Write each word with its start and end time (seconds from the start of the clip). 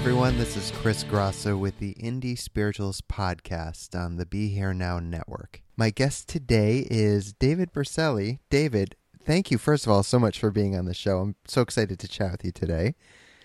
Everyone. 0.00 0.38
This 0.38 0.56
is 0.56 0.70
Chris 0.70 1.02
Grosso 1.02 1.56
with 1.56 1.80
the 1.80 1.94
Indie 1.94 2.38
Spiritualist 2.38 3.08
podcast 3.08 3.98
on 3.98 4.16
the 4.16 4.24
Be 4.24 4.48
Here 4.48 4.72
Now 4.72 5.00
network. 5.00 5.60
My 5.76 5.90
guest 5.90 6.28
today 6.28 6.86
is 6.88 7.32
David 7.32 7.72
Berceli. 7.72 8.38
David, 8.48 8.94
thank 9.24 9.50
you, 9.50 9.58
first 9.58 9.84
of 9.84 9.92
all, 9.92 10.04
so 10.04 10.20
much 10.20 10.38
for 10.38 10.52
being 10.52 10.76
on 10.76 10.84
the 10.84 10.94
show. 10.94 11.18
I'm 11.18 11.34
so 11.48 11.62
excited 11.62 11.98
to 11.98 12.08
chat 12.08 12.30
with 12.30 12.44
you 12.44 12.52
today. 12.52 12.94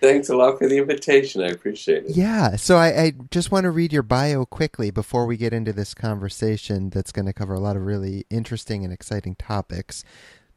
Thanks 0.00 0.28
a 0.28 0.36
lot 0.36 0.58
for 0.58 0.68
the 0.68 0.78
invitation. 0.78 1.42
I 1.42 1.48
appreciate 1.48 2.04
it. 2.04 2.16
Yeah, 2.16 2.54
so 2.54 2.76
I, 2.76 3.02
I 3.02 3.12
just 3.32 3.50
want 3.50 3.64
to 3.64 3.70
read 3.70 3.92
your 3.92 4.04
bio 4.04 4.46
quickly 4.46 4.92
before 4.92 5.26
we 5.26 5.36
get 5.36 5.52
into 5.52 5.72
this 5.72 5.92
conversation 5.92 6.88
that's 6.88 7.10
going 7.12 7.26
to 7.26 7.32
cover 7.32 7.54
a 7.54 7.60
lot 7.60 7.76
of 7.76 7.82
really 7.82 8.26
interesting 8.30 8.84
and 8.84 8.92
exciting 8.92 9.34
topics 9.34 10.04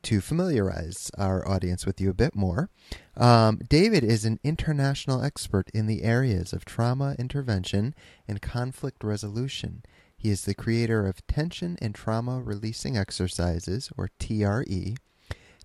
to 0.07 0.21
familiarize 0.21 1.11
our 1.17 1.45
audience 1.45 1.85
with 1.85 1.99
you 1.99 2.09
a 2.09 2.13
bit 2.13 2.33
more. 2.33 2.69
Um, 3.17 3.59
David 3.67 4.05
is 4.05 4.23
an 4.23 4.39
international 4.41 5.21
expert 5.21 5.69
in 5.73 5.85
the 5.85 6.03
areas 6.03 6.53
of 6.53 6.63
trauma 6.63 7.13
intervention 7.19 7.93
and 8.25 8.41
conflict 8.41 9.03
resolution. 9.03 9.83
He 10.15 10.29
is 10.29 10.45
the 10.45 10.55
creator 10.55 11.05
of 11.05 11.27
Tension 11.27 11.77
and 11.81 11.93
Trauma 11.93 12.41
Releasing 12.41 12.95
Exercises, 12.95 13.91
or 13.97 14.09
TRE. 14.17 14.95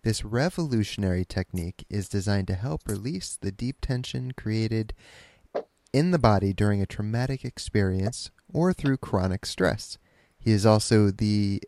This 0.02 0.24
revolutionary 0.24 1.24
technique 1.24 1.84
is 1.88 2.08
designed 2.08 2.48
to 2.48 2.56
help 2.56 2.88
release 2.88 3.38
the 3.40 3.52
deep 3.52 3.76
tension 3.80 4.32
created 4.32 4.92
in 5.92 6.10
the 6.10 6.18
body 6.18 6.52
during 6.52 6.82
a 6.82 6.86
traumatic 6.86 7.44
experience 7.44 8.32
or 8.52 8.72
through 8.72 8.96
chronic 8.96 9.46
stress. 9.46 9.98
He 10.40 10.50
is 10.50 10.66
also 10.66 11.12
the 11.12 11.62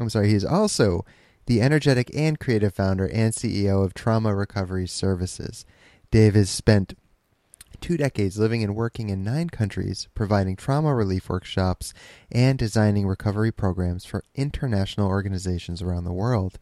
I'm 0.00 0.08
sorry, 0.08 0.28
he 0.28 0.34
is 0.34 0.46
also 0.46 1.04
the 1.48 1.62
energetic 1.62 2.14
and 2.14 2.38
creative 2.38 2.74
founder 2.74 3.06
and 3.06 3.32
CEO 3.32 3.82
of 3.82 3.94
Trauma 3.94 4.34
Recovery 4.34 4.86
Services. 4.86 5.64
Dave 6.10 6.34
has 6.34 6.50
spent 6.50 6.92
two 7.80 7.96
decades 7.96 8.38
living 8.38 8.62
and 8.62 8.76
working 8.76 9.08
in 9.08 9.24
nine 9.24 9.48
countries, 9.48 10.08
providing 10.14 10.56
trauma 10.56 10.94
relief 10.94 11.30
workshops 11.30 11.94
and 12.30 12.58
designing 12.58 13.06
recovery 13.06 13.50
programs 13.50 14.04
for 14.04 14.24
international 14.34 15.08
organizations 15.08 15.80
around 15.80 16.04
the 16.04 16.12
world. 16.12 16.58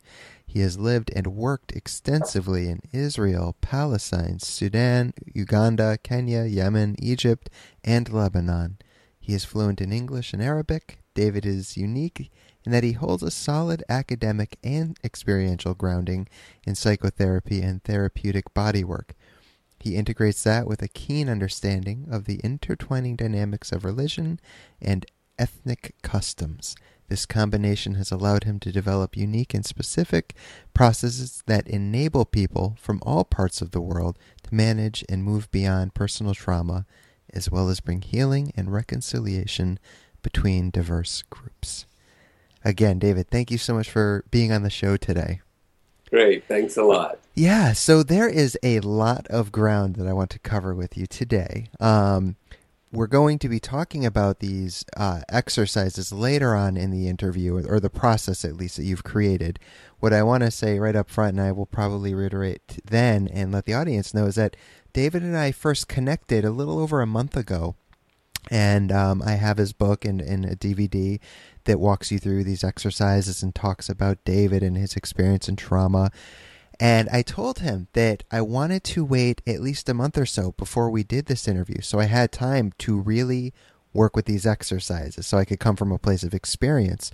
He 0.46 0.60
has 0.60 0.78
lived 0.78 1.10
and 1.16 1.34
worked 1.34 1.72
extensively 1.72 2.68
in 2.68 2.80
Israel, 2.92 3.56
Palestine, 3.60 4.38
Sudan, 4.38 5.14
Uganda, 5.34 5.98
Kenya, 6.00 6.44
Yemen, 6.44 6.94
Egypt, 7.00 7.50
and 7.82 8.12
Lebanon. 8.12 8.78
He 9.18 9.34
is 9.34 9.44
fluent 9.44 9.80
in 9.80 9.90
English 9.90 10.32
and 10.32 10.40
Arabic. 10.40 11.00
David 11.14 11.44
is 11.44 11.76
unique 11.76 12.30
in 12.66 12.72
that 12.72 12.84
he 12.84 12.92
holds 12.92 13.22
a 13.22 13.30
solid 13.30 13.84
academic 13.88 14.58
and 14.62 14.98
experiential 15.04 15.72
grounding 15.72 16.28
in 16.66 16.74
psychotherapy 16.74 17.62
and 17.62 17.82
therapeutic 17.84 18.52
bodywork. 18.52 19.10
He 19.78 19.94
integrates 19.94 20.42
that 20.42 20.66
with 20.66 20.82
a 20.82 20.88
keen 20.88 21.28
understanding 21.28 22.08
of 22.10 22.24
the 22.24 22.40
intertwining 22.42 23.14
dynamics 23.14 23.70
of 23.70 23.84
religion 23.84 24.40
and 24.82 25.06
ethnic 25.38 25.94
customs. 26.02 26.74
This 27.08 27.24
combination 27.24 27.94
has 27.94 28.10
allowed 28.10 28.44
him 28.44 28.58
to 28.60 28.72
develop 28.72 29.16
unique 29.16 29.54
and 29.54 29.64
specific 29.64 30.34
processes 30.74 31.44
that 31.46 31.68
enable 31.68 32.24
people 32.24 32.76
from 32.80 33.00
all 33.02 33.22
parts 33.22 33.62
of 33.62 33.70
the 33.70 33.80
world 33.80 34.18
to 34.42 34.54
manage 34.54 35.04
and 35.08 35.22
move 35.22 35.48
beyond 35.52 35.94
personal 35.94 36.34
trauma, 36.34 36.84
as 37.32 37.48
well 37.48 37.68
as 37.68 37.78
bring 37.78 38.02
healing 38.02 38.50
and 38.56 38.72
reconciliation 38.72 39.78
between 40.22 40.70
diverse 40.70 41.22
groups. 41.30 41.86
Again, 42.66 42.98
David, 42.98 43.28
thank 43.30 43.52
you 43.52 43.58
so 43.58 43.74
much 43.74 43.88
for 43.88 44.24
being 44.32 44.50
on 44.50 44.64
the 44.64 44.70
show 44.70 44.96
today. 44.96 45.40
Great. 46.10 46.48
Thanks 46.48 46.76
a 46.76 46.82
lot. 46.82 47.20
Yeah, 47.32 47.72
so 47.72 48.02
there 48.02 48.28
is 48.28 48.58
a 48.60 48.80
lot 48.80 49.28
of 49.28 49.52
ground 49.52 49.94
that 49.96 50.08
I 50.08 50.12
want 50.12 50.30
to 50.30 50.40
cover 50.40 50.74
with 50.74 50.96
you 50.96 51.06
today. 51.06 51.68
Um, 51.78 52.34
we're 52.90 53.06
going 53.06 53.38
to 53.38 53.48
be 53.48 53.60
talking 53.60 54.04
about 54.04 54.40
these 54.40 54.84
uh, 54.96 55.20
exercises 55.28 56.12
later 56.12 56.56
on 56.56 56.76
in 56.76 56.90
the 56.90 57.06
interview, 57.06 57.64
or, 57.68 57.78
the 57.78 57.88
process 57.88 58.44
at 58.44 58.56
least 58.56 58.78
that 58.78 58.84
you've 58.84 59.04
created. 59.04 59.60
What 60.00 60.12
I 60.12 60.24
want 60.24 60.42
to 60.42 60.50
say 60.50 60.80
right 60.80 60.96
up 60.96 61.08
front, 61.08 61.38
and 61.38 61.46
I 61.46 61.52
will 61.52 61.66
probably 61.66 62.14
reiterate 62.14 62.80
then 62.84 63.28
and 63.28 63.52
let 63.52 63.66
the 63.66 63.74
audience 63.74 64.12
know, 64.12 64.26
is 64.26 64.34
that 64.34 64.56
David 64.92 65.22
and 65.22 65.36
I 65.36 65.52
first 65.52 65.86
connected 65.86 66.44
a 66.44 66.50
little 66.50 66.80
over 66.80 67.00
a 67.00 67.06
month 67.06 67.36
ago. 67.36 67.76
And 68.48 68.92
um, 68.92 69.22
I 69.22 69.32
have 69.32 69.58
his 69.58 69.72
book 69.72 70.04
and, 70.04 70.20
and 70.20 70.44
a 70.44 70.54
DVD 70.54 71.18
that 71.66 71.78
walks 71.78 72.10
you 72.10 72.18
through 72.18 72.44
these 72.44 72.64
exercises 72.64 73.42
and 73.42 73.54
talks 73.54 73.88
about 73.88 74.24
David 74.24 74.62
and 74.62 74.76
his 74.76 74.96
experience 74.96 75.48
and 75.48 75.58
trauma. 75.58 76.10
And 76.80 77.08
I 77.10 77.22
told 77.22 77.60
him 77.60 77.88
that 77.92 78.24
I 78.30 78.40
wanted 78.40 78.84
to 78.84 79.04
wait 79.04 79.40
at 79.46 79.60
least 79.60 79.88
a 79.88 79.94
month 79.94 80.18
or 80.18 80.26
so 80.26 80.52
before 80.52 80.90
we 80.90 81.02
did 81.02 81.26
this 81.26 81.48
interview. 81.48 81.80
So 81.80 82.00
I 82.00 82.04
had 82.04 82.32
time 82.32 82.72
to 82.78 82.98
really 82.98 83.54
work 83.92 84.14
with 84.14 84.26
these 84.26 84.46
exercises 84.46 85.26
so 85.26 85.38
I 85.38 85.44
could 85.44 85.60
come 85.60 85.76
from 85.76 85.92
a 85.92 85.98
place 85.98 86.22
of 86.22 86.34
experience. 86.34 87.10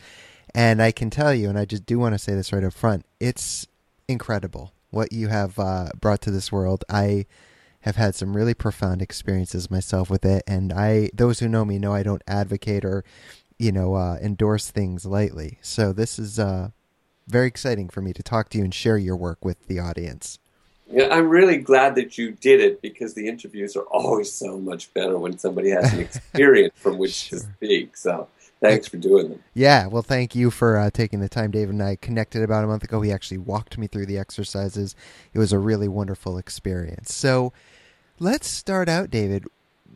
And 0.54 0.82
I 0.82 0.90
can 0.90 1.10
tell 1.10 1.32
you, 1.32 1.48
and 1.48 1.58
I 1.58 1.64
just 1.64 1.86
do 1.86 1.98
want 1.98 2.14
to 2.14 2.18
say 2.18 2.34
this 2.34 2.52
right 2.52 2.64
up 2.64 2.72
front, 2.72 3.06
it's 3.20 3.66
incredible 4.08 4.72
what 4.90 5.12
you 5.12 5.28
have 5.28 5.58
uh, 5.58 5.88
brought 5.98 6.20
to 6.22 6.30
this 6.30 6.52
world. 6.52 6.84
I 6.90 7.26
have 7.82 7.96
had 7.96 8.14
some 8.14 8.36
really 8.36 8.54
profound 8.54 9.02
experiences 9.02 9.70
myself 9.70 10.08
with 10.10 10.24
it. 10.24 10.42
And 10.46 10.72
I, 10.72 11.10
those 11.14 11.40
who 11.40 11.48
know 11.48 11.64
me 11.64 11.78
know 11.78 11.92
I 11.92 12.02
don't 12.02 12.22
advocate 12.26 12.84
or 12.84 13.04
you 13.62 13.70
know, 13.70 13.94
uh, 13.94 14.18
endorse 14.20 14.72
things 14.72 15.06
lightly. 15.06 15.58
So 15.62 15.92
this 15.92 16.18
is 16.18 16.36
uh, 16.36 16.70
very 17.28 17.46
exciting 17.46 17.88
for 17.88 18.00
me 18.00 18.12
to 18.12 18.22
talk 18.22 18.48
to 18.48 18.58
you 18.58 18.64
and 18.64 18.74
share 18.74 18.98
your 18.98 19.16
work 19.16 19.44
with 19.44 19.68
the 19.68 19.78
audience. 19.78 20.40
Yeah, 20.90 21.06
I'm 21.12 21.28
really 21.28 21.58
glad 21.58 21.94
that 21.94 22.18
you 22.18 22.32
did 22.32 22.60
it 22.60 22.82
because 22.82 23.14
the 23.14 23.28
interviews 23.28 23.76
are 23.76 23.84
always 23.92 24.32
so 24.32 24.58
much 24.58 24.92
better 24.94 25.16
when 25.16 25.38
somebody 25.38 25.70
has 25.70 25.92
an 25.92 26.00
experience 26.00 26.74
from 26.74 26.98
which 26.98 27.12
sure. 27.12 27.38
to 27.38 27.44
speak. 27.44 27.96
So 27.96 28.26
thanks 28.60 28.88
for 28.88 28.96
doing 28.96 29.28
them. 29.28 29.44
Yeah, 29.54 29.86
well, 29.86 30.02
thank 30.02 30.34
you 30.34 30.50
for 30.50 30.76
uh, 30.76 30.90
taking 30.90 31.20
the 31.20 31.28
time. 31.28 31.52
David 31.52 31.74
and 31.74 31.82
I 31.84 31.94
connected 31.94 32.42
about 32.42 32.64
a 32.64 32.66
month 32.66 32.82
ago. 32.82 33.00
He 33.00 33.12
actually 33.12 33.38
walked 33.38 33.78
me 33.78 33.86
through 33.86 34.06
the 34.06 34.18
exercises. 34.18 34.96
It 35.32 35.38
was 35.38 35.52
a 35.52 35.58
really 35.60 35.88
wonderful 35.88 36.36
experience. 36.36 37.14
So 37.14 37.52
let's 38.18 38.48
start 38.48 38.88
out, 38.88 39.08
David, 39.08 39.46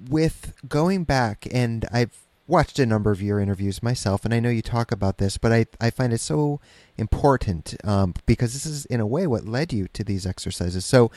with 0.09 0.55
going 0.69 1.03
back, 1.03 1.49
and 1.51 1.85
I've 1.93 2.26
watched 2.47 2.79
a 2.79 2.87
number 2.87 3.11
of 3.11 3.23
your 3.23 3.41
interviews 3.41 3.83
myself, 3.83 4.25
and 4.25 4.33
I 4.33 4.41
know 4.41 4.51
you 4.51 4.63
talk 4.63 4.93
about 4.93 5.19
this, 5.19 5.39
but 5.39 5.53
I, 5.53 5.67
I 5.81 5.91
find 5.91 6.13
it 6.13 6.21
so 6.21 6.61
important 6.97 7.75
um, 7.85 8.15
because 8.25 8.53
this 8.53 8.67
is, 8.67 8.87
in 8.87 9.01
a 9.01 9.07
way, 9.07 9.27
what 9.27 9.47
led 9.47 9.73
you 9.73 9.89
to 9.89 10.05
these 10.05 10.27
exercises. 10.27 10.85
So 10.85 11.11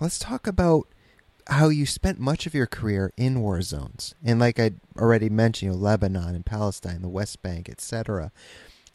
let's 0.00 0.18
talk 0.18 0.46
about 0.46 0.88
how 1.48 1.68
you 1.68 1.86
spent 1.86 2.18
much 2.18 2.46
of 2.46 2.54
your 2.54 2.66
career 2.66 3.12
in 3.16 3.40
war 3.40 3.62
zones. 3.62 4.14
And 4.24 4.38
like 4.38 4.58
I 4.60 4.72
already 4.96 5.28
mentioned, 5.28 5.72
you 5.72 5.76
know, 5.76 5.82
Lebanon 5.82 6.34
and 6.34 6.46
Palestine, 6.46 7.02
the 7.02 7.08
West 7.08 7.42
Bank, 7.42 7.68
etc. 7.68 8.32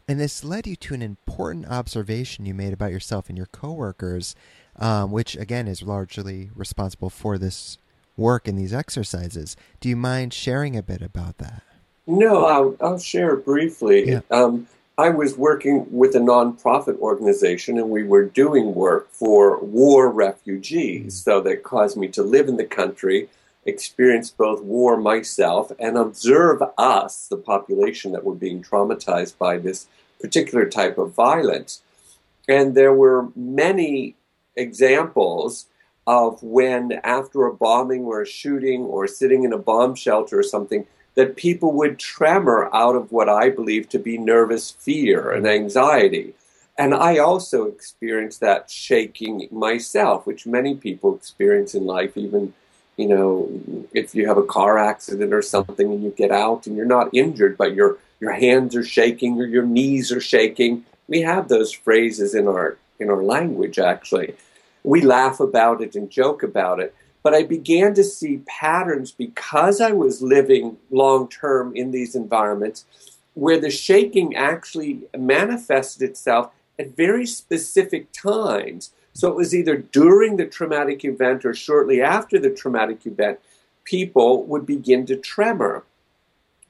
And 0.06 0.18
this 0.18 0.42
led 0.42 0.66
you 0.66 0.76
to 0.76 0.94
an 0.94 1.02
important 1.02 1.66
observation 1.66 2.46
you 2.46 2.54
made 2.54 2.72
about 2.72 2.90
yourself 2.90 3.28
and 3.28 3.36
your 3.36 3.46
coworkers, 3.46 4.34
um, 4.76 5.10
which 5.10 5.36
again 5.36 5.68
is 5.68 5.82
largely 5.82 6.50
responsible 6.54 7.10
for 7.10 7.36
this 7.36 7.76
work 8.16 8.48
and 8.48 8.58
these 8.58 8.72
exercises. 8.72 9.56
Do 9.80 9.88
you 9.88 9.96
mind 9.96 10.32
sharing 10.32 10.76
a 10.76 10.82
bit 10.82 11.02
about 11.02 11.38
that? 11.38 11.62
No, 12.08 12.46
I'll, 12.46 12.76
I'll 12.80 12.98
share 12.98 13.36
briefly. 13.36 14.08
Yeah. 14.08 14.20
Um, 14.30 14.66
I 14.96 15.10
was 15.10 15.36
working 15.36 15.86
with 15.92 16.16
a 16.16 16.18
nonprofit 16.18 16.98
organization, 16.98 17.78
and 17.78 17.90
we 17.90 18.02
were 18.02 18.24
doing 18.24 18.74
work 18.74 19.12
for 19.12 19.60
war 19.60 20.10
refugees. 20.10 21.20
Mm. 21.20 21.24
So 21.24 21.40
that 21.42 21.62
caused 21.62 21.96
me 21.96 22.08
to 22.08 22.22
live 22.22 22.48
in 22.48 22.56
the 22.56 22.64
country, 22.64 23.28
experience 23.66 24.30
both 24.30 24.62
war 24.62 24.96
myself, 24.96 25.70
and 25.78 25.98
observe 25.98 26.62
us, 26.78 27.28
the 27.28 27.36
population 27.36 28.12
that 28.12 28.24
were 28.24 28.34
being 28.34 28.62
traumatized 28.62 29.36
by 29.36 29.58
this 29.58 29.86
particular 30.18 30.68
type 30.68 30.96
of 30.98 31.14
violence. 31.14 31.82
And 32.48 32.74
there 32.74 32.94
were 32.94 33.28
many 33.36 34.16
examples 34.56 35.66
of 36.06 36.42
when, 36.42 36.92
after 37.04 37.44
a 37.44 37.54
bombing 37.54 38.04
or 38.04 38.22
a 38.22 38.26
shooting 38.26 38.80
or 38.80 39.06
sitting 39.06 39.44
in 39.44 39.52
a 39.52 39.58
bomb 39.58 39.94
shelter 39.94 40.38
or 40.38 40.42
something, 40.42 40.86
that 41.18 41.34
people 41.34 41.72
would 41.72 41.98
tremor 41.98 42.70
out 42.72 42.94
of 42.94 43.10
what 43.10 43.28
I 43.28 43.50
believe 43.50 43.88
to 43.88 43.98
be 43.98 44.16
nervous 44.16 44.70
fear 44.70 45.32
and 45.32 45.48
anxiety. 45.48 46.32
And 46.78 46.94
I 46.94 47.18
also 47.18 47.64
experienced 47.64 48.38
that 48.38 48.70
shaking 48.70 49.48
myself, 49.50 50.28
which 50.28 50.46
many 50.46 50.76
people 50.76 51.16
experience 51.16 51.74
in 51.74 51.86
life, 51.86 52.16
even, 52.16 52.54
you 52.96 53.08
know, 53.08 53.50
if 53.92 54.14
you 54.14 54.28
have 54.28 54.38
a 54.38 54.44
car 54.44 54.78
accident 54.78 55.34
or 55.34 55.42
something 55.42 55.90
and 55.90 56.04
you 56.04 56.10
get 56.10 56.30
out 56.30 56.68
and 56.68 56.76
you're 56.76 56.86
not 56.86 57.12
injured, 57.12 57.58
but 57.58 57.74
your, 57.74 57.98
your 58.20 58.34
hands 58.34 58.76
are 58.76 58.84
shaking 58.84 59.40
or 59.40 59.46
your 59.46 59.66
knees 59.66 60.12
are 60.12 60.20
shaking. 60.20 60.84
We 61.08 61.22
have 61.22 61.48
those 61.48 61.72
phrases 61.72 62.32
in 62.32 62.46
our, 62.46 62.76
in 63.00 63.10
our 63.10 63.24
language, 63.24 63.80
actually. 63.80 64.36
We 64.84 65.00
laugh 65.00 65.40
about 65.40 65.82
it 65.82 65.96
and 65.96 66.08
joke 66.08 66.44
about 66.44 66.78
it. 66.78 66.94
But 67.28 67.34
I 67.34 67.42
began 67.42 67.92
to 67.92 68.04
see 68.04 68.40
patterns 68.46 69.12
because 69.12 69.82
I 69.82 69.92
was 69.92 70.22
living 70.22 70.78
long 70.90 71.28
term 71.28 71.76
in 71.76 71.90
these 71.90 72.14
environments 72.14 72.86
where 73.34 73.60
the 73.60 73.70
shaking 73.70 74.34
actually 74.34 75.02
manifested 75.14 76.08
itself 76.08 76.52
at 76.78 76.96
very 76.96 77.26
specific 77.26 78.12
times. 78.12 78.94
So 79.12 79.28
it 79.28 79.36
was 79.36 79.54
either 79.54 79.76
during 79.76 80.38
the 80.38 80.46
traumatic 80.46 81.04
event 81.04 81.44
or 81.44 81.52
shortly 81.52 82.00
after 82.00 82.38
the 82.38 82.48
traumatic 82.48 83.04
event, 83.04 83.40
people 83.84 84.44
would 84.44 84.64
begin 84.64 85.04
to 85.04 85.16
tremor. 85.16 85.84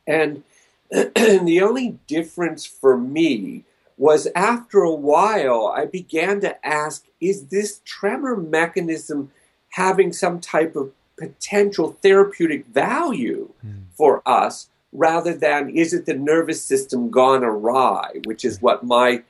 And 0.08 0.42
the 0.90 1.60
only 1.62 2.00
difference 2.08 2.66
for 2.66 2.98
me 2.98 3.62
was 3.96 4.26
after 4.34 4.80
a 4.80 4.92
while, 4.92 5.68
I 5.68 5.84
began 5.84 6.40
to 6.40 6.66
ask 6.66 7.04
is 7.20 7.46
this 7.46 7.80
tremor 7.84 8.36
mechanism 8.36 9.30
having 9.70 10.12
some 10.12 10.40
type 10.40 10.74
of 10.76 10.92
potential 11.16 11.96
therapeutic 12.02 12.66
value 12.66 13.50
Mm. 13.64 13.84
for 13.92 14.22
us 14.24 14.68
rather 14.92 15.34
than 15.34 15.68
is 15.68 15.92
it 15.92 16.06
the 16.06 16.14
nervous 16.14 16.62
system 16.62 17.10
gone 17.10 17.44
awry, 17.44 18.20
which 18.24 18.44
is 18.44 18.62
what 18.62 18.84
my 18.84 19.22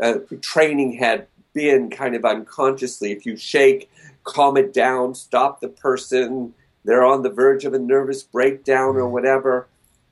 uh, 0.00 0.18
training 0.40 0.92
had 0.94 1.26
been 1.52 1.88
kind 1.90 2.16
of 2.16 2.24
unconsciously. 2.24 3.12
If 3.12 3.24
you 3.24 3.36
shake, 3.36 3.88
calm 4.24 4.56
it 4.56 4.72
down, 4.72 5.14
stop 5.14 5.60
the 5.60 5.68
person, 5.68 6.54
they're 6.84 7.04
on 7.04 7.22
the 7.22 7.30
verge 7.30 7.64
of 7.64 7.74
a 7.74 7.78
nervous 7.78 8.22
breakdown 8.22 8.96
or 8.96 9.08
whatever. 9.08 9.68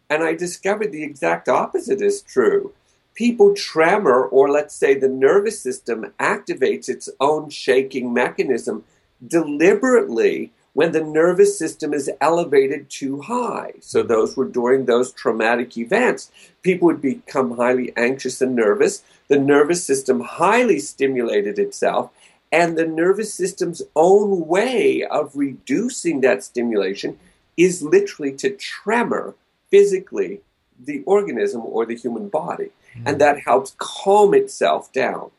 And 0.08 0.22
I 0.22 0.34
discovered 0.34 0.92
the 0.92 1.02
exact 1.02 1.48
opposite 1.48 2.00
is 2.00 2.22
true. 2.22 2.72
People 3.14 3.54
tremor, 3.54 4.24
or 4.24 4.48
let's 4.50 4.74
say 4.74 4.94
the 4.94 5.08
nervous 5.08 5.60
system 5.60 6.12
activates 6.20 6.88
its 6.88 7.08
own 7.18 7.50
shaking 7.50 8.12
mechanism 8.14 8.84
deliberately 9.26 10.52
when 10.74 10.92
the 10.92 11.04
nervous 11.04 11.58
system 11.58 11.92
is 11.92 12.10
elevated 12.20 12.88
too 12.88 13.20
high. 13.20 13.74
So, 13.80 14.02
those 14.02 14.36
were 14.36 14.46
during 14.46 14.86
those 14.86 15.12
traumatic 15.12 15.76
events. 15.76 16.30
People 16.62 16.86
would 16.86 17.02
become 17.02 17.56
highly 17.56 17.92
anxious 17.96 18.40
and 18.40 18.56
nervous. 18.56 19.02
The 19.28 19.38
nervous 19.38 19.84
system 19.84 20.20
highly 20.20 20.78
stimulated 20.78 21.58
itself, 21.58 22.10
and 22.50 22.76
the 22.76 22.86
nervous 22.86 23.32
system's 23.32 23.82
own 23.94 24.46
way 24.46 25.04
of 25.04 25.36
reducing 25.36 26.20
that 26.20 26.42
stimulation 26.42 27.18
is 27.56 27.82
literally 27.82 28.32
to 28.32 28.50
tremor 28.50 29.34
physically 29.70 30.40
the 30.78 31.02
organism 31.04 31.62
or 31.64 31.86
the 31.86 31.96
human 31.96 32.28
body. 32.28 32.70
And 32.94 33.16
hmm. 33.16 33.18
that 33.18 33.40
helps 33.40 33.74
calm 33.78 34.34
itself 34.34 34.92
down. 34.92 35.30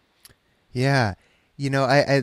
Yeah, 0.71 1.13
you 1.55 1.69
know, 1.69 1.83
I, 1.83 2.15
I 2.15 2.21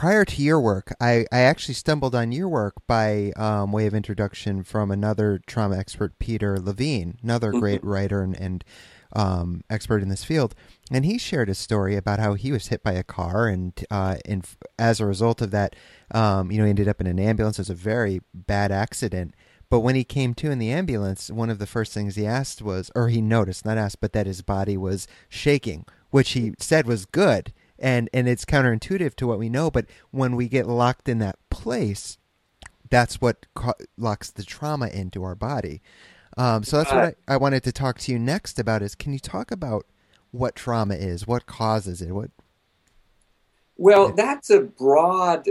prior 0.00 0.24
to 0.24 0.40
your 0.42 0.58
work, 0.58 0.94
I, 0.98 1.26
I 1.30 1.40
actually 1.40 1.74
stumbled 1.74 2.14
on 2.14 2.32
your 2.32 2.48
work 2.48 2.72
by 2.86 3.32
um, 3.36 3.70
way 3.70 3.84
of 3.84 3.92
introduction 3.92 4.62
from 4.62 4.90
another 4.90 5.42
trauma 5.46 5.76
expert, 5.76 6.18
Peter 6.18 6.58
Levine, 6.58 7.18
another 7.22 7.52
Mhm. 7.52 7.60
great 7.60 7.84
writer 7.84 8.22
and, 8.22 8.34
and 8.34 8.64
um, 9.12 9.62
expert 9.68 10.00
in 10.02 10.08
this 10.08 10.24
field. 10.24 10.54
And 10.90 11.04
he 11.04 11.18
shared 11.18 11.50
a 11.50 11.54
story 11.54 11.96
about 11.96 12.18
how 12.18 12.32
he 12.32 12.50
was 12.50 12.68
hit 12.68 12.82
by 12.82 12.92
a 12.92 13.04
car, 13.04 13.46
and 13.46 13.74
uh, 13.90 14.16
and 14.24 14.46
as 14.78 15.00
a 15.00 15.06
result 15.06 15.42
of 15.42 15.50
that, 15.50 15.76
um, 16.12 16.50
you 16.50 16.56
know, 16.56 16.64
he 16.64 16.70
ended 16.70 16.88
up 16.88 17.02
in 17.02 17.06
an 17.06 17.18
ambulance. 17.18 17.58
It 17.58 17.62
was 17.62 17.70
a 17.70 17.74
very 17.74 18.22
bad 18.32 18.72
accident. 18.72 19.34
But 19.68 19.80
when 19.80 19.96
he 19.96 20.04
came 20.04 20.32
to 20.34 20.50
in 20.50 20.58
the 20.58 20.72
ambulance, 20.72 21.30
one 21.30 21.50
of 21.50 21.58
the 21.58 21.66
first 21.66 21.92
things 21.92 22.16
he 22.16 22.26
asked 22.26 22.62
was, 22.62 22.90
or 22.96 23.08
he 23.08 23.20
noticed, 23.20 23.66
not 23.66 23.76
asked, 23.76 24.00
but 24.00 24.14
that 24.14 24.26
his 24.26 24.40
body 24.40 24.78
was 24.78 25.06
shaking, 25.28 25.84
which 26.10 26.30
he 26.30 26.54
said 26.58 26.86
was 26.86 27.04
good. 27.04 27.52
And 27.80 28.10
and 28.12 28.28
it's 28.28 28.44
counterintuitive 28.44 29.14
to 29.16 29.26
what 29.26 29.38
we 29.38 29.48
know, 29.48 29.70
but 29.70 29.86
when 30.10 30.36
we 30.36 30.48
get 30.48 30.66
locked 30.66 31.08
in 31.08 31.18
that 31.18 31.38
place, 31.48 32.18
that's 32.90 33.20
what 33.20 33.46
co- 33.54 33.74
locks 33.96 34.30
the 34.30 34.42
trauma 34.42 34.88
into 34.88 35.22
our 35.24 35.34
body. 35.34 35.80
Um, 36.36 36.62
so 36.62 36.78
that's 36.78 36.92
what 36.92 37.04
I, 37.04 37.14
I 37.26 37.36
wanted 37.38 37.62
to 37.64 37.72
talk 37.72 37.98
to 38.00 38.12
you 38.12 38.18
next 38.18 38.58
about. 38.58 38.82
Is 38.82 38.94
can 38.94 39.12
you 39.12 39.18
talk 39.18 39.50
about 39.50 39.86
what 40.30 40.54
trauma 40.54 40.94
is, 40.94 41.26
what 41.26 41.46
causes 41.46 42.02
it, 42.02 42.12
what 42.12 42.30
Well, 43.76 44.12
that's 44.12 44.50
a 44.50 44.60
broad 44.60 45.48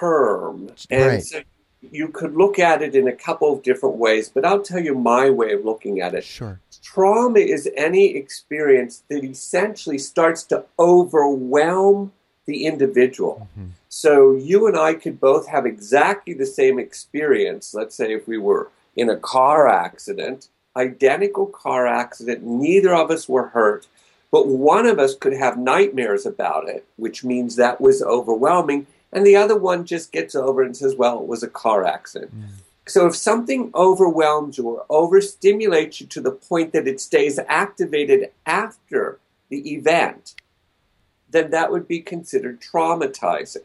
term. 0.00 0.70
And 0.90 1.00
Right. 1.06 1.22
so 1.22 1.40
you 1.80 2.08
could 2.08 2.34
look 2.34 2.58
at 2.58 2.82
it 2.82 2.94
in 2.94 3.06
a 3.08 3.12
couple 3.12 3.52
of 3.52 3.62
different 3.62 3.96
ways, 3.96 4.28
but 4.28 4.44
I'll 4.44 4.62
tell 4.62 4.80
you 4.80 4.94
my 4.94 5.30
way 5.30 5.52
of 5.52 5.64
looking 5.64 6.00
at 6.00 6.14
it. 6.14 6.24
Sure. 6.24 6.60
Trauma 6.86 7.40
is 7.40 7.68
any 7.76 8.14
experience 8.14 9.02
that 9.08 9.24
essentially 9.24 9.98
starts 9.98 10.44
to 10.44 10.64
overwhelm 10.78 12.12
the 12.46 12.64
individual. 12.64 13.48
Mhm. 13.58 13.70
So 13.88 14.32
you 14.32 14.68
and 14.68 14.78
I 14.78 14.94
could 14.94 15.20
both 15.20 15.48
have 15.48 15.66
exactly 15.66 16.32
the 16.32 16.46
same 16.46 16.78
experience. 16.78 17.74
Let's 17.74 17.96
say 17.96 18.12
if 18.12 18.28
we 18.28 18.38
were 18.38 18.68
in 18.94 19.10
a 19.10 19.16
car 19.16 19.66
accident, 19.66 20.46
identical 20.76 21.46
car 21.46 21.88
accident, 21.88 22.44
neither 22.44 22.94
of 22.94 23.10
us 23.10 23.28
were 23.28 23.48
hurt, 23.48 23.88
but 24.30 24.46
one 24.46 24.86
of 24.86 25.00
us 25.00 25.16
could 25.16 25.32
have 25.32 25.58
nightmares 25.58 26.24
about 26.24 26.68
it, 26.68 26.84
which 26.96 27.24
means 27.24 27.56
that 27.56 27.80
was 27.80 28.00
overwhelming, 28.00 28.86
and 29.12 29.26
the 29.26 29.34
other 29.34 29.56
one 29.56 29.84
just 29.84 30.12
gets 30.12 30.36
over 30.36 30.62
and 30.62 30.76
says, 30.76 30.94
well, 30.94 31.18
it 31.18 31.26
was 31.26 31.42
a 31.42 31.48
car 31.48 31.84
accident. 31.84 32.30
So 32.86 33.06
if 33.06 33.16
something 33.16 33.70
overwhelms 33.74 34.58
you 34.58 34.68
or 34.68 34.86
overstimulates 34.88 36.00
you 36.00 36.06
to 36.06 36.20
the 36.20 36.30
point 36.30 36.72
that 36.72 36.86
it 36.86 37.00
stays 37.00 37.38
activated 37.48 38.30
after 38.46 39.18
the 39.48 39.72
event, 39.74 40.34
then 41.28 41.50
that 41.50 41.72
would 41.72 41.88
be 41.88 42.00
considered 42.00 42.60
traumatizing. 42.60 43.64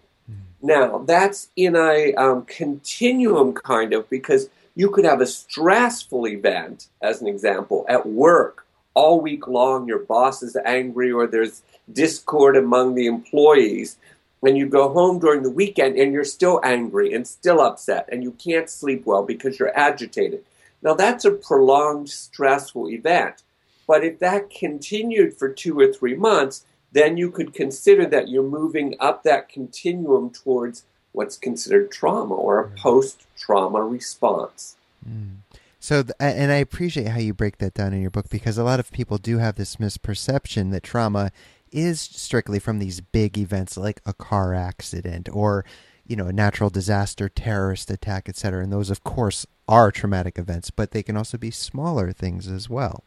Now, 0.61 0.99
that's 0.99 1.49
in 1.55 1.75
a 1.75 2.13
um, 2.13 2.45
continuum 2.45 3.53
kind 3.53 3.93
of 3.93 4.09
because 4.09 4.49
you 4.75 4.89
could 4.89 5.05
have 5.05 5.21
a 5.21 5.25
stressful 5.25 6.27
event, 6.27 6.87
as 7.01 7.21
an 7.21 7.27
example, 7.27 7.85
at 7.89 8.05
work 8.05 8.65
all 8.93 9.19
week 9.21 9.47
long. 9.47 9.87
Your 9.87 9.99
boss 9.99 10.43
is 10.43 10.55
angry 10.63 11.11
or 11.11 11.25
there's 11.25 11.63
discord 11.91 12.55
among 12.55 12.95
the 12.95 13.07
employees. 13.07 13.97
And 14.43 14.57
you 14.57 14.67
go 14.67 14.91
home 14.91 15.19
during 15.19 15.43
the 15.43 15.51
weekend 15.51 15.97
and 15.97 16.13
you're 16.13 16.23
still 16.23 16.59
angry 16.63 17.13
and 17.13 17.27
still 17.27 17.61
upset 17.61 18.09
and 18.11 18.23
you 18.23 18.31
can't 18.31 18.69
sleep 18.69 19.05
well 19.05 19.23
because 19.23 19.59
you're 19.59 19.77
agitated. 19.77 20.43
Now, 20.81 20.95
that's 20.95 21.25
a 21.25 21.31
prolonged 21.31 22.09
stressful 22.09 22.89
event. 22.89 23.43
But 23.87 24.03
if 24.03 24.19
that 24.19 24.49
continued 24.49 25.37
for 25.37 25.49
two 25.49 25.79
or 25.79 25.93
three 25.93 26.15
months, 26.15 26.65
then 26.91 27.17
you 27.17 27.29
could 27.29 27.53
consider 27.53 28.05
that 28.07 28.29
you're 28.29 28.43
moving 28.43 28.95
up 28.99 29.23
that 29.23 29.49
continuum 29.49 30.31
towards 30.31 30.83
what's 31.11 31.37
considered 31.37 31.91
trauma 31.91 32.33
or 32.33 32.59
a 32.59 32.65
mm-hmm. 32.65 32.75
post 32.77 33.25
trauma 33.37 33.81
response. 33.81 34.75
Mm. 35.07 35.37
So, 35.79 36.03
th- 36.03 36.13
and 36.19 36.51
I 36.51 36.57
appreciate 36.57 37.07
how 37.07 37.19
you 37.19 37.33
break 37.33 37.57
that 37.57 37.73
down 37.73 37.91
in 37.91 38.01
your 38.01 38.11
book 38.11 38.29
because 38.29 38.57
a 38.57 38.63
lot 38.63 38.79
of 38.79 38.91
people 38.91 39.17
do 39.17 39.39
have 39.39 39.55
this 39.55 39.77
misperception 39.77 40.71
that 40.71 40.83
trauma 40.83 41.31
is 41.71 41.99
strictly 42.01 42.59
from 42.59 42.79
these 42.79 43.01
big 43.01 43.37
events 43.37 43.77
like 43.77 44.01
a 44.05 44.13
car 44.13 44.53
accident 44.53 45.29
or, 45.31 45.65
you 46.05 46.15
know, 46.15 46.27
a 46.27 46.33
natural 46.33 46.69
disaster, 46.69 47.29
terrorist 47.29 47.89
attack, 47.89 48.27
etc. 48.27 48.63
And 48.63 48.71
those, 48.73 48.89
of 48.89 49.03
course, 49.03 49.45
are 49.67 49.91
traumatic 49.91 50.37
events, 50.37 50.69
but 50.71 50.91
they 50.91 51.03
can 51.03 51.15
also 51.17 51.37
be 51.37 51.51
smaller 51.51 52.11
things 52.11 52.47
as 52.47 52.69
well. 52.69 53.03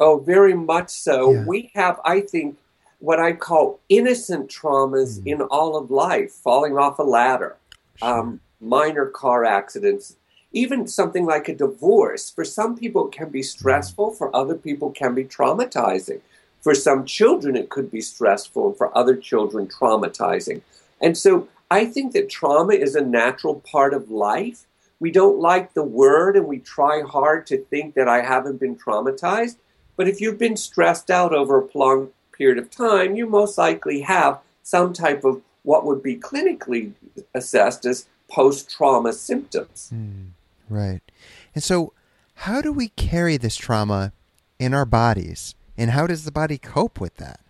Oh, 0.00 0.18
very 0.18 0.54
much 0.54 0.90
so. 0.90 1.32
Yeah. 1.34 1.44
We 1.46 1.70
have, 1.74 2.00
I 2.04 2.20
think, 2.20 2.56
what 3.00 3.18
I 3.20 3.32
call 3.32 3.80
innocent 3.88 4.48
traumas 4.48 5.20
Mm. 5.20 5.26
in 5.26 5.40
all 5.42 5.76
of 5.76 5.90
life 5.90 6.32
falling 6.32 6.78
off 6.78 6.98
a 6.98 7.02
ladder, 7.02 7.56
Sure. 7.96 8.08
um, 8.08 8.40
minor 8.60 9.06
car 9.06 9.44
accidents, 9.44 10.16
even 10.52 10.86
something 10.86 11.26
like 11.26 11.48
a 11.48 11.54
divorce. 11.54 12.30
For 12.30 12.44
some 12.44 12.76
people, 12.76 13.06
it 13.06 13.12
can 13.12 13.28
be 13.28 13.42
stressful. 13.42 14.12
For 14.12 14.34
other 14.34 14.54
people, 14.54 14.90
can 14.90 15.14
be 15.14 15.24
traumatizing. 15.24 16.20
For 16.60 16.74
some 16.74 17.04
children, 17.04 17.56
it 17.56 17.70
could 17.70 17.90
be 17.90 18.00
stressful. 18.00 18.68
And 18.68 18.76
for 18.76 18.96
other 18.96 19.16
children, 19.16 19.66
traumatizing. 19.66 20.62
And 21.00 21.16
so 21.16 21.48
I 21.70 21.84
think 21.84 22.12
that 22.12 22.30
trauma 22.30 22.74
is 22.74 22.94
a 22.94 23.00
natural 23.00 23.56
part 23.60 23.94
of 23.94 24.10
life. 24.10 24.66
We 25.00 25.10
don't 25.10 25.38
like 25.38 25.74
the 25.74 25.84
word 25.84 26.36
and 26.36 26.46
we 26.46 26.58
try 26.58 27.02
hard 27.02 27.46
to 27.48 27.58
think 27.58 27.94
that 27.94 28.08
I 28.08 28.22
haven't 28.22 28.58
been 28.58 28.76
traumatized. 28.76 29.56
But 29.96 30.08
if 30.08 30.20
you've 30.20 30.38
been 30.38 30.56
stressed 30.56 31.10
out 31.10 31.32
over 31.32 31.58
a 31.58 31.62
prolonged 31.62 32.10
period 32.32 32.58
of 32.58 32.70
time, 32.70 33.16
you 33.16 33.26
most 33.26 33.58
likely 33.58 34.00
have 34.02 34.38
some 34.62 34.92
type 34.92 35.24
of 35.24 35.42
what 35.62 35.84
would 35.84 36.02
be 36.02 36.16
clinically 36.16 36.92
assessed 37.34 37.84
as 37.84 38.06
post 38.28 38.70
trauma 38.70 39.12
symptoms. 39.12 39.90
Mm, 39.94 40.30
right. 40.68 41.02
And 41.54 41.64
so, 41.64 41.92
how 42.34 42.62
do 42.62 42.72
we 42.72 42.88
carry 42.90 43.36
this 43.36 43.56
trauma 43.56 44.12
in 44.58 44.72
our 44.72 44.84
bodies? 44.84 45.54
And 45.78 45.92
how 45.92 46.06
does 46.06 46.24
the 46.24 46.32
body 46.32 46.58
cope 46.58 47.00
with 47.00 47.16
that? 47.16 47.40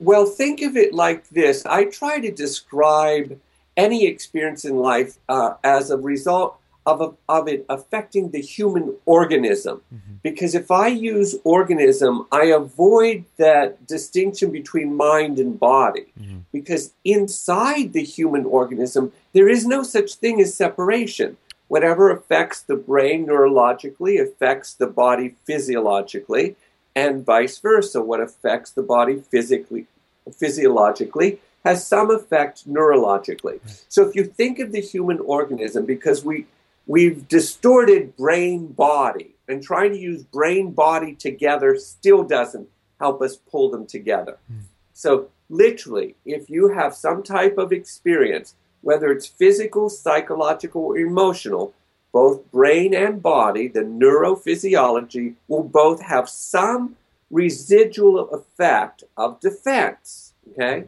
Well, 0.00 0.26
think 0.26 0.60
of 0.62 0.76
it 0.76 0.92
like 0.92 1.28
this 1.30 1.64
I 1.64 1.84
try 1.84 2.20
to 2.20 2.30
describe 2.30 3.40
any 3.76 4.06
experience 4.06 4.64
in 4.64 4.76
life 4.76 5.18
uh, 5.28 5.54
as 5.62 5.90
a 5.90 5.96
result 5.96 6.58
of, 6.84 7.00
a, 7.00 7.12
of 7.28 7.48
it 7.48 7.66
affecting 7.68 8.30
the 8.30 8.40
human 8.40 8.96
organism. 9.04 9.82
Mm-hmm. 9.94 10.14
Because 10.22 10.54
if 10.54 10.70
I 10.70 10.88
use 10.88 11.36
organism, 11.44 12.26
I 12.32 12.46
avoid 12.46 13.24
that 13.36 13.86
distinction 13.86 14.50
between 14.50 14.96
mind 14.96 15.38
and 15.38 15.60
body. 15.60 16.06
Mm-hmm. 16.18 16.38
Because 16.50 16.92
inside 17.04 17.92
the 17.92 18.02
human 18.02 18.44
organism, 18.46 19.12
there 19.32 19.48
is 19.48 19.66
no 19.66 19.82
such 19.82 20.14
thing 20.14 20.40
as 20.40 20.54
separation. 20.54 21.36
Whatever 21.68 22.10
affects 22.10 22.62
the 22.62 22.76
brain 22.76 23.26
neurologically 23.26 24.20
affects 24.20 24.72
the 24.72 24.86
body 24.86 25.36
physiologically, 25.44 26.56
and 26.98 27.24
vice 27.24 27.58
versa. 27.58 28.02
What 28.02 28.20
affects 28.20 28.70
the 28.70 28.82
body 28.82 29.22
physically, 29.30 29.86
physiologically 30.32 31.40
has 31.64 31.86
some 31.86 32.10
effect 32.10 32.68
neurologically. 32.68 33.58
So 33.88 34.06
if 34.06 34.14
you 34.16 34.24
think 34.24 34.58
of 34.58 34.72
the 34.72 34.80
human 34.80 35.18
organism, 35.20 35.86
because 35.86 36.24
we 36.24 36.46
we've 36.86 37.28
distorted 37.28 38.16
brain 38.16 38.68
body 38.68 39.30
and 39.46 39.62
trying 39.62 39.92
to 39.92 39.98
use 39.98 40.22
brain 40.24 40.72
body 40.72 41.14
together 41.14 41.76
still 41.76 42.22
doesn't 42.24 42.68
help 42.98 43.22
us 43.22 43.36
pull 43.36 43.70
them 43.70 43.86
together. 43.86 44.36
Mm. 44.52 44.62
So, 44.92 45.28
literally, 45.48 46.16
if 46.24 46.50
you 46.50 46.68
have 46.68 46.94
some 46.94 47.22
type 47.22 47.56
of 47.58 47.72
experience, 47.72 48.54
whether 48.80 49.12
it's 49.12 49.26
physical, 49.26 49.88
psychological, 49.88 50.82
or 50.82 50.98
emotional, 50.98 51.72
both 52.12 52.50
brain 52.50 52.94
and 52.94 53.22
body, 53.22 53.68
the 53.68 53.80
neurophysiology 53.80 55.34
will 55.46 55.64
both 55.64 56.02
have 56.02 56.28
some 56.28 56.96
residual 57.30 58.30
effect 58.30 59.04
of 59.16 59.40
defense. 59.40 60.32
Okay? 60.52 60.84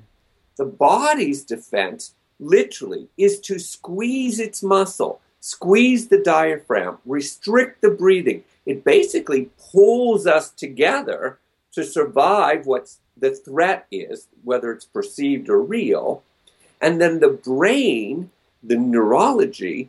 The 0.57 0.65
body's 0.65 1.45
defense, 1.45 2.15
literally, 2.39 3.09
is 3.17 3.39
to 3.41 3.59
squeeze 3.59 4.41
its 4.41 4.63
muscle 4.63 5.21
squeeze 5.41 6.09
the 6.09 6.19
diaphragm, 6.19 6.99
restrict 7.05 7.81
the 7.81 7.91
breathing. 7.91 8.45
It 8.67 8.85
basically 8.85 9.51
pulls 9.73 10.27
us 10.27 10.51
together 10.51 11.39
to 11.73 11.85
survive 11.85 12.67
what 12.67 12.95
the 13.17 13.35
threat 13.35 13.87
is, 13.91 14.29
whether 14.45 14.71
it's 14.71 14.85
perceived 14.85 15.49
or 15.49 15.61
real. 15.61 16.23
And 16.81 17.01
then 17.01 17.21
the 17.21 17.29
brain, 17.31 18.31
the 18.63 18.77
neurology, 18.77 19.89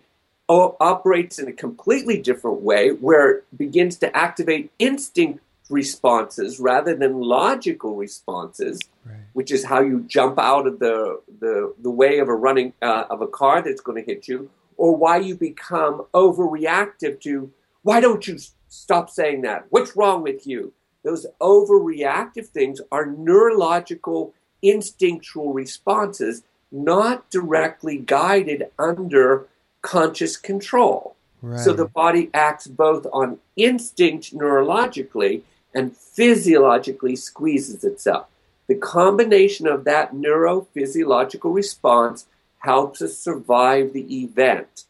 operates 0.51 1.39
in 1.39 1.47
a 1.47 1.53
completely 1.53 2.21
different 2.21 2.61
way 2.61 2.89
where 2.89 3.29
it 3.31 3.57
begins 3.57 3.97
to 3.97 4.15
activate 4.15 4.71
instinct 4.79 5.39
responses 5.69 6.59
rather 6.59 6.95
than 6.95 7.21
logical 7.21 7.95
responses, 7.95 8.79
right. 9.05 9.15
which 9.33 9.51
is 9.51 9.65
how 9.65 9.81
you 9.81 10.01
jump 10.01 10.37
out 10.37 10.67
of 10.67 10.79
the, 10.79 11.21
the, 11.39 11.73
the 11.81 11.89
way 11.89 12.19
of 12.19 12.27
a 12.27 12.35
running 12.35 12.73
uh, 12.81 13.05
of 13.09 13.21
a 13.21 13.27
car 13.27 13.61
that's 13.61 13.81
going 13.81 13.97
to 13.97 14.05
hit 14.05 14.27
you, 14.27 14.49
or 14.77 14.95
why 14.95 15.17
you 15.17 15.35
become 15.35 16.05
overreactive 16.13 17.21
to, 17.21 17.51
why 17.83 18.01
don't 18.01 18.27
you 18.27 18.37
stop 18.67 19.09
saying 19.09 19.41
that? 19.41 19.65
What's 19.69 19.95
wrong 19.95 20.21
with 20.21 20.45
you? 20.45 20.73
Those 21.03 21.25
overreactive 21.39 22.47
things 22.47 22.81
are 22.91 23.05
neurological, 23.05 24.33
instinctual 24.61 25.53
responses, 25.53 26.43
not 26.71 27.29
directly 27.29 27.97
guided 27.97 28.65
under 28.77 29.47
conscious 29.81 30.37
control. 30.37 31.15
Right. 31.41 31.59
So 31.59 31.73
the 31.73 31.85
body 31.85 32.29
acts 32.33 32.67
both 32.67 33.07
on 33.11 33.39
instinct 33.55 34.33
neurologically 34.33 35.41
and 35.73 35.95
physiologically 35.95 37.15
squeezes 37.15 37.83
itself. 37.83 38.27
The 38.67 38.75
combination 38.75 39.67
of 39.67 39.83
that 39.85 40.13
neurophysiological 40.13 41.53
response 41.53 42.27
helps 42.59 43.01
us 43.01 43.17
survive 43.17 43.93
the 43.93 44.23
event. 44.23 44.85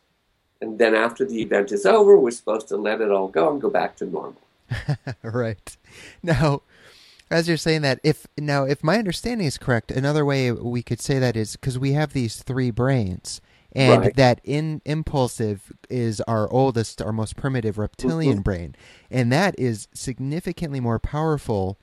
And 0.59 0.77
then 0.77 0.93
after 0.93 1.25
the 1.25 1.41
event 1.41 1.71
is 1.71 1.85
over, 1.85 2.17
we're 2.17 2.31
supposed 2.31 2.67
to 2.67 2.77
let 2.77 3.01
it 3.01 3.11
all 3.11 3.27
go 3.27 3.51
and 3.51 3.61
go 3.61 3.69
back 3.69 3.95
to 3.97 4.05
normal. 4.05 4.41
right. 5.23 5.77
Now, 6.21 6.61
as 7.31 7.47
you're 7.47 7.57
saying 7.57 7.81
that, 7.81 7.99
if 8.03 8.27
now 8.37 8.65
if 8.65 8.83
my 8.83 8.97
understanding 8.97 9.47
is 9.47 9.57
correct, 9.57 9.89
another 9.89 10.25
way 10.25 10.51
we 10.51 10.83
could 10.83 11.01
say 11.01 11.17
that 11.17 11.35
is 11.35 11.55
because 11.55 11.79
we 11.79 11.93
have 11.93 12.13
these 12.13 12.43
three 12.43 12.71
brains, 12.71 13.41
and 13.73 14.01
right. 14.01 14.15
that 14.15 14.41
in 14.43 14.81
impulsive 14.85 15.71
is 15.89 16.21
our 16.21 16.51
oldest, 16.51 17.01
our 17.01 17.11
most 17.11 17.35
primitive 17.35 17.77
reptilian 17.77 18.35
mm-hmm. 18.35 18.41
brain, 18.41 18.75
and 19.09 19.31
that 19.31 19.55
is 19.57 19.87
significantly 19.93 20.79
more 20.79 20.99
powerful 20.99 21.77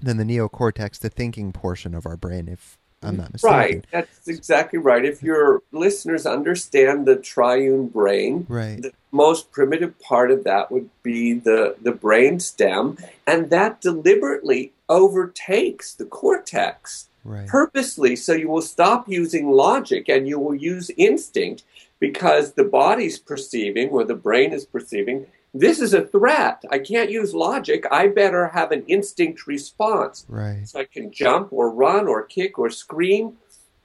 than 0.00 0.16
the 0.16 0.24
neocortex, 0.24 0.98
the 0.98 1.10
thinking 1.10 1.52
portion 1.52 1.94
of 1.94 2.06
our 2.06 2.16
brain. 2.16 2.48
If 2.48 2.78
I'm 3.02 3.16
not 3.16 3.32
mistaken. 3.32 3.58
Right, 3.58 3.84
that's 3.90 4.28
exactly 4.28 4.78
right. 4.78 5.04
If 5.04 5.22
your 5.22 5.62
listeners 5.72 6.26
understand 6.26 7.06
the 7.06 7.16
triune 7.16 7.88
brain, 7.88 8.46
right. 8.48 8.80
the 8.80 8.92
most 9.10 9.50
primitive 9.50 9.98
part 10.00 10.30
of 10.30 10.44
that 10.44 10.70
would 10.70 10.88
be 11.02 11.34
the, 11.34 11.76
the 11.80 11.92
brain 11.92 12.40
stem, 12.40 12.96
and 13.26 13.50
that 13.50 13.80
deliberately 13.80 14.72
overtakes 14.88 15.94
the 15.94 16.04
cortex 16.04 17.08
right. 17.24 17.46
purposely. 17.46 18.16
So 18.16 18.32
you 18.32 18.48
will 18.48 18.62
stop 18.62 19.08
using 19.08 19.50
logic 19.50 20.08
and 20.08 20.28
you 20.28 20.38
will 20.38 20.54
use 20.54 20.90
instinct 20.96 21.64
because 21.98 22.52
the 22.52 22.64
body's 22.64 23.18
perceiving 23.18 23.88
or 23.90 24.04
the 24.04 24.14
brain 24.14 24.52
is 24.52 24.64
perceiving 24.64 25.26
this 25.54 25.80
is 25.80 25.92
a 25.92 26.02
threat. 26.06 26.62
I 26.70 26.78
can't 26.78 27.10
use 27.10 27.34
logic. 27.34 27.84
I 27.90 28.08
better 28.08 28.48
have 28.48 28.72
an 28.72 28.84
instinct 28.86 29.46
response. 29.46 30.24
Right. 30.28 30.66
So 30.66 30.80
I 30.80 30.84
can 30.84 31.12
jump 31.12 31.52
or 31.52 31.70
run 31.70 32.08
or 32.08 32.22
kick 32.22 32.58
or 32.58 32.70
scream 32.70 33.36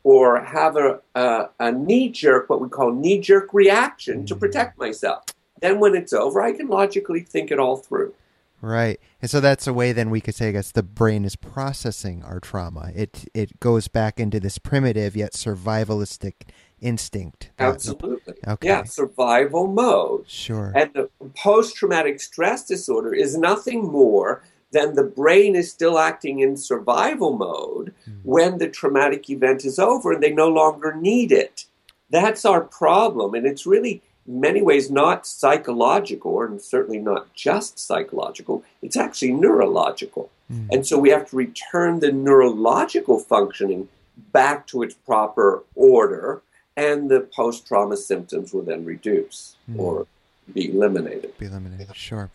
or 0.04 0.42
have 0.42 0.78
a, 0.78 1.02
a, 1.16 1.50
a 1.60 1.72
knee 1.72 2.10
jerk, 2.10 2.50
what 2.50 2.62
we 2.62 2.70
call 2.70 2.94
knee 2.94 3.20
jerk 3.20 3.54
reaction 3.54 4.24
mm. 4.24 4.28
to 4.28 4.36
protect 4.36 4.78
myself. 4.78 5.26
Then 5.62 5.80
when 5.80 5.96
it's 5.96 6.14
over, 6.14 6.42
I 6.42 6.54
can 6.54 6.68
logically 6.68 7.20
think 7.20 7.52
it 7.52 7.60
all 7.60 7.78
through. 7.78 8.14
Right. 8.62 9.00
And 9.22 9.30
so 9.30 9.40
that's 9.40 9.68
a 9.68 9.74
way 9.74 9.92
then 9.92 10.10
we 10.10 10.20
could 10.20 10.36
say 10.36 10.50
I 10.50 10.52
guess 10.52 10.72
the 10.72 10.84
brain 10.84 11.26
is 11.26 11.36
processing 11.36 12.24
our 12.24 12.40
trauma. 12.40 12.92
It 12.96 13.30
it 13.34 13.60
goes 13.60 13.88
back 13.88 14.20
into 14.20 14.40
this 14.40 14.58
primitive 14.58 15.16
yet 15.16 15.34
survivalistic 15.34 16.34
instinct. 16.80 17.52
Absolutely. 17.60 18.34
Okay. 18.48 18.68
Yeah, 18.68 18.84
survival 18.84 19.68
mode. 19.68 20.28
Sure. 20.28 20.74
And 20.76 20.92
the 20.94 21.10
post 21.36 21.76
traumatic 21.76 22.20
stress 22.20 22.66
disorder 22.66 23.14
is 23.14 23.38
nothing 23.38 23.84
more 23.92 24.44
than 24.72 24.96
the 24.96 25.04
brain 25.04 25.56
is 25.56 25.72
still 25.72 25.98
acting 25.98 26.40
in 26.40 26.58
survival 26.58 27.38
mode 27.38 27.94
mm. 28.10 28.20
when 28.24 28.58
the 28.58 28.68
traumatic 28.68 29.30
event 29.30 29.64
is 29.66 29.80
over 29.80 30.14
and 30.14 30.22
they 30.22 30.32
no 30.32 30.50
longer 30.50 30.94
need 30.94 31.32
it. 31.32 31.66
That's 32.10 32.46
our 32.46 32.62
problem. 32.62 33.34
And 33.34 33.46
it's 33.46 33.66
really, 33.66 34.02
many 34.28 34.62
ways, 34.62 34.92
not 34.92 35.26
psychological, 35.26 36.42
and 36.42 36.62
certainly 36.62 37.00
not 37.00 37.34
just 37.34 37.80
psychological. 37.80 38.64
It's 38.82 38.98
actually 38.98 39.32
neurological. 39.32 40.30
Mm. 40.52 40.68
And 40.72 40.88
so 40.88 41.00
we 41.00 41.10
have 41.10 41.30
to 41.30 41.36
return 41.36 42.00
the 42.00 42.12
neurological 42.12 43.20
functioning 43.20 43.88
back 44.34 44.68
to 44.68 44.84
its 44.84 44.96
proper 44.96 45.64
order 45.76 46.42
and 46.76 47.10
the 47.10 47.22
post 47.22 47.68
trauma 47.68 47.98
symptoms 47.98 48.54
will 48.54 48.62
then 48.62 48.86
reduce 48.86 49.56
mm. 49.70 49.80
or 49.80 50.06
be 50.54 50.70
eliminated. 50.72 51.38
Be 51.38 51.48
eliminated, 51.48 51.96
sure. 51.96 52.30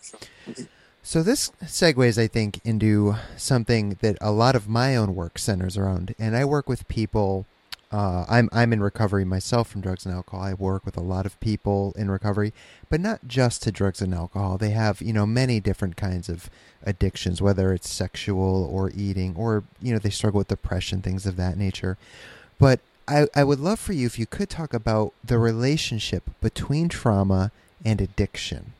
So 1.01 1.23
this 1.23 1.51
segues, 1.63 2.21
I 2.21 2.27
think, 2.27 2.59
into 2.63 3.15
something 3.37 3.97
that 4.01 4.17
a 4.21 4.31
lot 4.31 4.55
of 4.55 4.67
my 4.67 4.95
own 4.95 5.15
work 5.15 5.39
centers 5.39 5.77
around, 5.77 6.13
and 6.19 6.35
I 6.35 6.45
work 6.45 6.69
with 6.69 6.87
people. 6.87 7.45
Uh, 7.93 8.25
I'm 8.27 8.49
I'm 8.51 8.73
in 8.73 8.81
recovery 8.81 9.23
myself 9.23 9.67
from 9.67 9.81
drugs 9.81 10.03
and 10.03 10.15
alcohol. 10.15 10.41
I 10.41 10.55
work 10.55 10.83
with 10.83 10.97
a 10.97 11.01
lot 11.01 11.27
of 11.27 11.39
people 11.39 11.93
in 11.95 12.09
recovery, 12.09 12.51
but 12.89 12.99
not 12.99 13.27
just 13.27 13.61
to 13.63 13.71
drugs 13.71 14.01
and 14.01 14.15
alcohol. 14.15 14.57
They 14.57 14.71
have 14.71 14.99
you 14.99 15.13
know 15.13 15.27
many 15.27 15.59
different 15.59 15.95
kinds 15.95 16.27
of 16.27 16.49
addictions, 16.83 17.39
whether 17.39 17.71
it's 17.71 17.87
sexual 17.87 18.65
or 18.65 18.91
eating, 18.95 19.35
or 19.37 19.63
you 19.79 19.93
know 19.93 19.99
they 19.99 20.09
struggle 20.09 20.39
with 20.39 20.47
depression, 20.47 21.03
things 21.03 21.27
of 21.27 21.35
that 21.35 21.55
nature. 21.55 21.99
But 22.57 22.79
I, 23.07 23.27
I 23.35 23.43
would 23.43 23.59
love 23.59 23.79
for 23.79 23.93
you 23.93 24.07
if 24.07 24.17
you 24.17 24.25
could 24.25 24.49
talk 24.49 24.73
about 24.73 25.13
the 25.23 25.37
relationship 25.37 26.23
between 26.41 26.89
trauma 26.89 27.51
and 27.85 28.01
addiction. 28.01 28.73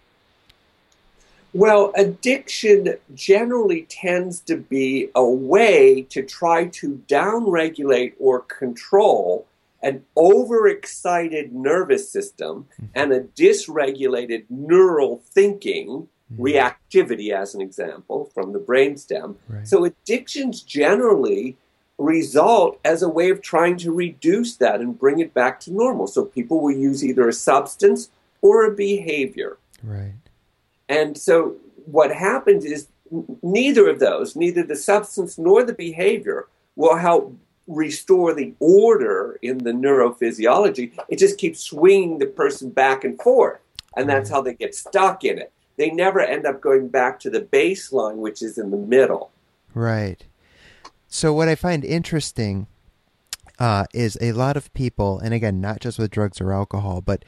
Well, 1.53 1.91
addiction 1.95 2.95
generally 3.13 3.83
tends 3.83 4.39
to 4.41 4.57
be 4.57 5.10
a 5.13 5.24
way 5.24 6.01
to 6.10 6.24
try 6.24 6.65
to 6.65 7.01
downregulate 7.07 8.13
or 8.19 8.39
control 8.41 9.45
an 9.83 10.03
overexcited 10.17 11.53
nervous 11.53 12.10
system 12.10 12.65
mm-hmm. 12.74 12.86
and 12.95 13.12
a 13.12 13.22
dysregulated 13.22 14.45
neural 14.50 15.22
thinking 15.25 16.07
mm-hmm. 16.33 16.43
reactivity 16.43 17.31
as 17.31 17.53
an 17.53 17.62
example 17.62 18.31
from 18.33 18.53
the 18.53 18.60
brainstem. 18.60 19.36
Right. 19.48 19.67
So 19.67 19.83
addictions 19.83 20.62
generally 20.62 21.57
result 22.00 22.79
as 22.83 23.03
a 23.03 23.10
way 23.10 23.29
of 23.29 23.41
trying 23.41 23.77
to 23.77 23.91
reduce 23.91 24.55
that 24.55 24.79
and 24.79 24.98
bring 24.98 25.19
it 25.19 25.33
back 25.33 25.60
to 25.62 25.72
normal. 25.72 26.07
So 26.07 26.25
people 26.25 26.62
will 26.62 26.75
use 26.75 27.03
either 27.03 27.27
a 27.27 27.33
substance 27.33 28.10
or 28.41 28.65
a 28.65 28.72
behavior. 28.72 29.57
Right. 29.83 30.13
And 30.90 31.18
so 31.18 31.56
what 31.86 32.13
happens 32.13 32.66
is 32.66 32.88
neither 33.42 33.90
of 33.90 34.00
those, 34.00 34.36
neither 34.36 34.63
the 34.63 34.75
substance 34.75 35.38
nor 35.38 35.63
the 35.63 35.74
behavior, 35.74 36.48
will 36.75 36.98
help 36.98 37.36
restore 37.68 38.34
the 38.34 38.54
order 38.60 39.38
in 39.42 39.60
the 39.60 39.72
neurophysiology. 39.72 40.92
It 41.08 41.20
just 41.20 41.38
keeps 41.38 41.62
swinging 41.62 42.18
the 42.18 42.25
person 42.25 42.70
back 42.70 43.04
and 43.04 43.20
forth. 43.22 43.60
And 43.96 44.10
that's 44.10 44.30
how 44.30 44.42
they 44.42 44.54
get 44.54 44.75
stuck 44.75 45.24
in 45.24 45.38
it. 45.38 45.52
They 45.78 45.92
never 45.92 46.20
end 46.20 46.46
up 46.46 46.62
going 46.62 46.88
back 46.90 47.20
to 47.22 47.30
the 47.30 47.42
baseline, 47.42 48.16
which 48.16 48.42
is 48.42 48.58
in 48.58 48.72
the 48.72 48.78
middle. 48.78 49.32
Right. 49.74 50.24
So, 51.08 51.34
what 51.34 51.48
I 51.48 51.56
find 51.56 51.86
interesting 51.86 52.68
uh, 53.60 53.86
is 53.94 54.18
a 54.20 54.32
lot 54.32 54.58
of 54.58 54.74
people, 54.74 55.20
and 55.20 55.34
again, 55.34 55.62
not 55.62 55.80
just 55.80 56.00
with 56.00 56.12
drugs 56.12 56.42
or 56.42 56.52
alcohol, 56.52 57.02
but 57.02 57.24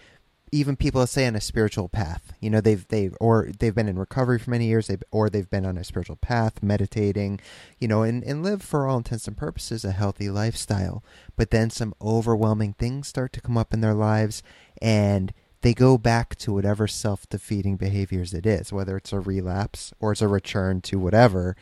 even 0.56 0.78
people 0.78 1.06
say 1.06 1.28
on 1.28 1.36
a 1.36 1.42
spiritual 1.42 1.90
path. 1.90 2.34
You 2.40 2.50
know, 2.50 2.62
they've 2.62 2.88
they've 2.88 3.16
or 3.20 3.50
they've 3.60 3.76
been 3.76 3.90
in 3.90 4.00
recovery 4.00 4.40
for 4.40 4.50
many 4.50 4.66
years, 4.66 4.88
they've, 4.88 5.04
or 5.12 5.30
they've 5.30 5.50
been 5.50 5.66
on 5.66 5.78
a 5.78 5.84
spiritual 5.84 6.16
path, 6.16 6.64
meditating, 6.64 7.42
you 7.78 7.88
know, 7.88 8.04
and, 8.04 8.24
and 8.24 8.42
live 8.42 8.62
for 8.62 8.88
all 8.88 8.98
intents 8.98 9.28
and 9.28 9.36
purposes 9.36 9.84
a 9.84 9.92
healthy 9.92 10.30
lifestyle. 10.30 11.04
But 11.36 11.52
then 11.52 11.70
some 11.70 11.94
overwhelming 12.02 12.74
things 12.74 13.08
start 13.08 13.34
to 13.34 13.42
come 13.42 13.58
up 13.58 13.74
in 13.74 13.82
their 13.82 13.94
lives, 13.94 14.42
and 14.82 15.34
they 15.62 15.74
go 15.74 15.98
back 15.98 16.36
to 16.38 16.54
whatever 16.54 16.88
self 16.88 17.28
defeating 17.28 17.76
behaviors 17.76 18.34
it 18.34 18.46
is, 18.46 18.72
whether 18.72 18.96
it's 18.96 19.14
a 19.14 19.20
relapse 19.20 19.94
or 20.00 20.14
it's 20.14 20.22
a 20.22 20.28
return 20.28 20.80
to 20.82 20.98
whatever. 20.98 21.58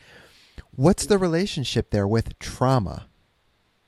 What's 0.76 1.06
the 1.06 1.18
relationship 1.18 1.90
there 1.90 2.06
with 2.06 2.38
trauma? 2.38 3.06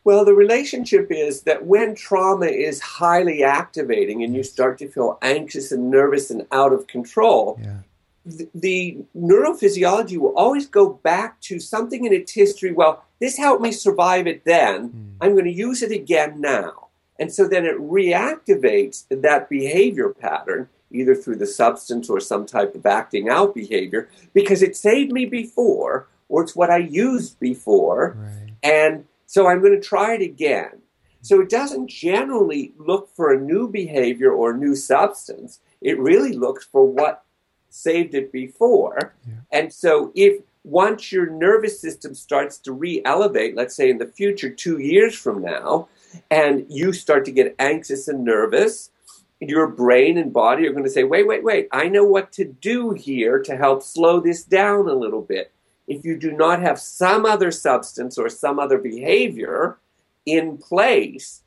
Well, 0.06 0.24
the 0.24 0.34
relationship 0.34 1.08
is 1.10 1.42
that 1.42 1.66
when 1.66 1.96
trauma 1.96 2.46
is 2.46 2.80
highly 2.80 3.42
activating 3.42 4.22
and 4.22 4.36
you 4.36 4.44
start 4.44 4.78
to 4.78 4.88
feel 4.88 5.18
anxious 5.20 5.72
and 5.72 5.90
nervous 5.90 6.30
and 6.30 6.46
out 6.52 6.72
of 6.72 6.86
control, 6.86 7.58
yeah. 7.60 7.78
the, 8.24 8.48
the 8.54 8.98
neurophysiology 9.18 10.16
will 10.16 10.32
always 10.38 10.68
go 10.68 10.90
back 10.90 11.40
to 11.40 11.58
something 11.58 12.04
in 12.04 12.12
its 12.12 12.30
history. 12.30 12.70
Well, 12.70 13.02
this 13.18 13.36
helped 13.36 13.62
me 13.62 13.72
survive 13.72 14.28
it 14.28 14.44
then. 14.44 14.90
Mm. 14.90 15.14
I'm 15.22 15.32
going 15.32 15.46
to 15.46 15.50
use 15.50 15.82
it 15.82 15.90
again 15.90 16.40
now. 16.40 16.86
And 17.18 17.32
so 17.32 17.48
then 17.48 17.64
it 17.64 17.76
reactivates 17.76 19.06
that 19.10 19.48
behavior 19.48 20.10
pattern, 20.10 20.68
either 20.92 21.16
through 21.16 21.38
the 21.38 21.48
substance 21.48 22.08
or 22.08 22.20
some 22.20 22.46
type 22.46 22.76
of 22.76 22.86
acting 22.86 23.28
out 23.28 23.56
behavior, 23.56 24.08
because 24.32 24.62
it 24.62 24.76
saved 24.76 25.10
me 25.10 25.26
before 25.26 26.06
or 26.28 26.44
it's 26.44 26.54
what 26.54 26.70
I 26.70 26.76
used 26.76 27.40
before. 27.40 28.16
Right. 28.16 28.52
And 28.62 29.04
so 29.36 29.48
I'm 29.48 29.60
going 29.60 29.78
to 29.78 29.86
try 29.86 30.14
it 30.14 30.22
again. 30.22 30.80
So 31.20 31.42
it 31.42 31.50
doesn't 31.50 31.88
generally 31.88 32.72
look 32.78 33.14
for 33.14 33.30
a 33.30 33.38
new 33.38 33.68
behavior 33.68 34.32
or 34.32 34.56
new 34.56 34.74
substance. 34.74 35.60
It 35.82 35.98
really 35.98 36.32
looks 36.32 36.64
for 36.64 36.86
what 36.86 37.22
saved 37.68 38.14
it 38.14 38.32
before. 38.32 39.12
Yeah. 39.28 39.34
And 39.52 39.70
so 39.70 40.10
if 40.14 40.40
once 40.64 41.12
your 41.12 41.28
nervous 41.28 41.78
system 41.78 42.14
starts 42.14 42.56
to 42.60 42.72
re-elevate, 42.72 43.54
let's 43.54 43.76
say 43.76 43.90
in 43.90 43.98
the 43.98 44.06
future, 44.06 44.48
two 44.48 44.78
years 44.78 45.14
from 45.14 45.42
now, 45.42 45.88
and 46.30 46.64
you 46.70 46.94
start 46.94 47.26
to 47.26 47.30
get 47.30 47.54
anxious 47.58 48.08
and 48.08 48.24
nervous, 48.24 48.90
your 49.38 49.66
brain 49.66 50.16
and 50.16 50.32
body 50.32 50.66
are 50.66 50.72
going 50.72 50.84
to 50.84 50.88
say, 50.88 51.04
wait, 51.04 51.26
wait, 51.26 51.44
wait, 51.44 51.68
I 51.72 51.90
know 51.90 52.04
what 52.04 52.32
to 52.32 52.46
do 52.46 52.92
here 52.92 53.42
to 53.42 53.54
help 53.54 53.82
slow 53.82 54.18
this 54.18 54.44
down 54.44 54.88
a 54.88 54.94
little 54.94 55.20
bit 55.20 55.52
if 55.86 56.04
you 56.04 56.16
do 56.16 56.32
not 56.32 56.60
have 56.60 56.80
some 56.80 57.24
other 57.24 57.50
substance 57.50 58.18
or 58.18 58.28
some 58.28 58.58
other 58.58 58.78
behavior 58.78 59.78
in 60.24 60.58
place 60.58 61.42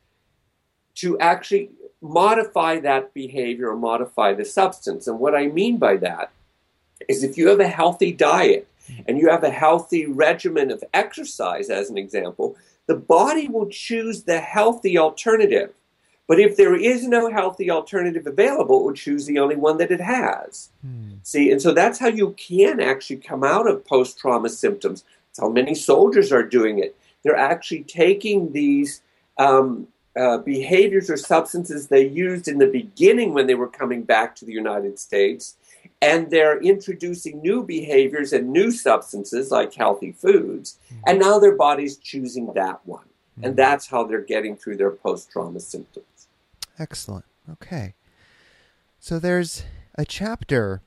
to 0.96 1.20
actually 1.20 1.70
modify 2.02 2.80
that 2.80 3.14
behavior 3.14 3.70
or 3.70 3.76
modify 3.76 4.34
the 4.34 4.46
substance. 4.46 5.08
And 5.08 5.20
what 5.20 5.36
I 5.36 5.48
mean 5.48 5.78
by 5.78 5.98
that 5.98 6.32
is 7.08 7.24
if 7.24 7.38
you 7.38 7.48
have 7.50 7.60
a 7.60 7.68
healthy 7.68 8.12
diet 8.12 8.68
and 9.08 9.18
you 9.18 9.30
have 9.30 9.44
a 9.44 9.50
healthy 9.50 10.06
regimen 10.06 10.72
of 10.72 10.84
exercise, 10.94 11.70
as 11.70 11.90
an 11.90 11.98
example, 11.98 12.58
the 12.88 12.96
body 12.96 13.48
will 13.48 13.68
choose 13.68 14.24
the 14.24 14.40
healthy 14.40 14.98
alternative. 14.98 15.74
But 16.30 16.40
if 16.40 16.58
there 16.58 16.76
is 16.76 17.08
no 17.08 17.32
healthy 17.32 17.72
alternative 17.72 18.28
available, 18.28 18.82
it 18.82 18.84
would 18.84 18.96
choose 18.98 19.26
the 19.26 19.40
only 19.40 19.56
one 19.56 19.78
that 19.80 19.90
it 19.90 20.00
has. 20.00 20.70
Hmm. 20.86 21.14
See, 21.24 21.52
and 21.52 21.60
so 21.60 21.74
that's 21.74 21.98
how 21.98 22.08
you 22.08 22.36
can 22.38 22.80
actually 22.80 23.18
come 23.18 23.44
out 23.44 23.68
of 23.68 23.84
post 23.84 24.20
trauma 24.20 24.50
symptoms. 24.50 25.04
That's 25.26 25.40
how 25.40 25.50
many 25.50 25.74
soldiers 25.74 26.32
are 26.32 26.44
doing 26.44 26.78
it. 26.78 26.96
They're 27.24 27.36
actually 27.36 27.82
taking 27.82 28.54
these 28.54 29.02
um, 29.40 29.88
uh, 30.16 30.38
behaviors 30.38 31.10
or 31.10 31.18
substances 31.18 31.88
they 31.88 32.06
used 32.06 32.48
in 32.48 32.60
the 32.60 32.68
beginning 32.68 33.34
when 33.34 33.48
they 33.48 33.56
were 33.56 33.68
coming 33.68 34.04
back 34.04 34.36
to 34.36 34.46
the 34.46 34.54
United 34.54 35.00
States, 35.00 35.58
and 36.00 36.30
they're 36.30 36.62
introducing 36.62 37.42
new 37.42 37.64
behaviors 37.64 38.34
and 38.34 38.54
new 38.54 38.70
substances 38.70 39.50
like 39.50 39.74
healthy 39.74 40.12
foods, 40.12 40.78
hmm. 40.90 41.00
and 41.08 41.20
now 41.20 41.40
their 41.40 41.56
body's 41.56 41.98
choosing 41.98 42.54
that 42.54 42.82
one. 42.86 43.06
And 43.42 43.54
hmm. 43.54 43.58
that's 43.58 43.88
how 43.88 44.04
they're 44.04 44.22
getting 44.22 44.56
through 44.56 44.78
their 44.78 44.92
post 44.92 45.32
trauma 45.32 45.60
symptoms. 45.60 46.06
Excellent. 46.80 47.26
Okay. 47.52 47.96
So 49.00 49.20
there's 49.20 49.64
a 49.96 50.06
chapter 50.06 50.82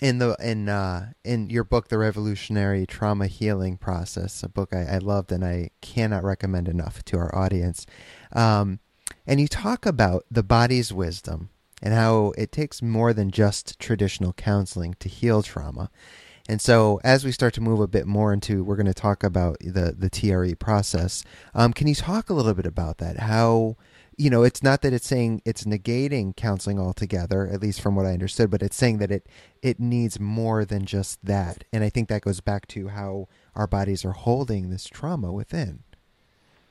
in 0.00 0.18
the 0.18 0.36
in 0.42 0.68
uh, 0.68 1.12
in 1.24 1.48
your 1.48 1.64
book, 1.64 1.88
The 1.88 1.98
Revolutionary 1.98 2.86
Trauma 2.86 3.26
Healing 3.26 3.78
Process, 3.78 4.42
a 4.42 4.48
book 4.48 4.74
I, 4.74 4.82
I 4.82 4.98
loved 4.98 5.32
and 5.32 5.44
I 5.44 5.70
cannot 5.80 6.22
recommend 6.22 6.68
enough 6.68 7.02
to 7.06 7.18
our 7.18 7.34
audience. 7.34 7.86
Um, 8.32 8.80
and 9.26 9.40
you 9.40 9.48
talk 9.48 9.86
about 9.86 10.24
the 10.30 10.42
body's 10.42 10.92
wisdom 10.92 11.48
and 11.82 11.94
how 11.94 12.32
it 12.36 12.52
takes 12.52 12.82
more 12.82 13.12
than 13.12 13.30
just 13.30 13.78
traditional 13.78 14.32
counseling 14.34 14.94
to 15.00 15.08
heal 15.08 15.42
trauma. 15.42 15.90
And 16.48 16.60
so, 16.60 17.00
as 17.02 17.24
we 17.24 17.32
start 17.32 17.54
to 17.54 17.60
move 17.60 17.80
a 17.80 17.88
bit 17.88 18.06
more 18.06 18.32
into, 18.32 18.62
we're 18.62 18.76
going 18.76 18.86
to 18.86 18.94
talk 18.94 19.24
about 19.24 19.58
the 19.60 19.94
the 19.96 20.10
TRE 20.10 20.54
process. 20.54 21.24
Um, 21.54 21.72
can 21.72 21.88
you 21.88 21.94
talk 21.94 22.28
a 22.28 22.34
little 22.34 22.54
bit 22.54 22.66
about 22.66 22.98
that? 22.98 23.18
How 23.18 23.76
you 24.16 24.30
know, 24.30 24.42
it's 24.42 24.62
not 24.62 24.82
that 24.82 24.92
it's 24.92 25.06
saying 25.06 25.42
it's 25.44 25.64
negating 25.64 26.34
counseling 26.34 26.78
altogether, 26.78 27.46
at 27.46 27.60
least 27.60 27.80
from 27.80 27.94
what 27.94 28.06
I 28.06 28.12
understood, 28.12 28.50
but 28.50 28.62
it's 28.62 28.76
saying 28.76 28.98
that 28.98 29.10
it 29.10 29.26
it 29.62 29.78
needs 29.78 30.18
more 30.18 30.64
than 30.64 30.86
just 30.86 31.24
that. 31.24 31.64
And 31.72 31.84
I 31.84 31.90
think 31.90 32.08
that 32.08 32.22
goes 32.22 32.40
back 32.40 32.66
to 32.68 32.88
how 32.88 33.28
our 33.54 33.66
bodies 33.66 34.04
are 34.04 34.12
holding 34.12 34.70
this 34.70 34.86
trauma 34.86 35.32
within. 35.32 35.82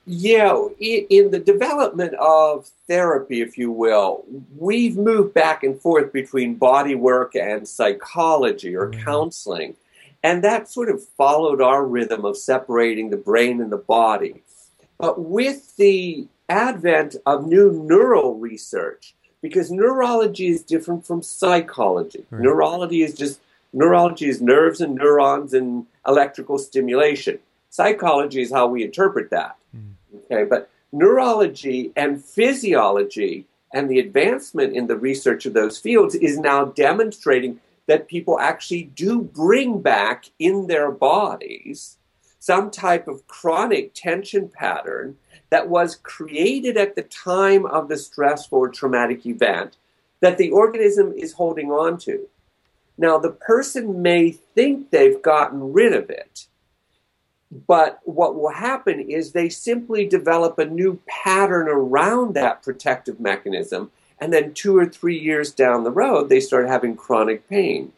Yeah, 0.07 0.67
in 0.79 1.31
the 1.31 1.39
development 1.39 2.13
of 2.15 2.69
therapy, 2.87 3.41
if 3.41 3.57
you 3.57 3.71
will, 3.71 4.23
we've 4.55 4.97
moved 4.97 5.33
back 5.33 5.63
and 5.63 5.81
forth 5.81 6.13
between 6.13 6.55
body 6.55 6.93
work 6.93 7.35
and 7.35 7.67
psychology 7.67 8.75
or 8.75 8.91
mm-hmm. 8.91 9.03
counseling. 9.03 9.75
And 10.21 10.43
that 10.43 10.69
sort 10.69 10.89
of 10.89 11.03
followed 11.03 11.59
our 11.59 11.85
rhythm 11.85 12.23
of 12.23 12.37
separating 12.37 13.09
the 13.09 13.17
brain 13.17 13.61
and 13.61 13.71
the 13.71 13.77
body. 13.77 14.43
But 14.99 15.19
with 15.19 15.75
the 15.77 16.27
advent 16.49 17.15
of 17.25 17.47
new 17.47 17.71
neural 17.71 18.35
research 18.35 19.15
because 19.41 19.71
neurology 19.71 20.47
is 20.47 20.63
different 20.63 21.05
from 21.05 21.21
psychology. 21.21 22.25
Right. 22.29 22.41
Neurology 22.41 23.03
is 23.03 23.13
just 23.13 23.39
neurology 23.73 24.27
is 24.27 24.41
nerves 24.41 24.81
and 24.81 24.95
neurons 24.95 25.53
and 25.53 25.85
electrical 26.07 26.57
stimulation. 26.57 27.39
Psychology 27.69 28.41
is 28.41 28.51
how 28.51 28.67
we 28.67 28.83
interpret 28.83 29.29
that. 29.31 29.57
Mm. 29.75 29.93
Okay, 30.25 30.45
but 30.45 30.69
neurology 30.91 31.91
and 31.95 32.23
physiology 32.23 33.45
and 33.73 33.89
the 33.89 33.99
advancement 33.99 34.75
in 34.75 34.87
the 34.87 34.95
research 34.95 35.45
of 35.45 35.53
those 35.53 35.77
fields 35.77 36.15
is 36.15 36.39
now 36.39 36.65
demonstrating 36.65 37.59
that 37.87 38.07
people 38.07 38.39
actually 38.39 38.83
do 38.95 39.21
bring 39.21 39.81
back 39.81 40.25
in 40.39 40.67
their 40.67 40.89
bodies 40.89 41.97
some 42.45 42.69
type 42.69 43.07
of 43.07 43.25
chronic 43.25 43.91
tension 43.95 44.47
pattern 44.47 45.17
that 45.49 45.67
was 45.67 45.95
created 45.95 46.77
at 46.77 46.95
the 46.95 47.01
time 47.01 47.65
of 47.65 47.89
the 47.89 47.97
stressful 47.97 48.59
or 48.59 48.69
traumatic 48.69 49.25
event 49.25 49.77
that 50.19 50.37
the 50.37 50.51
organism 50.51 51.11
is 51.13 51.33
holding 51.33 51.71
on 51.71 51.97
to. 51.97 52.27
Now, 52.99 53.17
the 53.17 53.31
person 53.31 54.03
may 54.03 54.29
think 54.29 54.91
they've 54.91 55.19
gotten 55.23 55.73
rid 55.73 55.91
of 55.93 56.11
it, 56.11 56.45
but 57.67 57.99
what 58.03 58.35
will 58.35 58.51
happen 58.51 58.99
is 58.99 59.31
they 59.31 59.49
simply 59.49 60.05
develop 60.05 60.59
a 60.59 60.65
new 60.65 61.01
pattern 61.07 61.67
around 61.67 62.35
that 62.35 62.61
protective 62.61 63.19
mechanism. 63.19 63.89
And 64.19 64.31
then 64.31 64.53
two 64.53 64.77
or 64.77 64.85
three 64.85 65.17
years 65.17 65.51
down 65.51 65.83
the 65.83 65.89
road, 65.89 66.29
they 66.29 66.39
start 66.39 66.67
having 66.67 66.95
chronic 66.95 67.49
pain 67.49 67.91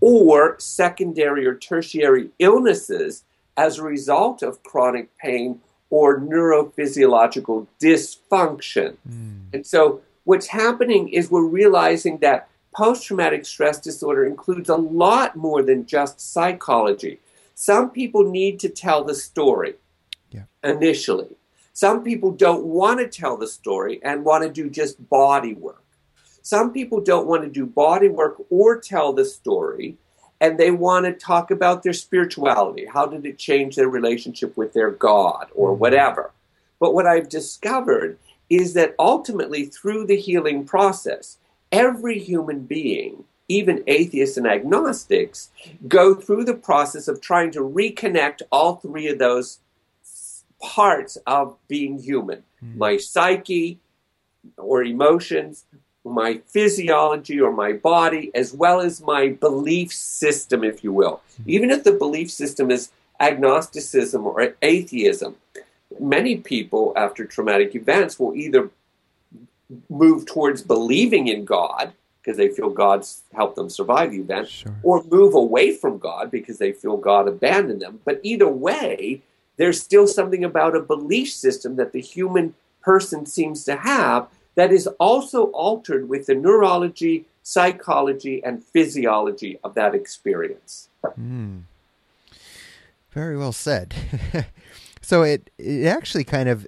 or 0.00 0.58
secondary 0.58 1.46
or 1.46 1.54
tertiary 1.54 2.30
illnesses 2.40 3.22
as 3.56 3.78
a 3.78 3.82
result 3.82 4.42
of 4.42 4.62
chronic 4.62 5.16
pain 5.18 5.60
or 5.90 6.18
neurophysiological 6.18 7.66
dysfunction. 7.80 8.96
Mm. 9.08 9.52
And 9.52 9.66
so, 9.66 10.00
what's 10.24 10.46
happening 10.46 11.08
is 11.08 11.30
we're 11.30 11.44
realizing 11.44 12.18
that 12.18 12.48
post 12.74 13.04
traumatic 13.06 13.44
stress 13.44 13.78
disorder 13.78 14.24
includes 14.24 14.68
a 14.68 14.76
lot 14.76 15.36
more 15.36 15.62
than 15.62 15.86
just 15.86 16.20
psychology. 16.20 17.20
Some 17.54 17.90
people 17.90 18.30
need 18.30 18.58
to 18.60 18.68
tell 18.68 19.04
the 19.04 19.14
story 19.14 19.74
yeah. 20.30 20.44
initially. 20.64 21.36
Some 21.74 22.02
people 22.02 22.30
don't 22.32 22.64
want 22.64 23.00
to 23.00 23.08
tell 23.08 23.36
the 23.36 23.46
story 23.46 24.00
and 24.02 24.24
want 24.24 24.44
to 24.44 24.50
do 24.50 24.68
just 24.68 25.08
body 25.08 25.54
work. 25.54 25.84
Some 26.42 26.72
people 26.72 27.00
don't 27.00 27.26
want 27.26 27.44
to 27.44 27.48
do 27.48 27.66
body 27.66 28.08
work 28.08 28.36
or 28.50 28.80
tell 28.80 29.12
the 29.12 29.24
story, 29.24 29.96
and 30.42 30.58
they 30.58 30.72
want 30.72 31.06
to 31.06 31.12
talk 31.12 31.50
about 31.52 31.82
their 31.82 31.92
spirituality. 31.92 32.84
How 32.84 33.06
did 33.06 33.24
it 33.24 33.38
change 33.38 33.76
their 33.76 33.88
relationship 33.88 34.56
with 34.56 34.72
their 34.72 34.90
God 34.90 35.46
or 35.54 35.70
mm-hmm. 35.70 35.80
whatever? 35.80 36.32
But 36.80 36.92
what 36.92 37.06
I've 37.06 37.28
discovered 37.28 38.18
is 38.50 38.74
that 38.74 38.96
ultimately, 38.98 39.66
through 39.66 40.06
the 40.06 40.16
healing 40.16 40.64
process, 40.64 41.38
every 41.70 42.18
human 42.18 42.64
being 42.64 43.24
even 43.48 43.84
atheists 43.86 44.36
and 44.36 44.46
agnostics, 44.46 45.50
go 45.86 46.14
through 46.14 46.44
the 46.44 46.54
process 46.54 47.06
of 47.06 47.20
trying 47.20 47.50
to 47.52 47.60
reconnect 47.60 48.40
all 48.50 48.76
three 48.76 49.08
of 49.08 49.18
those 49.18 49.58
parts 50.60 51.18
of 51.26 51.56
being 51.68 51.98
human 51.98 52.42
mm. 52.64 52.76
my 52.76 52.96
psyche 52.96 53.78
or 54.56 54.82
emotions, 54.82 55.66
my 56.04 56.40
physiology 56.46 57.40
or 57.40 57.52
my 57.52 57.72
body, 57.72 58.30
as 58.34 58.52
well 58.52 58.80
as 58.80 59.00
my 59.00 59.28
belief 59.28 59.92
system, 59.92 60.64
if 60.64 60.82
you 60.82 60.92
will. 60.92 61.20
Mm. 61.42 61.48
Even 61.48 61.70
if 61.70 61.84
the 61.84 61.92
belief 61.92 62.30
system 62.30 62.70
is 62.70 62.90
agnosticism 63.20 64.26
or 64.26 64.54
atheism, 64.62 65.36
many 66.00 66.36
people 66.36 66.92
after 66.96 67.24
traumatic 67.24 67.74
events 67.74 68.18
will 68.18 68.34
either 68.34 68.70
move 69.88 70.26
towards 70.26 70.62
believing 70.62 71.28
in 71.28 71.44
God 71.44 71.92
because 72.20 72.36
they 72.36 72.48
feel 72.48 72.70
God's 72.70 73.22
helped 73.34 73.56
them 73.56 73.68
survive 73.68 74.12
the 74.12 74.20
event, 74.20 74.48
sure. 74.48 74.76
or 74.84 75.02
move 75.04 75.34
away 75.34 75.74
from 75.74 75.98
God 75.98 76.30
because 76.30 76.58
they 76.58 76.70
feel 76.70 76.96
God 76.96 77.26
abandoned 77.26 77.82
them. 77.82 78.00
But 78.04 78.20
either 78.22 78.48
way, 78.48 79.22
there's 79.56 79.82
still 79.82 80.06
something 80.06 80.44
about 80.44 80.76
a 80.76 80.80
belief 80.80 81.32
system 81.32 81.76
that 81.76 81.92
the 81.92 82.00
human 82.00 82.54
person 82.80 83.26
seems 83.26 83.64
to 83.64 83.76
have 83.76 84.28
that 84.54 84.72
is 84.72 84.86
also 84.98 85.44
altered 85.46 86.08
with 86.08 86.26
the 86.26 86.34
neurology, 86.34 87.26
psychology, 87.42 88.42
and 88.44 88.62
physiology 88.62 89.58
of 89.64 89.74
that 89.74 89.94
experience. 89.94 90.88
Mm. 91.04 91.62
Very 93.10 93.36
well 93.36 93.52
said. 93.52 93.94
so 95.02 95.22
it 95.22 95.50
it 95.58 95.86
actually 95.86 96.24
kind 96.24 96.48
of 96.48 96.66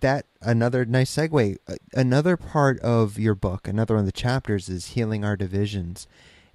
that 0.00 0.26
another 0.40 0.84
nice 0.84 1.14
segue. 1.14 1.56
Another 1.94 2.36
part 2.36 2.78
of 2.80 3.18
your 3.18 3.34
book, 3.34 3.68
another 3.68 3.94
one 3.94 4.00
of 4.00 4.06
the 4.06 4.12
chapters 4.12 4.68
is 4.68 4.88
healing 4.88 5.24
our 5.24 5.36
divisions. 5.36 6.06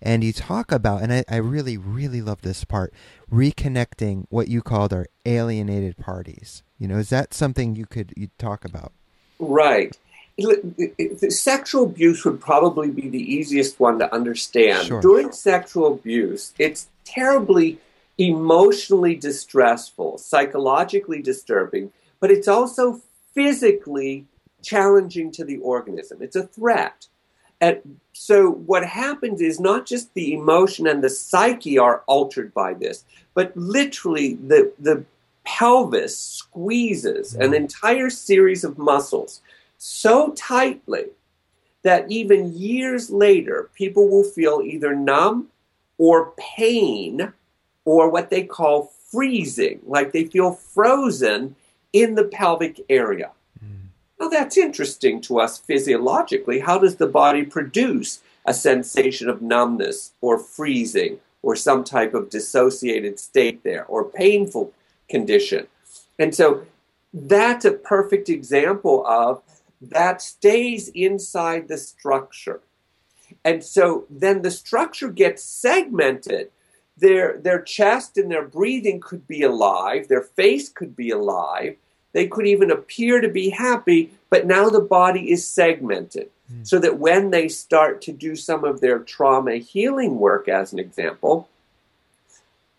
And 0.06 0.22
you 0.22 0.34
talk 0.34 0.74
about, 0.74 1.02
and 1.02 1.14
I, 1.14 1.24
I 1.30 1.38
really, 1.38 1.78
really 1.78 2.22
love 2.22 2.42
this 2.42 2.66
part, 2.66 2.94
reconnecting 3.32 4.26
what 4.30 4.50
you 4.50 4.62
called 4.62 4.92
our 4.92 5.08
alienated 5.26 5.98
parties. 5.98 6.62
You 6.78 6.90
know, 6.90 6.98
is 6.98 7.10
that 7.10 7.34
something 7.34 7.78
you 7.78 7.86
could 7.86 8.14
you 8.18 8.28
talk 8.38 8.66
about? 8.66 8.92
Right. 9.40 9.98
Sexual 11.30 11.84
abuse 11.84 12.26
would 12.26 12.42
probably 12.42 12.90
be 12.90 13.08
the 13.08 13.34
easiest 13.34 13.80
one 13.80 14.00
to 14.00 14.14
understand. 14.14 14.88
Sure. 14.88 15.02
During 15.02 15.32
sexual 15.32 15.94
abuse, 15.94 16.54
it's 16.58 16.88
terribly 17.06 17.80
emotionally 18.18 19.16
distressful, 19.16 20.18
psychologically 20.18 21.22
disturbing, 21.22 21.92
but 22.20 22.32
it's 22.32 22.48
also 22.48 23.02
physically 23.34 24.26
challenging 24.64 25.32
to 25.32 25.44
the 25.44 25.58
organism. 25.58 26.22
It's 26.22 26.36
a 26.36 26.48
threat. 26.48 27.08
And 27.60 28.00
so 28.14 28.50
what 28.50 28.86
happens 28.86 29.42
is 29.42 29.60
not 29.60 29.86
just 29.86 30.14
the 30.14 30.34
emotion 30.34 30.88
and 30.88 31.04
the 31.04 31.10
psyche 31.10 31.78
are 31.78 32.04
altered 32.08 32.54
by 32.54 32.74
this, 32.74 33.06
but 33.34 33.56
literally 33.56 34.36
the, 34.36 34.74
the 34.80 35.06
pelvis 35.46 36.18
squeezes 36.18 37.34
an 37.36 37.52
mm. 37.52 37.56
entire 37.56 38.10
series 38.10 38.64
of 38.64 38.78
muscles 38.78 39.42
so 39.86 40.32
tightly 40.38 41.08
that 41.82 42.10
even 42.10 42.54
years 42.54 43.10
later, 43.10 43.70
people 43.76 44.08
will 44.08 44.24
feel 44.24 44.62
either 44.64 44.96
numb 44.96 45.50
or 45.98 46.32
pain 46.38 47.34
or 47.84 48.10
what 48.10 48.30
they 48.30 48.44
call 48.44 48.94
freezing, 49.12 49.82
like 49.86 50.14
they 50.14 50.24
feel 50.24 50.54
frozen 50.54 51.58
in 51.92 52.16
the 52.16 52.24
pelvic 52.24 52.80
area. 52.90 53.32
Mm. 53.62 53.90
Now, 54.22 54.30
that's 54.30 54.58
interesting 54.58 55.20
to 55.24 55.42
us 55.42 55.58
physiologically. 55.58 56.60
How 56.60 56.80
does 56.80 56.96
the 56.96 57.08
body 57.08 57.44
produce 57.44 58.22
a 58.46 58.54
sensation 58.54 59.28
of 59.28 59.42
numbness 59.42 60.14
or 60.22 60.40
freezing 60.40 61.20
or 61.42 61.58
some 61.58 61.84
type 61.84 62.14
of 62.14 62.30
dissociated 62.30 63.20
state 63.20 63.64
there 63.64 63.84
or 63.88 64.06
painful 64.06 64.72
condition? 65.10 65.68
And 66.18 66.34
so 66.34 66.66
that's 67.14 67.66
a 67.66 67.72
perfect 67.72 68.30
example 68.30 69.06
of 69.06 69.44
that 69.90 70.22
stays 70.22 70.90
inside 70.90 71.68
the 71.68 71.78
structure. 71.78 72.62
And 73.44 73.64
so 73.64 74.06
then 74.10 74.42
the 74.42 74.52
structure 74.52 75.10
gets 75.10 75.44
segmented 75.44 76.52
their 76.96 77.38
their 77.40 77.62
chest 77.62 78.18
and 78.18 78.32
their 78.32 78.48
breathing 78.48 79.02
could 79.02 79.28
be 79.28 79.42
alive 79.42 80.08
their 80.08 80.22
face 80.22 80.70
could 80.70 80.96
be 80.96 81.10
alive 81.10 81.76
they 82.14 82.28
could 82.28 82.46
even 82.46 82.72
appear 82.72 83.20
to 83.20 83.28
be 83.28 83.50
happy, 83.50 84.14
but 84.30 84.46
now 84.46 84.70
the 84.70 84.80
body 84.80 85.32
is 85.32 85.46
segmented. 85.46 86.30
Mm. 86.52 86.66
So 86.66 86.80
that 86.80 87.00
when 87.00 87.32
they 87.32 87.50
start 87.50 88.02
to 88.04 88.12
do 88.12 88.36
some 88.36 88.64
of 88.64 88.80
their 88.80 89.00
trauma 89.00 89.56
healing 89.56 90.20
work, 90.20 90.48
as 90.48 90.72
an 90.72 90.80
example, 90.80 91.50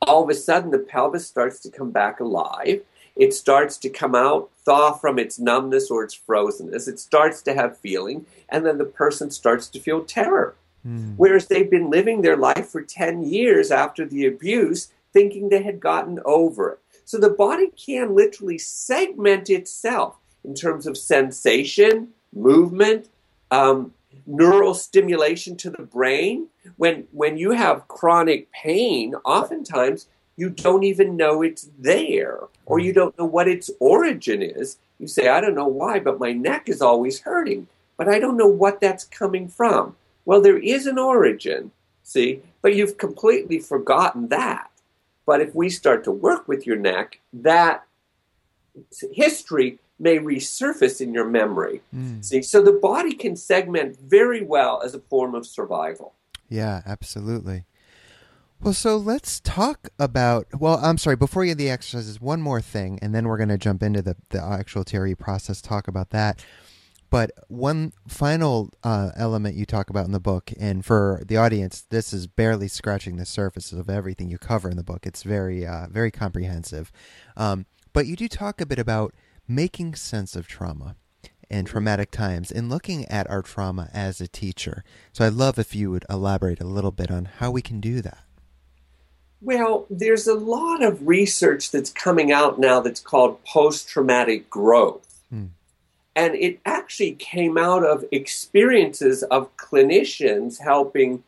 all 0.01 0.23
of 0.23 0.31
a 0.31 0.35
sudden 0.35 0.71
the 0.71 0.79
pelvis 0.79 1.27
starts 1.27 1.61
to 1.61 1.71
come 1.71 1.91
back 1.91 2.21
alive. 2.21 2.83
It 3.17 3.33
starts 3.33 3.77
to 3.79 3.89
come 3.89 4.15
out, 4.15 4.51
thaw 4.65 4.93
from 4.93 5.19
its 5.19 5.39
numbness 5.39 5.91
or 5.91 6.03
its 6.03 6.19
frozenness. 6.19 6.89
It 6.89 6.99
starts 6.99 7.43
to 7.43 7.55
have 7.55 7.79
feeling, 7.79 8.27
and 8.49 8.67
then 8.67 8.79
the 8.79 8.85
person 8.85 9.31
starts 9.31 9.69
to 9.69 9.81
feel 9.81 10.05
terror. 10.05 10.57
Mm. 10.87 11.15
Whereas 11.17 11.47
they've 11.47 11.71
been 11.71 11.91
living 11.91 12.23
their 12.23 12.37
life 12.37 12.69
for 12.69 12.83
10 12.83 13.23
years 13.23 13.71
after 13.71 14.05
the 14.05 14.27
abuse, 14.27 14.89
thinking 15.13 15.49
they 15.49 15.63
had 15.63 15.81
gotten 15.81 16.19
over 16.25 16.73
it. 16.73 16.79
So 17.05 17.19
the 17.19 17.31
body 17.31 17.71
can 17.71 18.15
literally 18.15 18.59
segment 18.59 19.49
itself 19.49 20.17
in 20.43 20.55
terms 20.55 20.87
of 20.87 20.97
sensation, 20.97 22.09
movement, 22.33 23.09
um, 23.51 23.93
neural 24.27 24.75
stimulation 24.75 25.57
to 25.59 25.71
the 25.71 25.83
brain. 25.83 26.49
When 26.77 27.07
when 27.13 27.37
you 27.37 27.53
have 27.53 27.89
chronic 27.89 28.51
pain, 28.53 29.15
oftentimes 29.25 30.09
you 30.37 30.51
don't 30.51 30.85
even 30.85 31.17
know 31.17 31.43
it's 31.43 31.69
there, 31.79 32.41
or 32.67 32.79
you 32.79 32.93
don't 32.93 33.17
know 33.19 33.25
what 33.25 33.49
its 33.49 33.71
origin 33.79 34.43
is. 34.43 34.79
You 34.99 35.07
say, 35.07 35.29
I 35.29 35.41
don't 35.41 35.55
know 35.55 35.69
why, 35.69 36.01
but 36.01 36.19
my 36.19 36.33
neck 36.33 36.69
is 36.69 36.83
always 36.83 37.21
hurting, 37.21 37.69
but 37.97 38.09
I 38.09 38.19
don't 38.19 38.37
know 38.37 38.49
what 38.49 38.81
that's 38.81 39.05
coming 39.05 39.49
from. 39.49 39.97
Well, 40.25 40.41
there 40.41 40.59
is 40.59 40.87
an 40.87 40.99
origin, 40.99 41.71
see, 42.03 42.43
but 42.63 42.75
you've 42.75 42.99
completely 42.99 43.59
forgotten 43.59 44.29
that. 44.29 44.71
But 45.27 45.41
if 45.41 45.55
we 45.55 45.71
start 45.71 46.05
to 46.05 46.11
work 46.11 46.49
with 46.49 46.67
your 46.67 46.77
neck, 46.77 47.21
that 47.33 47.85
history 49.13 49.79
may 49.99 50.19
resurface 50.19 51.01
in 51.01 51.15
your 51.15 51.25
memory. 51.25 51.81
Mm. 51.95 52.25
See, 52.25 52.43
so 52.43 52.63
the 52.63 52.73
body 52.73 53.15
can 53.15 53.37
segment 53.37 53.99
very 54.01 54.43
well 54.43 54.83
as 54.83 54.95
a 54.95 54.99
form 54.99 55.35
of 55.35 55.47
survival. 55.47 56.15
Yeah, 56.49 56.83
absolutely. 56.87 57.65
Well, 58.65 58.73
so 58.73 58.97
let's 58.97 59.41
talk 59.41 59.91
about. 59.99 60.47
Well, 60.59 60.81
I'm 60.83 60.97
sorry. 60.97 61.17
Before 61.17 61.45
you 61.45 61.51
get 61.51 61.59
the 61.59 61.69
exercises, 61.69 62.19
one 62.19 62.41
more 62.41 62.63
thing, 62.63 62.99
and 63.03 63.15
then 63.15 63.29
we're 63.29 63.37
going 63.37 63.51
to 63.51 63.59
jump 63.59 63.83
into 63.83 64.01
the 64.01 64.17
the 64.31 64.43
actual 64.43 64.85
TRE 64.85 65.15
process. 65.15 65.61
Talk 65.61 65.87
about 65.87 66.09
that. 66.11 66.43
But 67.11 67.33
one 67.49 67.93
final 68.09 68.71
uh, 68.83 69.11
element 69.17 69.55
you 69.55 69.67
talk 69.67 69.91
about 69.91 70.07
in 70.07 70.13
the 70.13 70.19
book, 70.19 70.51
and 70.59 70.83
for 70.83 71.23
the 71.27 71.37
audience, 71.37 71.85
this 71.91 72.15
is 72.15 72.27
barely 72.27 72.69
scratching 72.69 73.17
the 73.17 73.27
surface 73.27 73.71
of 73.71 73.91
everything 73.91 74.31
you 74.31 74.39
cover 74.39 74.71
in 74.71 74.79
the 74.79 74.83
book. 74.83 75.05
It's 75.05 75.25
very, 75.25 75.67
uh, 75.67 75.89
very 75.91 76.11
comprehensive. 76.11 76.91
Um, 77.37 77.67
but 77.93 78.07
you 78.07 78.17
do 78.17 78.29
talk 78.29 78.63
a 78.63 78.67
bit 78.67 78.79
about 78.79 79.13
making 79.47 79.95
sense 79.95 80.35
of 80.35 80.49
trauma 80.49 80.97
and 81.51 81.67
traumatic 81.67 82.11
times 82.11 82.51
and 82.51 82.71
looking 82.71 83.05
at 83.11 83.29
our 83.29 83.43
trauma 83.43 83.91
as 83.93 84.23
a 84.23 84.27
teacher. 84.27 84.83
So 85.13 85.27
I'd 85.27 85.35
love 85.35 85.59
if 85.59 85.75
you 85.75 85.91
would 85.91 86.07
elaborate 86.09 86.63
a 86.63 86.67
little 86.67 86.93
bit 86.93 87.11
on 87.11 87.27
how 87.27 87.51
we 87.51 87.61
can 87.61 87.79
do 87.79 88.01
that. 88.01 88.24
Well, 89.45 89.85
there's 89.91 90.27
a 90.27 90.35
lot 90.35 90.83
of 90.83 91.07
research 91.07 91.71
that's 91.71 91.91
coming 91.91 92.33
out 92.33 92.59
now 92.59 92.81
that's 92.81 93.01
called 93.01 93.45
post 93.45 93.89
traumatic 93.89 94.49
growth. 94.49 95.23
Hmm. 95.29 95.47
And 96.17 96.35
it 96.35 96.61
actually 96.65 97.13
came 97.13 97.59
out 97.59 97.85
of 97.85 98.07
experiences 98.11 99.23
of 99.25 99.55
clinicians 99.59 100.61
helping 100.61 101.25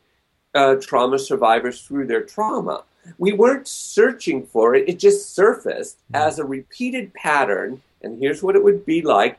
uh, 0.54 0.76
trauma 0.76 1.18
survivors 1.18 1.82
through 1.82 2.06
their 2.06 2.22
trauma. 2.22 2.84
We 3.18 3.32
weren't 3.32 3.68
searching 3.68 4.46
for 4.46 4.74
it, 4.74 4.88
it 4.88 4.98
just 4.98 5.34
surfaced 5.34 5.98
hmm. 6.08 6.16
as 6.16 6.38
a 6.38 6.44
repeated 6.44 7.12
pattern. 7.12 7.82
And 8.00 8.18
here's 8.18 8.42
what 8.42 8.56
it 8.56 8.64
would 8.64 8.86
be 8.86 9.02
like 9.02 9.38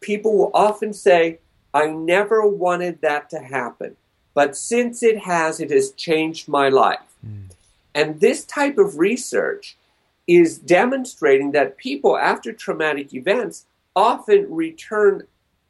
people 0.00 0.36
will 0.36 0.50
often 0.54 0.92
say, 0.92 1.38
I 1.74 1.86
never 1.86 2.46
wanted 2.46 3.00
that 3.00 3.30
to 3.30 3.38
happen, 3.38 3.96
but 4.34 4.56
since 4.56 5.02
it 5.02 5.18
has, 5.20 5.58
it 5.58 5.70
has 5.70 5.90
changed 5.92 6.48
my 6.48 6.68
life. 6.68 6.98
Mm. 7.26 7.50
And 7.94 8.20
this 8.20 8.44
type 8.44 8.78
of 8.78 8.98
research 8.98 9.76
is 10.26 10.58
demonstrating 10.58 11.52
that 11.52 11.76
people 11.76 12.16
after 12.16 12.52
traumatic 12.52 13.12
events 13.12 13.66
often 13.94 14.52
return 14.52 15.24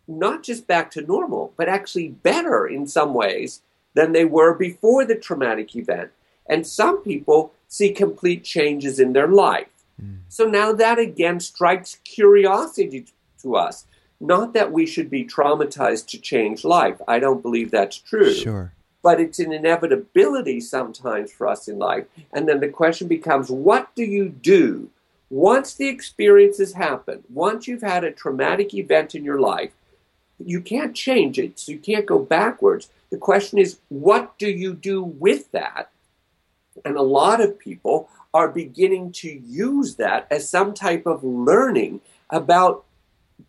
not 0.07 0.43
just 0.43 0.67
back 0.67 0.91
to 0.93 1.03
normal, 1.03 1.53
but 1.57 1.69
actually 1.69 2.09
better 2.09 2.67
in 2.67 2.87
some 2.87 3.15
ways 3.15 3.63
than 3.95 4.13
they 4.13 4.25
were 4.25 4.55
before 4.55 5.05
the 5.05 5.15
traumatic 5.15 5.75
event. 5.77 6.11
And 6.49 6.67
some 6.67 6.99
people 7.03 7.53
see 7.69 7.93
complete 7.93 8.45
changes 8.45 8.99
in 8.99 9.13
their 9.13 9.29
life. 9.29 9.69
Mm. 10.03 10.21
So 10.29 10.45
now 10.45 10.73
that 10.73 10.99
again 10.99 11.41
strikes 11.41 11.99
curiosity 12.05 13.07
to 13.43 13.57
us. 13.57 13.87
Not 14.21 14.55
that 14.55 14.71
we 14.71 14.87
should 14.87 15.11
be 15.11 15.25
traumatized 15.25 16.07
to 16.09 16.19
change 16.19 16.65
life. 16.65 17.01
I 17.09 17.19
don't 17.19 17.43
believe 17.43 17.71
that's 17.71 17.99
true. 17.99 18.33
Sure. 18.33 18.73
But 19.03 19.21
it's 19.21 19.39
an 19.41 19.53
inevitability 19.53 20.61
sometimes 20.61 21.33
for 21.33 21.49
us 21.49 21.67
in 21.69 21.79
life. 21.79 22.07
And 22.33 22.49
then 22.49 22.61
the 22.61 22.69
question 22.69 23.09
becomes 23.09 23.51
what 23.51 23.95
do 23.95 24.05
you 24.05 24.29
do 24.29 24.91
once 25.29 25.75
the 25.75 25.89
experience 25.89 26.59
has 26.59 26.75
happened? 26.75 27.25
Once 27.33 27.67
you've 27.67 27.83
had 27.83 28.05
a 28.05 28.13
traumatic 28.13 28.75
event 28.75 29.15
in 29.15 29.25
your 29.25 29.41
life, 29.41 29.73
you 30.39 30.61
can't 30.61 30.95
change 30.95 31.39
it, 31.39 31.59
so 31.59 31.73
you 31.73 31.79
can't 31.79 32.07
go 32.07 32.19
backwards. 32.19 32.91
The 33.11 33.17
question 33.17 33.59
is, 33.59 33.79
what 33.89 34.39
do 34.39 34.49
you 34.49 34.75
do 34.75 35.03
with 35.03 35.51
that? 35.53 35.91
And 36.85 36.97
a 36.97 37.03
lot 37.03 37.41
of 37.41 37.59
people 37.59 38.09
are 38.35 38.49
beginning 38.49 39.13
to 39.13 39.29
use 39.29 39.97
that 39.97 40.27
as 40.31 40.49
some 40.49 40.75
type 40.75 41.07
of 41.07 41.23
learning 41.23 42.01
about 42.31 42.85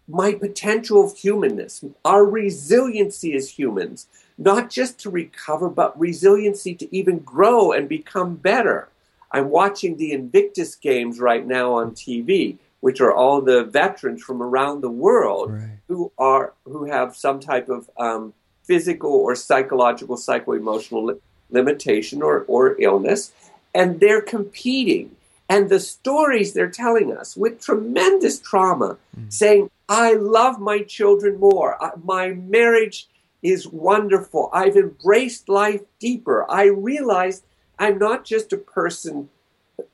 my 0.07 0.33
potential 0.33 1.03
of 1.03 1.17
humanness, 1.17 1.83
our 2.03 2.25
resiliency 2.25 3.33
as 3.33 3.57
humans, 3.57 4.07
not 4.37 4.69
just 4.69 4.99
to 4.99 5.09
recover, 5.09 5.69
but 5.69 5.99
resiliency 5.99 6.73
to 6.75 6.95
even 6.95 7.19
grow 7.19 7.71
and 7.71 7.87
become 7.87 8.35
better. 8.35 8.89
I'm 9.31 9.49
watching 9.49 9.97
the 9.97 10.11
Invictus 10.11 10.75
Games 10.75 11.19
right 11.19 11.45
now 11.45 11.73
on 11.73 11.91
TV, 11.91 12.57
which 12.81 13.01
are 13.01 13.13
all 13.13 13.41
the 13.41 13.63
veterans 13.63 14.21
from 14.21 14.41
around 14.41 14.81
the 14.81 14.89
world 14.89 15.53
right. 15.53 15.79
who 15.87 16.11
are 16.17 16.53
who 16.65 16.85
have 16.85 17.15
some 17.15 17.39
type 17.39 17.69
of 17.69 17.89
um, 17.97 18.33
physical 18.63 19.11
or 19.11 19.35
psychological, 19.35 20.17
psycho-emotional 20.17 21.05
li- 21.05 21.19
limitation 21.49 22.21
or, 22.21 22.45
or 22.47 22.79
illness, 22.79 23.31
and 23.73 23.99
they're 23.99 24.21
competing. 24.21 25.15
And 25.49 25.69
the 25.69 25.79
stories 25.79 26.53
they're 26.53 26.69
telling 26.69 27.15
us 27.15 27.35
with 27.35 27.61
tremendous 27.61 28.39
trauma, 28.39 28.97
mm. 29.17 29.31
saying, 29.31 29.69
I 29.89 30.13
love 30.13 30.59
my 30.59 30.79
children 30.79 31.39
more. 31.39 31.77
My 32.03 32.29
marriage 32.29 33.07
is 33.43 33.67
wonderful. 33.67 34.49
I've 34.53 34.77
embraced 34.77 35.49
life 35.49 35.81
deeper. 35.99 36.49
I 36.49 36.63
realized 36.65 37.43
I'm 37.77 37.99
not 37.99 38.23
just 38.23 38.53
a 38.53 38.57
person 38.57 39.29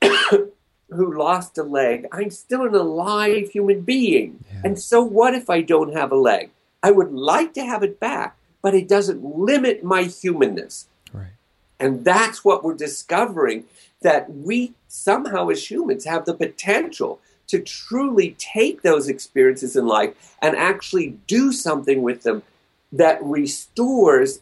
who 0.00 1.18
lost 1.18 1.58
a 1.58 1.64
leg. 1.64 2.06
I'm 2.12 2.30
still 2.30 2.64
an 2.64 2.74
alive 2.74 3.50
human 3.50 3.82
being. 3.82 4.44
Yeah. 4.50 4.62
And 4.64 4.78
so 4.78 5.02
what 5.02 5.34
if 5.34 5.50
I 5.50 5.60
don't 5.62 5.94
have 5.94 6.12
a 6.12 6.16
leg? 6.16 6.50
I 6.82 6.92
would 6.92 7.12
like 7.12 7.52
to 7.54 7.64
have 7.64 7.82
it 7.82 8.00
back, 8.00 8.36
but 8.62 8.74
it 8.74 8.88
doesn't 8.88 9.22
limit 9.22 9.84
my 9.84 10.04
humanness. 10.04 10.86
Right. 11.12 11.32
And 11.78 12.04
that's 12.04 12.44
what 12.44 12.62
we're 12.62 12.74
discovering 12.74 13.64
that 14.02 14.32
we 14.32 14.74
somehow 14.88 15.48
as 15.48 15.70
humans 15.70 16.04
have 16.04 16.24
the 16.24 16.34
potential 16.34 17.20
to 17.48 17.58
truly 17.58 18.36
take 18.38 18.82
those 18.82 19.08
experiences 19.08 19.74
in 19.74 19.86
life 19.86 20.36
and 20.40 20.56
actually 20.56 21.18
do 21.26 21.52
something 21.52 22.00
with 22.00 22.22
them 22.22 22.42
that 22.92 23.22
restores 23.22 24.40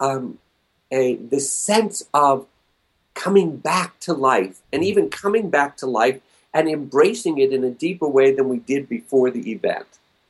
um, 0.00 0.38
a 0.90 1.16
the 1.16 1.40
sense 1.40 2.04
of 2.14 2.46
coming 3.14 3.56
back 3.56 3.98
to 4.00 4.12
life 4.12 4.60
and 4.72 4.84
even 4.84 5.10
coming 5.10 5.50
back 5.50 5.76
to 5.76 5.86
life 5.86 6.20
and 6.54 6.68
embracing 6.68 7.38
it 7.38 7.52
in 7.52 7.64
a 7.64 7.70
deeper 7.70 8.08
way 8.08 8.32
than 8.32 8.48
we 8.48 8.58
did 8.58 8.88
before 8.88 9.30
the 9.30 9.50
event. 9.50 9.86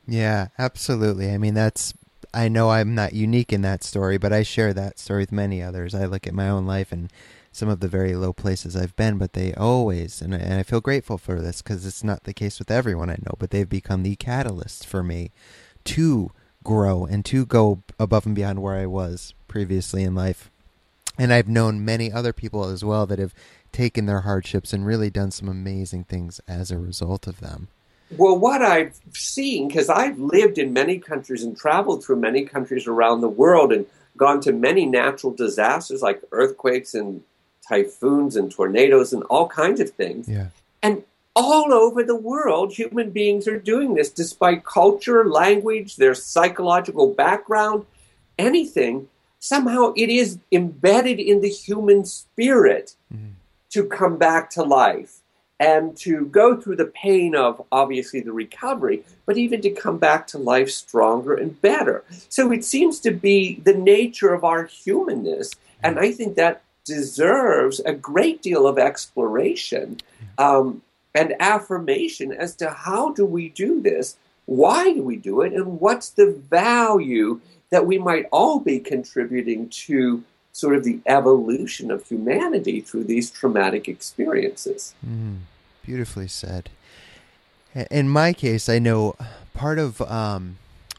Yeah, 0.07 0.47
absolutely. 0.57 1.31
I 1.31 1.37
mean, 1.37 1.53
that's 1.53 1.93
I 2.33 2.47
know 2.47 2.69
I'm 2.69 2.93
not 2.93 3.13
unique 3.13 3.53
in 3.53 3.61
that 3.61 3.83
story, 3.83 4.17
but 4.17 4.33
I 4.33 4.43
share 4.43 4.73
that 4.73 4.99
story 4.99 5.23
with 5.23 5.31
many 5.31 5.61
others. 5.63 5.95
I 5.95 6.05
look 6.05 6.27
at 6.27 6.33
my 6.33 6.49
own 6.49 6.65
life 6.65 6.91
and 6.91 7.11
some 7.51 7.69
of 7.69 7.79
the 7.79 7.87
very 7.87 8.15
low 8.15 8.31
places 8.33 8.75
I've 8.75 8.95
been, 8.95 9.17
but 9.17 9.33
they 9.33 9.53
always, 9.55 10.21
and 10.21 10.35
I, 10.35 10.37
and 10.37 10.53
I 10.53 10.63
feel 10.63 10.81
grateful 10.81 11.17
for 11.17 11.41
this 11.41 11.61
because 11.61 11.85
it's 11.85 12.03
not 12.03 12.23
the 12.23 12.33
case 12.33 12.59
with 12.59 12.69
everyone 12.69 13.09
I 13.09 13.17
know, 13.25 13.33
but 13.39 13.49
they've 13.49 13.67
become 13.67 14.03
the 14.03 14.15
catalyst 14.15 14.85
for 14.85 15.01
me 15.01 15.31
to 15.85 16.31
grow 16.63 17.05
and 17.05 17.25
to 17.25 17.45
go 17.45 17.81
above 17.99 18.25
and 18.25 18.35
beyond 18.35 18.61
where 18.61 18.75
I 18.75 18.85
was 18.85 19.33
previously 19.47 20.03
in 20.03 20.15
life. 20.15 20.51
And 21.17 21.33
I've 21.33 21.49
known 21.49 21.83
many 21.83 22.11
other 22.11 22.31
people 22.31 22.65
as 22.65 22.83
well 22.83 23.05
that 23.07 23.19
have 23.19 23.33
taken 23.71 24.05
their 24.05 24.21
hardships 24.21 24.71
and 24.71 24.85
really 24.85 25.09
done 25.09 25.31
some 25.31 25.49
amazing 25.49 26.05
things 26.05 26.39
as 26.47 26.71
a 26.71 26.77
result 26.77 27.27
of 27.27 27.39
them. 27.39 27.67
Well, 28.17 28.37
what 28.37 28.61
I've 28.61 28.99
seen, 29.11 29.67
because 29.67 29.89
I've 29.89 30.17
lived 30.17 30.57
in 30.57 30.73
many 30.73 30.97
countries 30.97 31.43
and 31.43 31.55
traveled 31.55 32.03
through 32.03 32.15
many 32.15 32.45
countries 32.45 32.87
around 32.87 33.21
the 33.21 33.29
world 33.29 33.71
and 33.71 33.85
gone 34.17 34.41
to 34.41 34.51
many 34.51 34.85
natural 34.85 35.33
disasters 35.33 36.01
like 36.01 36.21
earthquakes 36.31 36.93
and 36.93 37.23
typhoons 37.67 38.35
and 38.35 38.51
tornadoes 38.51 39.13
and 39.13 39.23
all 39.23 39.47
kinds 39.47 39.79
of 39.79 39.91
things. 39.91 40.27
Yeah. 40.27 40.47
And 40.81 41.03
all 41.35 41.73
over 41.73 42.03
the 42.03 42.15
world, 42.15 42.73
human 42.73 43.11
beings 43.11 43.47
are 43.47 43.59
doing 43.59 43.93
this 43.93 44.09
despite 44.09 44.65
culture, 44.65 45.25
language, 45.25 45.95
their 45.95 46.15
psychological 46.15 47.13
background, 47.13 47.85
anything. 48.37 49.07
Somehow 49.39 49.93
it 49.95 50.09
is 50.09 50.39
embedded 50.51 51.19
in 51.19 51.41
the 51.41 51.49
human 51.49 52.03
spirit 52.05 52.95
mm. 53.13 53.31
to 53.69 53.85
come 53.85 54.17
back 54.17 54.49
to 54.51 54.63
life 54.63 55.19
and 55.59 55.95
to 55.97 56.25
go 56.27 56.59
through 56.59 56.77
the 56.77 56.85
pain 56.85 57.35
of 57.35 57.61
obviously 57.71 58.21
the 58.21 58.31
recovery, 58.31 59.03
but 59.25 59.37
even 59.37 59.61
to 59.61 59.69
come 59.69 59.97
back 59.97 60.25
to 60.27 60.37
life 60.37 60.69
stronger 60.69 61.33
and 61.33 61.61
better. 61.61 62.03
So 62.29 62.51
it 62.51 62.63
seems 62.63 62.99
to 63.01 63.11
be 63.11 63.59
the 63.63 63.73
nature 63.73 64.33
of 64.33 64.43
our 64.43 64.65
humanness. 64.65 65.51
And 65.83 65.99
I 65.99 66.11
think 66.11 66.35
that 66.35 66.63
deserves 66.85 67.79
a 67.81 67.93
great 67.93 68.41
deal 68.41 68.65
of 68.67 68.79
exploration 68.79 69.99
um, 70.37 70.81
and 71.15 71.35
affirmation 71.39 72.31
as 72.31 72.55
to 72.55 72.69
how 72.69 73.11
do 73.11 73.25
we 73.25 73.49
do 73.49 73.81
this, 73.81 74.17
why 74.45 74.93
do 74.93 75.03
we 75.03 75.15
do 75.15 75.41
it, 75.41 75.53
and 75.53 75.79
what's 75.79 76.09
the 76.09 76.31
value 76.49 77.39
that 77.69 77.85
we 77.85 77.97
might 77.97 78.25
all 78.31 78.59
be 78.59 78.79
contributing 78.79 79.69
to 79.69 80.23
sort 80.51 80.75
of 80.75 80.83
the 80.83 80.99
evolution 81.05 81.91
of 81.91 82.05
humanity 82.05 82.81
through 82.81 83.03
these 83.05 83.31
traumatic 83.31 83.87
experiences. 83.87 84.93
Mm, 85.07 85.39
beautifully 85.85 86.27
said. 86.27 86.69
In 87.91 88.09
my 88.09 88.33
case, 88.33 88.67
I 88.67 88.79
know 88.79 89.15
part 89.53 89.77
of 89.77 90.01
um, 90.01 90.57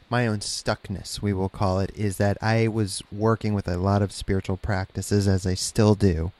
my 0.09 0.25
own 0.25 0.39
stuckness, 0.39 1.21
we 1.21 1.33
will 1.33 1.49
call 1.49 1.79
it, 1.79 1.91
is 1.95 2.17
that 2.17 2.37
I 2.41 2.69
was 2.69 3.03
working 3.11 3.53
with 3.53 3.67
a 3.67 3.77
lot 3.77 4.01
of 4.01 4.11
spiritual 4.11 4.57
practices, 4.57 5.27
as 5.27 5.45
I 5.45 5.53
still 5.53 5.95
do, 5.95 6.31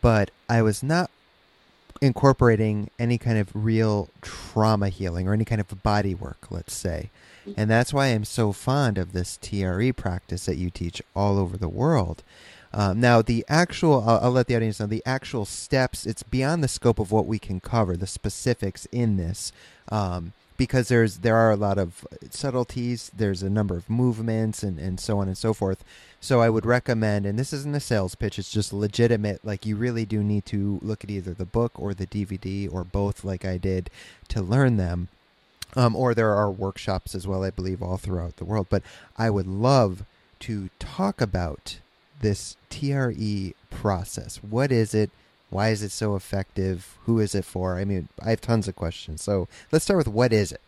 but 0.00 0.30
I 0.48 0.62
was 0.62 0.82
not 0.82 1.10
incorporating 2.00 2.90
any 2.98 3.18
kind 3.18 3.38
of 3.38 3.50
real 3.54 4.08
trauma 4.22 4.88
healing 4.88 5.28
or 5.28 5.32
any 5.32 5.44
kind 5.44 5.60
of 5.60 5.82
body 5.82 6.14
work, 6.14 6.50
let's 6.50 6.74
say. 6.74 7.10
And 7.56 7.70
that's 7.70 7.92
why 7.92 8.08
I'm 8.08 8.24
so 8.24 8.52
fond 8.52 8.98
of 8.98 9.12
this 9.12 9.38
TRE 9.40 9.92
practice 9.92 10.46
that 10.46 10.56
you 10.56 10.70
teach 10.70 11.02
all 11.16 11.38
over 11.38 11.56
the 11.56 11.68
world. 11.68 12.22
Um, 12.72 13.00
now, 13.00 13.22
the 13.22 13.44
actual, 13.48 14.04
I'll, 14.08 14.20
I'll, 14.24 14.30
let 14.30 14.46
the 14.46 14.54
audience 14.54 14.78
know, 14.78 14.86
the 14.86 15.02
actual 15.04 15.44
steps, 15.44 16.06
it's 16.06 16.22
beyond 16.22 16.62
the 16.62 16.68
scope 16.68 17.00
of 17.00 17.10
what 17.10 17.26
we 17.26 17.38
can 17.38 17.58
cover, 17.58 17.96
the 17.96 18.06
specifics 18.06 18.86
in 18.92 19.16
this. 19.16 19.52
Um, 19.88 20.32
because 20.56 20.88
there's 20.88 21.20
there 21.20 21.36
are 21.36 21.50
a 21.50 21.56
lot 21.56 21.78
of 21.78 22.06
subtleties 22.28 23.10
there's 23.16 23.42
a 23.42 23.48
number 23.48 23.78
of 23.78 23.88
movements 23.88 24.62
and, 24.62 24.78
and 24.78 25.00
so 25.00 25.18
on 25.18 25.26
and 25.26 25.38
so 25.38 25.54
forth 25.54 25.82
so 26.20 26.40
i 26.40 26.48
would 26.48 26.66
recommend 26.66 27.24
and 27.26 27.38
this 27.38 27.52
isn't 27.52 27.74
a 27.74 27.80
sales 27.80 28.14
pitch 28.14 28.38
it's 28.38 28.52
just 28.52 28.72
legitimate 28.72 29.44
like 29.44 29.64
you 29.66 29.74
really 29.76 30.04
do 30.04 30.22
need 30.22 30.44
to 30.44 30.78
look 30.82 31.02
at 31.02 31.10
either 31.10 31.32
the 31.34 31.44
book 31.44 31.72
or 31.74 31.94
the 31.94 32.06
dvd 32.06 32.72
or 32.72 32.84
both 32.84 33.24
like 33.24 33.44
i 33.44 33.56
did 33.56 33.90
to 34.28 34.40
learn 34.42 34.76
them 34.76 35.08
um, 35.76 35.94
or 35.94 36.14
there 36.14 36.34
are 36.34 36.50
workshops 36.50 37.14
as 37.14 37.26
well 37.26 37.42
i 37.42 37.50
believe 37.50 37.82
all 37.82 37.96
throughout 37.96 38.36
the 38.36 38.44
world 38.44 38.66
but 38.70 38.82
i 39.16 39.30
would 39.30 39.46
love 39.46 40.04
to 40.38 40.68
talk 40.78 41.20
about 41.20 41.78
this 42.20 42.56
tre 42.68 43.54
process 43.70 44.36
what 44.38 44.70
is 44.70 44.94
it 44.94 45.10
Why 45.50 45.70
is 45.70 45.82
it 45.82 45.90
so 45.90 46.14
effective? 46.14 46.96
Who 47.06 47.18
is 47.18 47.34
it 47.34 47.44
for? 47.44 47.76
I 47.76 47.84
mean, 47.84 48.06
I 48.22 48.30
have 48.30 48.40
tons 48.40 48.68
of 48.68 48.76
questions. 48.76 49.20
So 49.20 49.48
let's 49.72 49.84
start 49.84 49.98
with 49.98 50.06
what 50.06 50.32
is 50.32 50.52
it? 50.52 50.60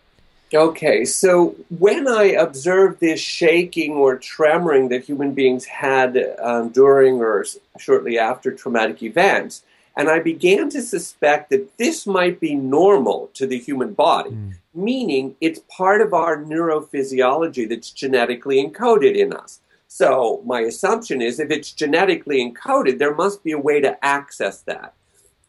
Okay, 0.55 1.07
so 1.07 1.57
when 1.79 2.07
I 2.07 2.25
observed 2.25 3.01
this 3.01 3.21
shaking 3.21 3.93
or 3.93 4.19
tremoring 4.19 4.91
that 4.91 5.05
human 5.05 5.33
beings 5.33 5.65
had 5.65 6.19
um, 6.43 6.69
during 6.69 7.21
or 7.21 7.47
shortly 7.79 8.19
after 8.19 8.53
traumatic 8.53 9.03
events, 9.03 9.63
and 9.97 10.11
I 10.11 10.21
began 10.21 10.69
to 10.71 10.83
suspect 10.83 11.51
that 11.51 11.79
this 11.79 12.07
might 12.07 12.39
be 12.39 12.55
normal 12.55 13.31
to 13.35 13.47
the 13.47 13.59
human 13.59 13.95
body, 13.95 14.31
mm. 14.31 14.55
meaning 14.75 15.37
it's 15.41 15.61
part 15.69 16.03
of 16.03 16.13
our 16.13 16.37
neurophysiology 16.37 17.67
that's 17.67 17.91
genetically 17.91 18.63
encoded 18.63 19.17
in 19.17 19.33
us. 19.33 19.61
So, 19.89 20.43
my 20.47 20.61
assumption 20.61 21.21
is 21.21 21.39
if 21.39 21.51
it's 21.51 21.73
genetically 21.73 22.39
encoded, 22.43 22.99
there 22.99 23.15
must 23.15 23.43
be 23.43 23.53
a 23.53 23.59
way 23.59 23.81
to 23.81 24.03
access 24.05 24.61
that. 24.63 24.95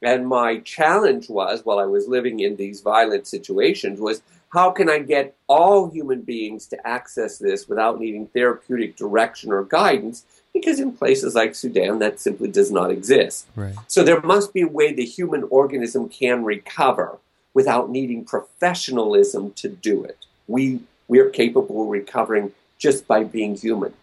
And 0.02 0.28
my 0.28 0.60
challenge 0.60 1.30
was, 1.30 1.64
while 1.64 1.80
I 1.80 1.86
was 1.86 2.10
living 2.10 2.42
in 2.42 2.58
these 2.58 2.82
violent 2.82 3.26
situations, 3.26 4.02
was 4.02 4.22
how 4.54 4.70
can 4.70 4.88
I 4.88 5.00
get 5.00 5.36
all 5.48 5.90
human 5.90 6.22
beings 6.22 6.68
to 6.68 6.88
access 6.88 7.40
this 7.40 7.68
without 7.68 8.00
needing 8.00 8.28
therapeutic 8.28 8.96
direction 8.96 9.52
or 9.52 9.64
guidance? 9.64 10.26
Because 10.54 10.80
in 10.80 10.92
places 10.92 11.34
like 11.34 11.56
Sudan, 11.56 11.98
that 12.00 12.20
simply 12.20 12.50
does 12.50 12.72
not 12.72 12.92
exist. 12.92 13.48
Right. 13.56 13.74
So 13.88 14.04
there 14.04 14.22
must 14.22 14.54
be 14.54 14.62
a 14.62 14.68
way 14.68 14.94
the 14.94 15.06
human 15.06 15.44
organism 15.50 16.08
can 16.08 16.44
recover 16.44 17.18
without 17.56 17.90
needing 17.90 18.26
professionalism 18.26 19.54
to 19.54 19.70
do 19.70 20.04
it. 20.04 20.18
We, 20.48 20.82
we 21.08 21.18
are 21.18 21.30
capable 21.30 21.82
of 21.84 21.90
recovering 21.90 22.52
just 22.78 23.08
by 23.08 23.24
being 23.24 23.56
human. 23.56 23.94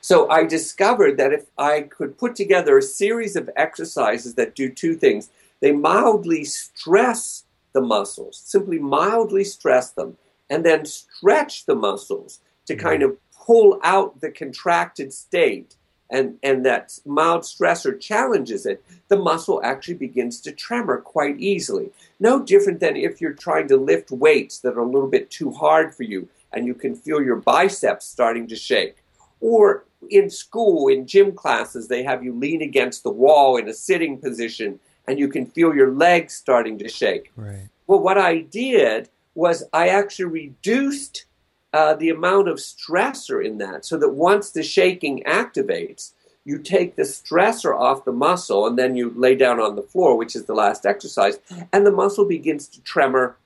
So 0.00 0.30
I 0.30 0.44
discovered 0.44 1.16
that 1.16 1.32
if 1.32 1.46
I 1.58 1.80
could 1.80 2.18
put 2.18 2.36
together 2.36 2.78
a 2.78 2.82
series 2.82 3.34
of 3.34 3.50
exercises 3.56 4.34
that 4.34 4.54
do 4.54 4.68
two 4.68 4.94
things, 4.94 5.30
they 5.60 5.72
mildly 5.72 6.44
stress 6.44 7.43
the 7.74 7.82
muscles, 7.82 8.40
simply 8.44 8.78
mildly 8.78 9.44
stress 9.44 9.90
them, 9.90 10.16
and 10.48 10.64
then 10.64 10.86
stretch 10.86 11.66
the 11.66 11.74
muscles 11.74 12.40
to 12.66 12.74
mm-hmm. 12.74 12.86
kind 12.86 13.02
of 13.02 13.16
pull 13.36 13.78
out 13.82 14.20
the 14.20 14.30
contracted 14.30 15.12
state. 15.12 15.76
And, 16.10 16.36
and 16.42 16.64
that 16.64 16.98
mild 17.04 17.42
stressor 17.42 17.98
challenges 18.00 18.66
it, 18.66 18.84
the 19.08 19.18
muscle 19.18 19.60
actually 19.64 19.94
begins 19.94 20.40
to 20.42 20.52
tremor 20.52 20.98
quite 21.00 21.40
easily. 21.40 21.90
No 22.20 22.40
different 22.40 22.80
than 22.80 22.96
if 22.96 23.20
you're 23.20 23.32
trying 23.32 23.68
to 23.68 23.76
lift 23.76 24.10
weights 24.10 24.58
that 24.60 24.74
are 24.74 24.80
a 24.80 24.86
little 24.86 25.08
bit 25.08 25.30
too 25.30 25.50
hard 25.50 25.94
for 25.94 26.04
you 26.04 26.28
and 26.52 26.66
you 26.66 26.74
can 26.74 26.94
feel 26.94 27.20
your 27.20 27.36
biceps 27.36 28.06
starting 28.06 28.46
to 28.48 28.56
shake. 28.56 28.98
Or 29.40 29.84
in 30.10 30.30
school, 30.30 30.88
in 30.88 31.06
gym 31.06 31.32
classes, 31.32 31.88
they 31.88 32.02
have 32.04 32.22
you 32.22 32.32
lean 32.32 32.62
against 32.62 33.02
the 33.02 33.10
wall 33.10 33.56
in 33.56 33.68
a 33.68 33.74
sitting 33.74 34.18
position 34.18 34.78
and 35.06 35.18
you 35.18 35.28
can 35.28 35.46
feel 35.46 35.74
your 35.74 35.92
legs 35.92 36.34
starting 36.34 36.78
to 36.78 36.88
shake. 36.88 37.32
Right. 37.36 37.68
Well, 37.86 38.00
what 38.00 38.18
I 38.18 38.38
did 38.38 39.08
was 39.34 39.64
I 39.72 39.88
actually 39.88 40.26
reduced 40.26 41.26
uh, 41.72 41.94
the 41.94 42.10
amount 42.10 42.48
of 42.48 42.58
stressor 42.58 43.44
in 43.44 43.58
that 43.58 43.84
so 43.84 43.98
that 43.98 44.10
once 44.10 44.50
the 44.50 44.62
shaking 44.62 45.22
activates, 45.24 46.12
you 46.44 46.58
take 46.58 46.94
the 46.94 47.02
stressor 47.02 47.76
off 47.76 48.04
the 48.04 48.12
muscle 48.12 48.66
and 48.66 48.78
then 48.78 48.94
you 48.94 49.12
lay 49.16 49.34
down 49.34 49.60
on 49.60 49.76
the 49.76 49.82
floor, 49.82 50.16
which 50.16 50.36
is 50.36 50.44
the 50.44 50.54
last 50.54 50.86
exercise, 50.86 51.38
and 51.72 51.86
the 51.86 51.90
muscle 51.90 52.26
begins 52.26 52.68
to 52.68 52.82
tremor 52.82 53.36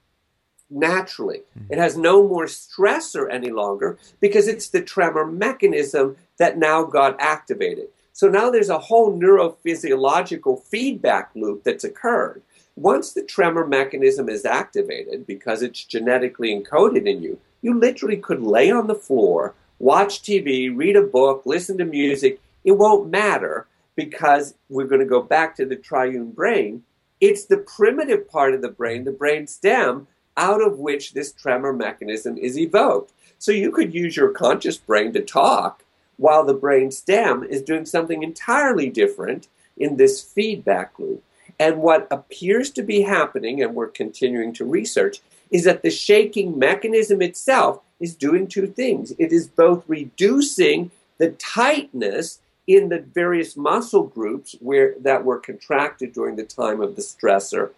naturally. 0.70 1.42
Mm-hmm. 1.58 1.72
It 1.72 1.78
has 1.78 1.96
no 1.96 2.26
more 2.26 2.46
stressor 2.46 3.32
any 3.32 3.50
longer 3.50 3.98
because 4.20 4.48
it's 4.48 4.68
the 4.68 4.82
tremor 4.82 5.24
mechanism 5.24 6.16
that 6.38 6.58
now 6.58 6.84
got 6.84 7.16
activated. 7.20 7.88
So 8.18 8.28
now 8.28 8.50
there's 8.50 8.68
a 8.68 8.80
whole 8.80 9.16
neurophysiological 9.16 10.64
feedback 10.64 11.30
loop 11.36 11.62
that's 11.62 11.84
occurred. 11.84 12.42
Once 12.74 13.12
the 13.12 13.22
tremor 13.22 13.64
mechanism 13.64 14.28
is 14.28 14.44
activated, 14.44 15.24
because 15.24 15.62
it's 15.62 15.84
genetically 15.84 16.52
encoded 16.52 17.06
in 17.06 17.22
you, 17.22 17.38
you 17.62 17.78
literally 17.78 18.16
could 18.16 18.42
lay 18.42 18.72
on 18.72 18.88
the 18.88 18.94
floor, 18.96 19.54
watch 19.78 20.20
TV, 20.20 20.76
read 20.76 20.96
a 20.96 21.02
book, 21.02 21.42
listen 21.44 21.78
to 21.78 21.84
music. 21.84 22.40
It 22.64 22.72
won't 22.72 23.08
matter 23.08 23.68
because 23.94 24.56
we're 24.68 24.88
going 24.88 25.00
to 25.00 25.06
go 25.06 25.22
back 25.22 25.54
to 25.54 25.64
the 25.64 25.76
triune 25.76 26.32
brain. 26.32 26.82
It's 27.20 27.44
the 27.44 27.58
primitive 27.58 28.28
part 28.28 28.52
of 28.52 28.62
the 28.62 28.68
brain, 28.68 29.04
the 29.04 29.12
brain 29.12 29.46
stem, 29.46 30.08
out 30.36 30.60
of 30.60 30.80
which 30.80 31.12
this 31.12 31.32
tremor 31.32 31.72
mechanism 31.72 32.36
is 32.36 32.58
evoked. 32.58 33.12
So 33.38 33.52
you 33.52 33.70
could 33.70 33.94
use 33.94 34.16
your 34.16 34.30
conscious 34.30 34.76
brain 34.76 35.12
to 35.12 35.20
talk 35.20 35.84
while 36.18 36.44
the 36.44 36.54
brain 36.54 36.90
stem 36.90 37.42
is 37.42 37.62
doing 37.62 37.86
something 37.86 38.22
entirely 38.22 38.90
different 38.90 39.48
in 39.76 39.96
this 39.96 40.20
feedback 40.20 40.98
loop. 40.98 41.22
And 41.58 41.78
what 41.78 42.06
appears 42.10 42.70
to 42.72 42.82
be 42.82 43.02
happening, 43.02 43.62
and 43.62 43.74
we're 43.74 43.88
continuing 43.88 44.52
to 44.54 44.64
research, 44.64 45.20
is 45.50 45.64
that 45.64 45.82
the 45.82 45.90
shaking 45.90 46.58
mechanism 46.58 47.22
itself 47.22 47.80
is 47.98 48.14
doing 48.14 48.46
two 48.46 48.66
things. 48.66 49.12
It 49.18 49.32
is 49.32 49.48
both 49.48 49.84
reducing 49.88 50.90
the 51.16 51.30
tightness 51.30 52.40
in 52.66 52.90
the 52.90 53.00
various 53.00 53.56
muscle 53.56 54.04
groups 54.04 54.54
where 54.60 54.94
that 55.00 55.24
were 55.24 55.38
contracted 55.38 56.12
during 56.12 56.36
the 56.36 56.44
time 56.44 56.82
of 56.82 56.96
the 56.96 57.02
stressor, 57.02 57.70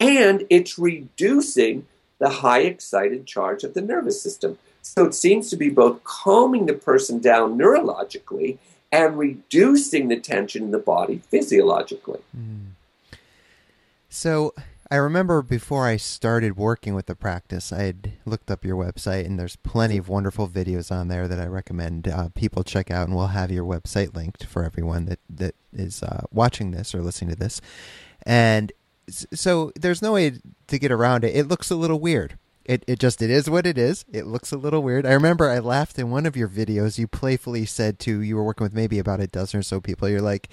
and 0.00 0.44
it's 0.50 0.78
reducing 0.78 1.86
the 2.18 2.28
high 2.28 2.60
excited 2.60 3.26
charge 3.26 3.62
of 3.62 3.74
the 3.74 3.80
nervous 3.80 4.20
system. 4.20 4.58
So 4.84 5.06
it 5.06 5.14
seems 5.14 5.48
to 5.50 5.56
be 5.56 5.70
both 5.70 6.04
calming 6.04 6.66
the 6.66 6.74
person 6.74 7.18
down 7.18 7.58
neurologically 7.58 8.58
and 8.92 9.18
reducing 9.18 10.08
the 10.08 10.20
tension 10.20 10.64
in 10.64 10.70
the 10.70 10.78
body 10.78 11.22
physiologically. 11.30 12.20
Mm. 12.36 12.66
So 14.10 14.54
I 14.90 14.96
remember 14.96 15.40
before 15.42 15.86
I 15.86 15.96
started 15.96 16.56
working 16.58 16.94
with 16.94 17.06
the 17.06 17.16
practice, 17.16 17.72
I 17.72 17.84
had 17.84 18.12
looked 18.26 18.50
up 18.50 18.64
your 18.64 18.76
website, 18.76 19.24
and 19.24 19.38
there's 19.38 19.56
plenty 19.56 19.96
of 19.96 20.08
wonderful 20.08 20.46
videos 20.46 20.92
on 20.92 21.08
there 21.08 21.26
that 21.26 21.40
I 21.40 21.46
recommend 21.46 22.06
uh, 22.06 22.28
people 22.34 22.62
check 22.62 22.90
out, 22.90 23.08
and 23.08 23.16
we'll 23.16 23.28
have 23.28 23.50
your 23.50 23.64
website 23.64 24.14
linked 24.14 24.44
for 24.44 24.64
everyone 24.64 25.06
that 25.06 25.18
that 25.30 25.54
is 25.72 26.02
uh, 26.02 26.24
watching 26.30 26.70
this 26.70 26.94
or 26.94 27.00
listening 27.00 27.30
to 27.30 27.36
this. 27.36 27.62
And 28.24 28.70
so 29.08 29.72
there's 29.74 30.02
no 30.02 30.12
way 30.12 30.34
to 30.68 30.78
get 30.78 30.92
around 30.92 31.24
it. 31.24 31.34
It 31.34 31.48
looks 31.48 31.70
a 31.70 31.76
little 31.76 31.98
weird. 31.98 32.38
It 32.64 32.82
it 32.86 32.98
just 32.98 33.20
it 33.20 33.30
is 33.30 33.50
what 33.50 33.66
it 33.66 33.76
is. 33.76 34.04
It 34.10 34.26
looks 34.26 34.50
a 34.50 34.56
little 34.56 34.82
weird. 34.82 35.04
I 35.04 35.12
remember 35.12 35.50
I 35.50 35.58
laughed 35.58 35.98
in 35.98 36.10
one 36.10 36.24
of 36.24 36.36
your 36.36 36.48
videos. 36.48 36.98
You 36.98 37.06
playfully 37.06 37.66
said 37.66 37.98
to 38.00 38.20
you 38.20 38.36
were 38.36 38.44
working 38.44 38.64
with 38.64 38.72
maybe 38.74 38.98
about 38.98 39.20
a 39.20 39.26
dozen 39.26 39.60
or 39.60 39.62
so 39.62 39.80
people. 39.80 40.08
You're 40.08 40.22
like, 40.22 40.48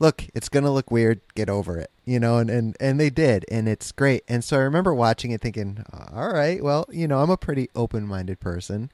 "Look, 0.00 0.24
it's 0.34 0.48
gonna 0.48 0.72
look 0.72 0.90
weird. 0.90 1.20
Get 1.36 1.48
over 1.48 1.78
it." 1.78 1.90
You 2.04 2.18
know, 2.18 2.38
and 2.38 2.50
and 2.50 2.76
and 2.80 2.98
they 2.98 3.10
did, 3.10 3.44
and 3.48 3.68
it's 3.68 3.92
great. 3.92 4.24
And 4.26 4.42
so 4.42 4.56
I 4.56 4.62
remember 4.62 4.92
watching 4.92 5.30
it, 5.30 5.40
thinking, 5.40 5.84
"All 5.92 6.32
right, 6.32 6.62
well, 6.62 6.88
you 6.90 7.06
know, 7.06 7.20
I'm 7.20 7.30
a 7.30 7.36
pretty 7.36 7.70
open 7.76 8.06
minded 8.08 8.40
person." 8.40 8.90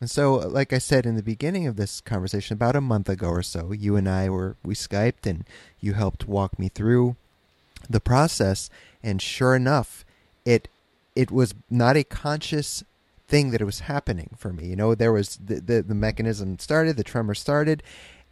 And 0.00 0.10
so, 0.10 0.34
like 0.34 0.72
I 0.72 0.78
said 0.78 1.06
in 1.06 1.14
the 1.14 1.22
beginning 1.22 1.68
of 1.68 1.76
this 1.76 2.00
conversation, 2.00 2.54
about 2.54 2.74
a 2.74 2.80
month 2.80 3.08
ago 3.08 3.28
or 3.28 3.44
so, 3.44 3.70
you 3.70 3.94
and 3.94 4.08
I 4.08 4.28
were 4.28 4.56
we 4.64 4.74
skyped, 4.74 5.24
and 5.24 5.44
you 5.80 5.92
helped 5.92 6.26
walk 6.26 6.58
me 6.58 6.68
through 6.68 7.14
the 7.88 8.00
process. 8.00 8.68
And 9.04 9.22
sure 9.22 9.54
enough, 9.54 10.04
it 10.44 10.66
it 11.14 11.30
was 11.30 11.54
not 11.70 11.96
a 11.96 12.04
conscious 12.04 12.84
thing 13.28 13.50
that 13.50 13.60
it 13.60 13.64
was 13.64 13.80
happening 13.80 14.30
for 14.36 14.52
me. 14.52 14.66
You 14.66 14.76
know, 14.76 14.94
there 14.94 15.12
was 15.12 15.36
the 15.36 15.60
the, 15.60 15.82
the 15.82 15.94
mechanism 15.94 16.58
started, 16.58 16.96
the 16.96 17.04
tremor 17.04 17.34
started. 17.34 17.82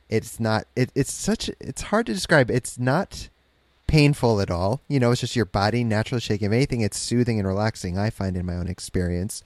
It's 0.08 0.40
not. 0.40 0.66
It, 0.74 0.90
it's 0.94 1.12
such. 1.12 1.48
It's 1.60 1.82
hard 1.82 2.06
to 2.06 2.14
describe. 2.14 2.50
It's 2.50 2.78
not 2.78 3.28
painful 3.86 4.40
at 4.40 4.50
all. 4.50 4.80
You 4.88 5.00
know, 5.00 5.10
it's 5.10 5.20
just 5.20 5.36
your 5.36 5.44
body 5.44 5.84
naturally 5.84 6.20
shaking. 6.20 6.46
If 6.46 6.52
anything, 6.52 6.80
it's 6.80 6.98
soothing 6.98 7.38
and 7.38 7.48
relaxing. 7.48 7.98
I 7.98 8.10
find 8.10 8.36
in 8.36 8.46
my 8.46 8.54
own 8.54 8.68
experience. 8.68 9.42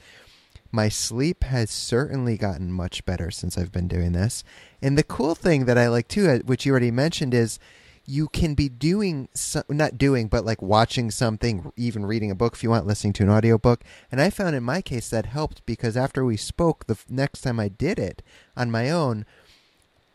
My 0.72 0.88
sleep 0.88 1.44
has 1.44 1.70
certainly 1.70 2.36
gotten 2.36 2.72
much 2.72 3.04
better 3.04 3.30
since 3.30 3.56
I've 3.56 3.70
been 3.70 3.86
doing 3.86 4.12
this. 4.12 4.42
And 4.82 4.98
the 4.98 5.04
cool 5.04 5.34
thing 5.34 5.66
that 5.66 5.78
I 5.78 5.86
like 5.88 6.08
too, 6.08 6.28
uh, 6.28 6.38
which 6.40 6.66
you 6.66 6.72
already 6.72 6.90
mentioned, 6.90 7.32
is 7.32 7.60
you 8.06 8.28
can 8.28 8.54
be 8.54 8.68
doing 8.68 9.28
so, 9.34 9.62
not 9.68 9.96
doing 9.96 10.28
but 10.28 10.44
like 10.44 10.60
watching 10.60 11.10
something 11.10 11.72
even 11.76 12.04
reading 12.04 12.30
a 12.30 12.34
book 12.34 12.54
if 12.54 12.62
you 12.62 12.70
want 12.70 12.86
listening 12.86 13.12
to 13.14 13.22
an 13.22 13.30
audiobook. 13.30 13.82
And 14.12 14.20
i 14.20 14.30
found 14.30 14.54
in 14.54 14.62
my 14.62 14.82
case 14.82 15.08
that 15.10 15.26
helped 15.26 15.64
because 15.66 15.96
after 15.96 16.24
we 16.24 16.36
spoke 16.36 16.86
the 16.86 16.98
next 17.08 17.40
time 17.40 17.58
i 17.58 17.68
did 17.68 17.98
it 17.98 18.22
on 18.56 18.70
my 18.70 18.90
own 18.90 19.24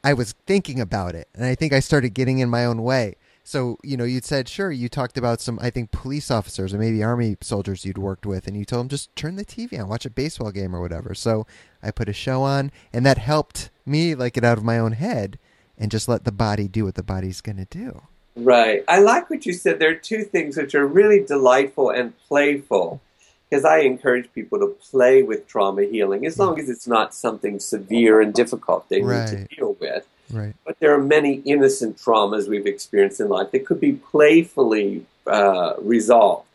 i 0.03 0.14
was 0.14 0.34
thinking 0.45 0.80
about 0.80 1.16
it. 1.16 1.28
And 1.34 1.45
i 1.45 1.55
think 1.55 1.74
i 1.74 1.80
started 1.80 2.14
getting 2.14 2.39
in 2.39 2.49
my 2.49 2.66
own 2.66 2.84
way. 2.84 3.16
So 3.43 3.78
you 3.84 3.97
know 3.97 4.03
you 4.03 4.22
said 4.22 4.47
sure 4.47 4.72
you 4.72 4.88
talked 4.88 5.18
about 5.18 5.41
some 5.41 5.57
i 5.61 5.72
think 5.72 5.91
police 5.91 6.30
officers 6.30 6.74
or 6.74 6.78
maybe 6.78 7.03
army 7.03 7.38
soldiers 7.41 7.86
you'd 7.86 7.97
worked 7.97 8.26
with 8.26 8.45
and 8.45 8.55
you 8.55 8.66
told 8.66 8.82
them 8.82 8.89
just 8.89 9.16
turn 9.16 9.36
the 9.36 9.45
tv 9.45 9.80
on 9.80 9.88
watch 9.88 10.05
a 10.05 10.11
baseball 10.11 10.51
game 10.51 10.76
or 10.76 10.82
whatever. 10.82 11.16
So 11.16 11.47
i 11.82 11.89
put 11.89 12.09
a 12.09 12.14
show 12.14 12.43
on 12.43 12.72
and 12.93 13.03
that 13.05 13.18
helped 13.18 13.72
me 13.84 14.14
like 14.14 14.34
get 14.34 14.43
out 14.43 14.59
of 14.59 14.64
my 14.64 14.78
own 14.78 14.91
head 14.91 15.39
and 15.80 15.89
just 15.89 16.07
let 16.07 16.25
the 16.25 16.32
body 16.32 16.67
do 16.67 16.86
what 16.86 16.95
the 16.95 17.03
body's 17.03 17.41
going 17.41 17.57
to 17.57 17.65
do. 17.65 18.01
Right. 18.36 18.84
I 18.88 18.99
like 18.99 19.30
what 19.30 19.45
you 19.45 19.53
said. 19.53 19.80
There 19.80 19.89
are 19.89 19.95
two 19.95 20.23
things 20.23 20.57
which 20.57 20.75
are 20.75 20.86
really 20.86 21.23
delightful 21.23 21.89
and 21.89 22.13
playful 22.27 23.01
because 23.49 23.65
I 23.65 23.80
encourage 23.80 24.32
people 24.34 24.59
to 24.59 24.67
play 24.67 25.23
with 25.23 25.47
trauma 25.47 25.84
healing 25.84 26.25
as 26.25 26.38
long 26.38 26.59
as 26.59 26.69
it's 26.69 26.88
not 26.88 27.15
something 27.15 27.59
severe 27.59 28.21
and 28.21 28.34
difficult 28.34 28.88
they 28.89 29.01
right. 29.01 29.32
need 29.32 29.49
to 29.49 29.55
deal 29.55 29.75
with. 29.80 30.05
Right. 30.32 30.53
But 30.65 30.80
there 30.80 30.93
are 30.93 31.01
many 31.01 31.36
innocent 31.45 31.97
traumas 31.97 32.47
we've 32.47 32.67
experienced 32.67 33.19
in 33.19 33.30
life 33.30 33.51
that 33.51 33.65
could 33.65 33.80
be 33.80 33.93
playfully 33.93 35.05
uh, 35.25 35.73
resolved. 35.80 36.45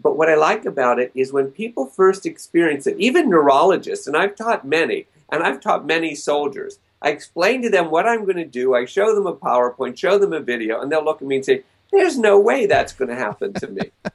But 0.00 0.16
what 0.16 0.28
I 0.28 0.34
like 0.34 0.64
about 0.64 0.98
it 0.98 1.10
is 1.14 1.32
when 1.32 1.50
people 1.50 1.86
first 1.86 2.26
experience 2.26 2.86
it, 2.86 2.96
even 2.98 3.30
neurologists, 3.30 4.06
and 4.06 4.16
I've 4.16 4.36
taught 4.36 4.66
many, 4.66 5.06
and 5.30 5.42
I've 5.42 5.60
taught 5.60 5.86
many 5.86 6.14
soldiers, 6.14 6.78
I 7.00 7.10
explain 7.10 7.62
to 7.62 7.70
them 7.70 7.90
what 7.90 8.06
I'm 8.06 8.24
going 8.24 8.36
to 8.36 8.44
do. 8.44 8.74
I 8.74 8.84
show 8.84 9.14
them 9.14 9.26
a 9.26 9.34
PowerPoint, 9.34 9.96
show 9.96 10.18
them 10.18 10.32
a 10.32 10.40
video, 10.40 10.80
and 10.80 10.90
they'll 10.90 11.04
look 11.04 11.22
at 11.22 11.28
me 11.28 11.36
and 11.36 11.44
say, 11.44 11.62
There's 11.92 12.18
no 12.18 12.38
way 12.38 12.66
that's 12.66 12.92
going 12.92 13.08
to 13.08 13.14
happen 13.14 13.52
to 13.54 13.68
me. 13.68 13.90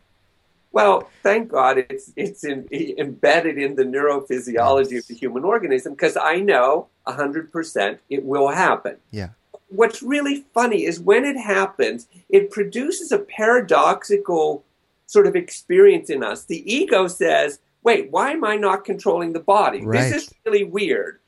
well, 0.72 1.10
thank 1.22 1.50
God 1.50 1.78
it's, 1.78 2.12
it's 2.16 2.44
in, 2.44 2.68
embedded 2.72 3.58
in 3.58 3.76
the 3.76 3.84
neurophysiology 3.84 4.98
of 4.98 5.08
the 5.08 5.16
human 5.16 5.44
organism 5.44 5.94
because 5.94 6.18
I 6.18 6.38
know 6.38 6.88
100% 7.08 8.00
it 8.10 8.26
will 8.26 8.50
happen. 8.50 8.98
Yeah. 9.12 9.30
What's 9.70 10.04
really 10.04 10.46
funny 10.54 10.86
is 10.86 11.00
when 11.00 11.26
it 11.26 11.38
happens, 11.38 12.08
it 12.30 12.52
produces 12.52 13.12
a 13.12 13.20
paradoxical 13.20 14.64
sort 15.08 15.26
of 15.26 15.36
experience 15.36 16.10
in 16.10 16.24
us. 16.24 16.46
The 16.46 16.72
ego 16.72 17.08
says, 17.08 17.60
wait, 17.84 18.12
why 18.12 18.32
am 18.32 18.44
I 18.44 18.56
not 18.56 18.86
controlling 18.86 19.34
the 19.34 19.40
body? 19.40 19.86
Right. 19.86 20.12
This 20.12 20.24
is 20.24 20.34
really 20.46 20.64
weird. 20.64 21.20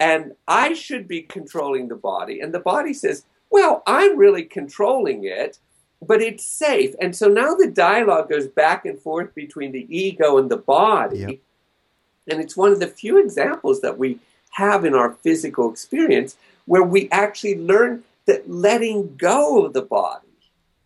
And 0.00 0.32
I 0.48 0.74
should 0.74 1.06
be 1.08 1.22
controlling 1.22 1.88
the 1.88 1.96
body. 1.96 2.40
And 2.40 2.52
the 2.52 2.60
body 2.60 2.92
says, 2.92 3.24
well, 3.50 3.82
I'm 3.86 4.16
really 4.16 4.42
controlling 4.44 5.24
it, 5.24 5.58
but 6.02 6.20
it's 6.20 6.44
safe. 6.44 6.94
And 7.00 7.14
so 7.14 7.28
now 7.28 7.54
the 7.54 7.70
dialogue 7.70 8.28
goes 8.28 8.48
back 8.48 8.84
and 8.84 8.98
forth 8.98 9.34
between 9.34 9.72
the 9.72 9.86
ego 9.96 10.38
and 10.38 10.50
the 10.50 10.56
body. 10.56 11.18
Yep. 11.18 11.38
And 12.30 12.40
it's 12.40 12.56
one 12.56 12.72
of 12.72 12.80
the 12.80 12.86
few 12.86 13.18
examples 13.18 13.80
that 13.82 13.98
we 13.98 14.18
have 14.52 14.84
in 14.84 14.94
our 14.94 15.12
physical 15.22 15.70
experience 15.70 16.36
where 16.66 16.82
we 16.82 17.08
actually 17.10 17.58
learn 17.58 18.02
that 18.26 18.48
letting 18.50 19.16
go 19.16 19.64
of 19.64 19.72
the 19.74 19.82
body 19.82 20.26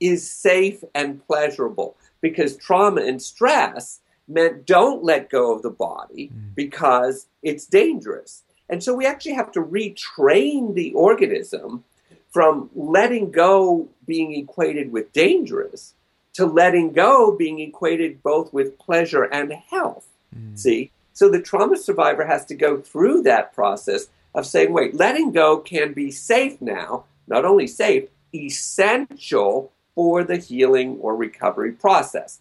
is 0.01 0.29
safe 0.29 0.83
and 0.95 1.25
pleasurable 1.27 1.97
because 2.21 2.57
trauma 2.57 3.03
and 3.03 3.23
stress 3.23 4.01
meant 4.27 4.67
don't 4.67 5.03
let 5.05 5.31
go 5.31 5.55
of 5.55 5.63
the 5.63 5.71
body 5.71 6.29
Mm. 6.29 6.55
because 6.55 7.27
it's 7.43 7.67
dangerous. 7.67 8.43
And 8.69 8.83
so 8.83 8.95
we 8.95 9.07
actually 9.07 9.35
have 9.35 9.53
to 9.53 9.61
retrain 9.61 10.75
the 10.75 10.93
organism 10.93 11.85
from 12.31 12.71
letting 12.75 13.31
go 13.31 13.89
being 14.07 14.33
equated 14.35 14.93
with 14.93 15.12
dangerous 15.12 15.95
to 16.35 16.47
letting 16.47 16.93
go 16.93 17.35
being 17.35 17.59
equated 17.61 18.23
both 18.23 18.53
with 18.53 18.79
pleasure 18.79 19.25
and 19.25 19.53
health. 19.53 20.07
Mm. 20.37 20.59
See? 20.59 20.91
So 21.12 21.29
the 21.29 21.43
trauma 21.43 21.77
survivor 21.77 22.25
has 22.25 22.45
to 22.47 22.55
go 22.55 22.81
through 22.81 23.23
that 23.23 23.53
process 23.55 24.09
of 24.35 24.47
saying, 24.47 24.73
wait, 24.73 24.95
letting 24.95 25.33
go 25.33 25.59
can 25.59 25.93
be 25.93 26.11
safe 26.11 26.61
now, 26.61 27.05
not 27.27 27.45
only 27.45 27.66
safe, 27.66 28.09
essential 28.35 29.73
for 29.95 30.23
the 30.23 30.37
healing 30.37 30.97
or 31.01 31.16
recovery 31.16 31.73
process. 31.73 32.39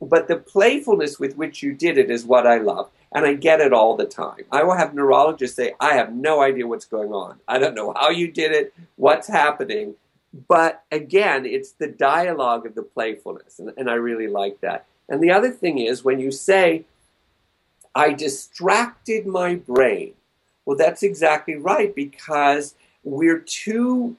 But 0.00 0.28
the 0.28 0.36
playfulness 0.36 1.18
with 1.18 1.36
which 1.36 1.60
you 1.60 1.72
did 1.72 1.98
it 1.98 2.08
is 2.08 2.24
what 2.24 2.46
I 2.46 2.58
love. 2.58 2.88
And 3.12 3.26
I 3.26 3.34
get 3.34 3.60
it 3.60 3.72
all 3.72 3.96
the 3.96 4.04
time. 4.04 4.44
I 4.52 4.62
will 4.62 4.76
have 4.76 4.94
neurologists 4.94 5.56
say, 5.56 5.74
I 5.80 5.94
have 5.94 6.12
no 6.12 6.42
idea 6.42 6.66
what's 6.66 6.84
going 6.84 7.12
on. 7.12 7.40
I 7.48 7.58
don't 7.58 7.74
know 7.74 7.92
how 7.96 8.10
you 8.10 8.30
did 8.30 8.52
it, 8.52 8.72
what's 8.96 9.26
happening. 9.26 9.94
But 10.48 10.84
again, 10.92 11.44
it's 11.44 11.72
the 11.72 11.88
dialogue 11.88 12.66
of 12.66 12.76
the 12.76 12.82
playfulness. 12.82 13.58
And, 13.58 13.72
and 13.76 13.90
I 13.90 13.94
really 13.94 14.28
like 14.28 14.60
that. 14.60 14.86
And 15.08 15.20
the 15.20 15.32
other 15.32 15.50
thing 15.50 15.78
is 15.78 16.04
when 16.04 16.20
you 16.20 16.30
say, 16.30 16.84
I 17.94 18.12
distracted 18.12 19.26
my 19.26 19.56
brain. 19.56 20.14
Well, 20.64 20.76
that's 20.76 21.02
exactly 21.02 21.56
right 21.56 21.92
because 21.92 22.76
we're 23.02 23.40
too 23.40 24.16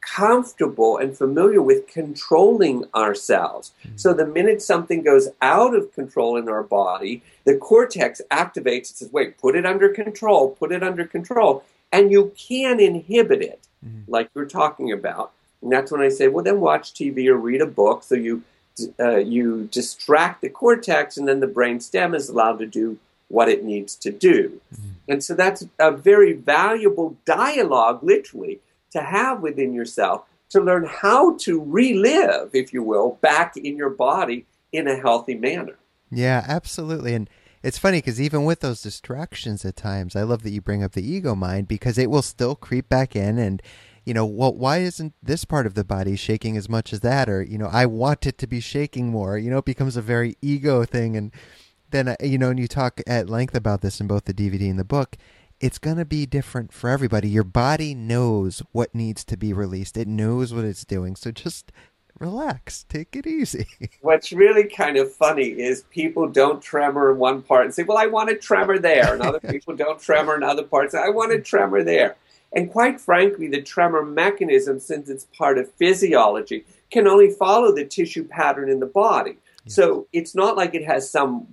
comfortable 0.00 0.96
and 0.96 1.16
familiar 1.16 1.60
with 1.62 1.86
controlling 1.86 2.84
ourselves. 2.94 3.72
So 3.96 4.12
the 4.12 4.26
minute 4.26 4.62
something 4.62 5.02
goes 5.02 5.28
out 5.42 5.74
of 5.74 5.92
control 5.94 6.36
in 6.36 6.48
our 6.48 6.62
body, 6.62 7.22
the 7.44 7.56
cortex 7.56 8.20
activates 8.30 8.88
and 8.90 8.96
says, 8.96 9.12
wait, 9.12 9.38
put 9.38 9.56
it 9.56 9.66
under 9.66 9.88
control, 9.88 10.50
put 10.50 10.72
it 10.72 10.82
under 10.82 11.04
control. 11.04 11.64
And 11.92 12.10
you 12.10 12.32
can 12.36 12.80
inhibit 12.80 13.42
it, 13.42 13.60
Mhm. 13.84 14.04
like 14.08 14.28
you're 14.34 14.44
talking 14.46 14.92
about. 14.92 15.32
And 15.62 15.72
that's 15.72 15.90
when 15.90 16.00
I 16.00 16.08
say, 16.08 16.28
well, 16.28 16.44
then 16.44 16.60
watch 16.60 16.94
TV 16.94 17.28
or 17.28 17.36
read 17.36 17.60
a 17.60 17.66
book 17.66 18.02
so 18.02 18.14
you 18.14 18.42
uh, 19.00 19.16
you 19.16 19.68
distract 19.72 20.40
the 20.40 20.48
cortex, 20.48 21.16
and 21.16 21.26
then 21.26 21.40
the 21.40 21.48
brain 21.48 21.80
stem 21.80 22.14
is 22.14 22.28
allowed 22.28 22.60
to 22.60 22.66
do 22.66 22.96
what 23.26 23.48
it 23.48 23.64
needs 23.64 23.96
to 23.96 24.12
do. 24.12 24.60
And 25.08 25.24
so 25.24 25.34
that's 25.34 25.66
a 25.80 25.90
very 25.90 26.32
valuable 26.32 27.16
dialogue, 27.24 28.04
literally, 28.04 28.60
to 28.92 29.00
have 29.00 29.40
within 29.40 29.72
yourself 29.72 30.24
to 30.50 30.60
learn 30.60 30.84
how 30.84 31.36
to 31.36 31.62
relive, 31.62 32.50
if 32.54 32.72
you 32.72 32.82
will, 32.82 33.18
back 33.20 33.56
in 33.56 33.76
your 33.76 33.90
body 33.90 34.46
in 34.72 34.88
a 34.88 34.96
healthy 34.96 35.34
manner. 35.34 35.76
Yeah, 36.10 36.44
absolutely. 36.48 37.14
And 37.14 37.28
it's 37.62 37.78
funny 37.78 37.98
because 37.98 38.20
even 38.20 38.44
with 38.44 38.60
those 38.60 38.82
distractions 38.82 39.64
at 39.64 39.76
times, 39.76 40.16
I 40.16 40.22
love 40.22 40.42
that 40.42 40.50
you 40.50 40.60
bring 40.60 40.82
up 40.82 40.92
the 40.92 41.06
ego 41.06 41.34
mind 41.34 41.68
because 41.68 41.98
it 41.98 42.10
will 42.10 42.22
still 42.22 42.54
creep 42.54 42.88
back 42.88 43.14
in 43.14 43.38
and, 43.38 43.62
you 44.04 44.14
know, 44.14 44.24
well, 44.24 44.54
why 44.54 44.78
isn't 44.78 45.12
this 45.22 45.44
part 45.44 45.66
of 45.66 45.74
the 45.74 45.84
body 45.84 46.16
shaking 46.16 46.56
as 46.56 46.68
much 46.68 46.92
as 46.94 47.00
that? 47.00 47.28
Or, 47.28 47.42
you 47.42 47.58
know, 47.58 47.68
I 47.70 47.84
want 47.84 48.26
it 48.26 48.38
to 48.38 48.46
be 48.46 48.60
shaking 48.60 49.08
more. 49.08 49.36
You 49.36 49.50
know, 49.50 49.58
it 49.58 49.66
becomes 49.66 49.96
a 49.96 50.02
very 50.02 50.36
ego 50.40 50.84
thing. 50.84 51.14
And 51.14 51.32
then, 51.90 52.08
uh, 52.08 52.16
you 52.22 52.38
know, 52.38 52.50
and 52.50 52.58
you 52.58 52.68
talk 52.68 53.02
at 53.06 53.28
length 53.28 53.54
about 53.54 53.82
this 53.82 54.00
in 54.00 54.06
both 54.06 54.24
the 54.24 54.32
DVD 54.32 54.70
and 54.70 54.78
the 54.78 54.84
book. 54.84 55.16
It's 55.60 55.78
going 55.78 55.96
to 55.96 56.04
be 56.04 56.24
different 56.24 56.72
for 56.72 56.88
everybody. 56.88 57.28
Your 57.28 57.44
body 57.44 57.94
knows 57.94 58.62
what 58.72 58.94
needs 58.94 59.24
to 59.24 59.36
be 59.36 59.52
released, 59.52 59.96
it 59.96 60.08
knows 60.08 60.54
what 60.54 60.64
it's 60.64 60.84
doing. 60.84 61.16
So 61.16 61.30
just 61.32 61.72
relax, 62.18 62.84
take 62.88 63.16
it 63.16 63.26
easy. 63.26 63.66
What's 64.00 64.32
really 64.32 64.64
kind 64.64 64.96
of 64.96 65.12
funny 65.12 65.48
is 65.48 65.82
people 65.90 66.28
don't 66.28 66.62
tremor 66.62 67.12
in 67.12 67.18
one 67.18 67.42
part 67.42 67.64
and 67.64 67.74
say, 67.74 67.82
Well, 67.82 67.98
I 67.98 68.06
want 68.06 68.30
a 68.30 68.36
tremor 68.36 68.78
there. 68.78 69.12
And 69.12 69.22
other 69.22 69.40
people 69.50 69.74
don't 69.74 70.00
tremor 70.00 70.36
in 70.36 70.42
other 70.42 70.64
parts. 70.64 70.94
I 70.94 71.08
want 71.08 71.32
a 71.32 71.40
tremor 71.40 71.82
there. 71.82 72.16
And 72.52 72.70
quite 72.70 73.00
frankly, 73.00 73.48
the 73.48 73.60
tremor 73.60 74.04
mechanism, 74.04 74.80
since 74.80 75.10
it's 75.10 75.26
part 75.36 75.58
of 75.58 75.70
physiology, 75.72 76.64
can 76.90 77.06
only 77.06 77.30
follow 77.30 77.74
the 77.74 77.84
tissue 77.84 78.24
pattern 78.24 78.70
in 78.70 78.80
the 78.80 78.86
body. 78.86 79.36
So 79.66 80.06
it's 80.14 80.34
not 80.34 80.56
like 80.56 80.74
it 80.74 80.86
has 80.86 81.10
some 81.10 81.46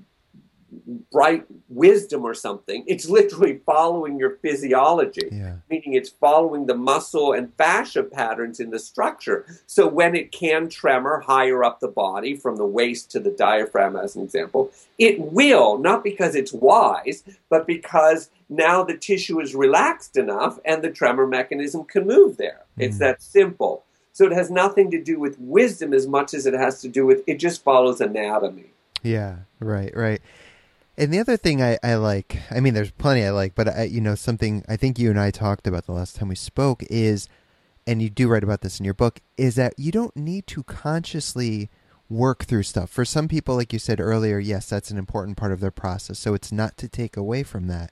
bright 1.12 1.46
wisdom 1.70 2.24
or 2.24 2.34
something. 2.34 2.84
It's 2.88 3.08
literally 3.08 3.62
following 3.66 4.18
your 4.18 4.38
physiology 4.38 5.30
yeah. 5.32 5.56
meaning 5.70 5.94
it's 5.94 6.10
following 6.10 6.66
the 6.66 6.76
muscle 6.76 7.34
and 7.34 7.54
fascia 7.56 8.04
patterns 8.04 8.60
in 8.60 8.70
the 8.70 8.80
structure. 8.80 9.46
So 9.66 9.88
when 9.88 10.16
it 10.16 10.32
can 10.32 10.70
tremor 10.70 11.22
higher 11.22 11.64
up 11.64 11.80
the 11.80 11.88
body, 11.88 12.36
from 12.36 12.58
the 12.58 12.66
waist 12.66 13.12
to 13.12 13.20
the 13.20 13.32
diaphragm, 13.32 13.96
as 13.96 14.16
an 14.16 14.24
example, 14.24 14.72
it 14.98 15.20
will, 15.20 15.78
not 15.78 16.04
because 16.04 16.36
it's 16.36 16.54
wise, 16.54 17.24
but 17.50 17.68
because 17.68 18.30
now 18.50 18.84
the 18.84 18.98
tissue 18.98 19.40
is 19.40 19.56
relaxed 19.56 20.18
enough 20.18 20.60
and 20.66 20.84
the 20.84 20.92
tremor 20.92 21.28
mechanism 21.28 21.84
can 21.84 22.06
move 22.06 22.38
there. 22.38 22.62
It's 22.78 22.98
Mhm. 22.98 23.00
that 23.00 23.22
simple. 23.22 23.84
So 24.14 24.26
it 24.26 24.32
has 24.32 24.50
nothing 24.50 24.92
to 24.92 25.02
do 25.02 25.20
with 25.20 25.38
wisdom 25.40 25.94
as 25.94 26.08
much 26.08 26.34
as 26.34 26.46
it 26.46 26.54
has 26.54 26.82
to 26.82 26.88
do 26.88 27.06
with 27.06 27.24
it 27.28 27.36
just 27.38 27.64
follows 27.64 28.00
anatomy. 28.00 28.72
Yeah, 29.04 29.40
right, 29.60 29.96
right. 29.96 30.22
And 30.98 31.14
the 31.14 31.20
other 31.20 31.36
thing 31.36 31.62
I, 31.62 31.78
I 31.84 31.96
like, 31.96 32.38
I 32.50 32.60
mean, 32.60 32.74
there's 32.74 32.92
plenty 32.92 33.26
I 33.26 33.32
like, 33.32 33.54
but 33.54 33.68
I, 33.68 33.84
you 33.84 34.00
know, 34.00 34.16
something 34.16 34.64
I 34.68 34.78
think 34.78 34.98
you 34.98 35.10
and 35.10 35.20
I 35.20 35.30
talked 35.32 35.68
about 35.68 35.86
the 35.86 35.92
last 35.92 36.16
time 36.16 36.30
we 36.30 36.36
spoke 36.36 36.84
is, 36.84 37.28
and 37.86 38.02
you 38.02 38.10
do 38.10 38.30
write 38.30 38.44
about 38.44 38.62
this 38.62 38.80
in 38.80 38.86
your 38.86 38.94
book, 38.94 39.20
is 39.38 39.56
that 39.56 39.74
you 39.78 39.92
don't 39.92 40.16
need 40.16 40.48
to 40.48 40.64
consciously 40.64 41.70
work 42.10 42.46
through 42.46 42.64
stuff. 42.64 42.90
For 42.90 43.04
some 43.04 43.28
people, 43.28 43.56
like 43.56 43.74
you 43.74 43.80
said 43.80 44.00
earlier, 44.00 44.40
yes, 44.40 44.70
that's 44.70 44.92
an 44.92 44.98
important 44.98 45.38
part 45.38 45.52
of 45.52 45.60
their 45.60 45.72
process. 45.72 46.18
So 46.20 46.34
it's 46.34 46.52
not 46.52 46.78
to 46.78 46.88
take 46.88 47.18
away 47.18 47.44
from 47.44 47.68
that. 47.68 47.92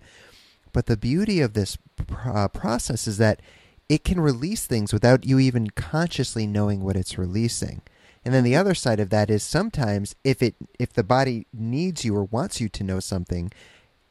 But 0.72 0.86
the 0.86 0.98
beauty 0.98 1.42
of 1.42 1.54
this 1.54 1.78
uh, 2.26 2.48
process 2.48 3.08
is 3.08 3.18
that 3.18 3.42
it 3.90 4.04
can 4.04 4.20
release 4.20 4.66
things 4.66 4.94
without 4.94 5.26
you 5.26 5.40
even 5.40 5.70
consciously 5.72 6.48
knowing 6.48 6.84
what 6.84 6.96
it's 6.96 7.18
releasing. 7.18 7.82
And 8.26 8.34
then 8.34 8.44
the 8.44 8.56
other 8.56 8.74
side 8.74 9.00
of 9.00 9.10
that 9.10 9.30
is 9.30 9.44
sometimes 9.44 10.16
if 10.24 10.42
it 10.42 10.56
if 10.80 10.94
the 10.94 11.04
body 11.04 11.46
needs 11.54 12.06
you 12.06 12.16
or 12.16 12.24
wants 12.24 12.62
you 12.62 12.70
to 12.70 12.84
know 12.84 13.00
something, 13.00 13.52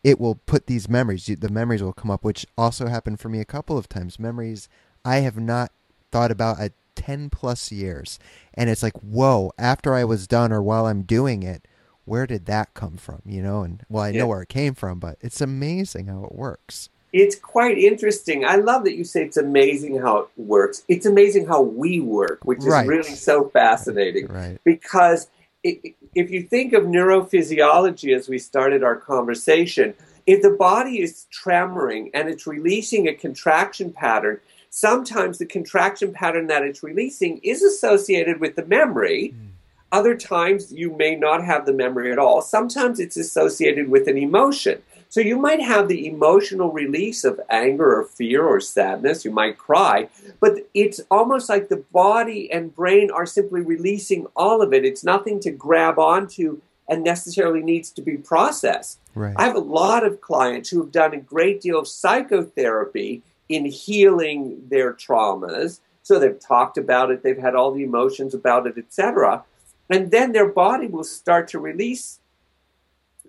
it 0.05 0.21
will 0.21 0.35
put 0.35 0.67
these 0.67 0.89
memories. 0.89 1.27
The 1.27 1.49
memories 1.49 1.83
will 1.83 1.93
come 1.93 2.11
up, 2.11 2.25
which 2.25 2.47
also 2.59 2.89
happened 2.89 3.21
for 3.21 3.29
me 3.29 3.41
a 3.41 3.45
couple 3.47 3.79
of 3.79 3.89
times. 3.89 4.19
Memories 4.19 4.69
I 5.05 5.17
have 5.17 5.39
not 5.39 5.73
thought 6.11 6.31
about 6.31 6.61
at 6.61 6.73
ten 6.95 7.31
plus 7.31 7.73
years, 7.73 8.19
and 8.55 8.69
it's 8.69 8.83
like, 8.83 8.99
whoa! 9.01 9.53
After 9.59 9.95
I 9.95 10.05
was 10.05 10.27
done 10.27 10.53
or 10.53 10.63
while 10.63 10.87
I'm 10.87 11.03
doing 11.03 11.43
it, 11.43 11.67
where 12.05 12.27
did 12.27 12.45
that 12.47 12.75
come 12.75 12.97
from? 12.99 13.23
You 13.25 13.43
know, 13.43 13.63
and 13.63 13.83
well, 13.89 14.03
I 14.05 14.11
Yeah. 14.11 14.19
know 14.21 14.27
where 14.27 14.43
it 14.43 14.49
came 14.51 14.75
from, 14.75 14.99
but 14.99 15.17
it's 15.23 15.41
amazing 15.41 16.09
how 16.09 16.25
it 16.25 16.35
works. 16.35 16.91
It's 17.13 17.37
quite 17.37 17.77
interesting. 17.77 18.45
I 18.45 18.57
love 18.57 18.85
that 18.85 18.97
you 18.97 19.05
say 19.05 19.25
it's 19.25 19.37
amazing 19.37 20.01
how 20.01 20.19
it 20.19 20.29
works. 20.37 20.83
It's 20.89 21.05
amazing 21.05 21.47
how 21.47 21.61
we 21.61 22.01
work, 22.01 22.41
which 22.45 22.61
is 22.61 22.67
Right. 22.67 22.87
really 22.87 23.15
so 23.15 23.49
fascinating. 23.49 24.27
Right. 24.29 24.59
because 24.65 25.29
i 25.65 25.81
if 26.15 26.31
you 26.31 26.43
think 26.43 26.73
of 26.73 26.83
neurophysiology 26.85 28.15
as 28.15 28.29
we 28.29 28.39
started 28.39 28.83
our 28.83 28.97
conversation, 28.97 29.95
if 30.27 30.43
the 30.43 30.51
body 30.51 31.01
is 31.01 31.27
tremoring 31.33 32.11
and 32.15 32.29
it's 32.29 32.47
releasing 32.47 33.07
a 33.09 33.15
contraction 33.15 33.93
pattern, 33.93 34.41
sometimes 34.71 35.39
the 35.39 35.47
contraction 35.47 36.13
pattern 36.13 36.47
that 36.49 36.63
it's 36.65 36.83
releasing 36.83 37.39
is 37.39 37.63
associated 37.63 38.41
with 38.41 38.57
the 38.57 38.67
memory. 38.67 39.35
Mm. 39.35 39.49
Other 39.93 40.15
times 40.17 40.73
you 40.73 40.91
may 40.97 41.15
not 41.15 41.45
have 41.45 41.65
the 41.67 41.73
memory 41.73 42.11
at 42.11 42.19
all. 42.19 42.41
Sometimes 42.43 42.99
it's 42.99 43.17
associated 43.17 43.89
with 43.89 44.09
an 44.09 44.19
emotion. 44.19 44.83
So 45.13 45.21
you 45.21 45.37
might 45.37 45.61
have 45.61 45.89
the 45.89 46.07
emotional 46.07 46.73
release 46.73 47.23
of 47.23 47.39
anger 47.51 48.01
or 48.01 48.05
fear 48.05 48.47
or 48.47 48.61
sadness. 48.61 49.27
You 49.27 49.31
might 49.31 49.59
cry, 49.59 50.09
but 50.41 50.67
it's 50.73 51.03
almost 51.11 51.51
like 51.51 51.69
the 51.69 51.85
body 51.93 52.51
and 52.51 52.75
brain 52.75 53.11
are 53.11 53.27
simply 53.27 53.61
releasing 53.61 54.27
all 54.35 54.63
of 54.63 54.73
it. 54.73 54.87
It's 54.87 55.05
nothing 55.05 55.39
to 55.41 55.51
grab 55.51 55.99
onto 55.99 56.63
and 56.89 57.05
necessarily 57.05 57.61
needs 57.61 57.91
to 57.91 58.01
be 58.01 58.17
processed. 58.17 59.01
Right. 59.15 59.35
I 59.37 59.45
have 59.45 59.55
a 59.55 59.61
lot 59.61 60.03
of 60.03 60.23
clients 60.23 60.71
who 60.71 60.81
have 60.81 60.93
done 60.93 61.13
a 61.13 61.21
great 61.21 61.61
deal 61.61 61.79
of 61.79 61.89
psychotherapy 61.89 63.23
in 63.51 63.67
healing 63.67 64.67
their 64.71 64.95
traumas. 64.95 65.81
So 66.03 66.19
they've 66.19 66.41
talked 66.41 66.79
about 66.79 67.11
it, 67.11 67.23
they've 67.23 67.37
had 67.37 67.55
all 67.55 67.73
the 67.73 67.85
emotions 67.85 68.33
about 68.33 68.67
it, 68.67 68.79
etc. 68.79 69.45
And 69.91 70.11
then 70.11 70.33
their 70.33 70.49
body 70.49 70.87
will 70.87 71.05
start 71.05 71.49
to 71.49 71.59
release 71.59 72.19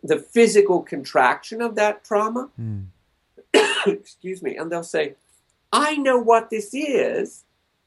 the 0.03 0.17
physical 0.17 0.81
contraction 0.81 1.61
of 1.61 1.75
that 1.75 2.03
trauma. 2.03 2.49
Mm. 2.59 2.87
Excuse 3.87 4.43
me. 4.43 4.57
And 4.57 4.71
they'll 4.71 4.83
say, 4.83 5.15
I 5.71 5.95
know 5.95 6.19
what 6.19 6.49
this 6.49 6.73
is, 6.73 7.45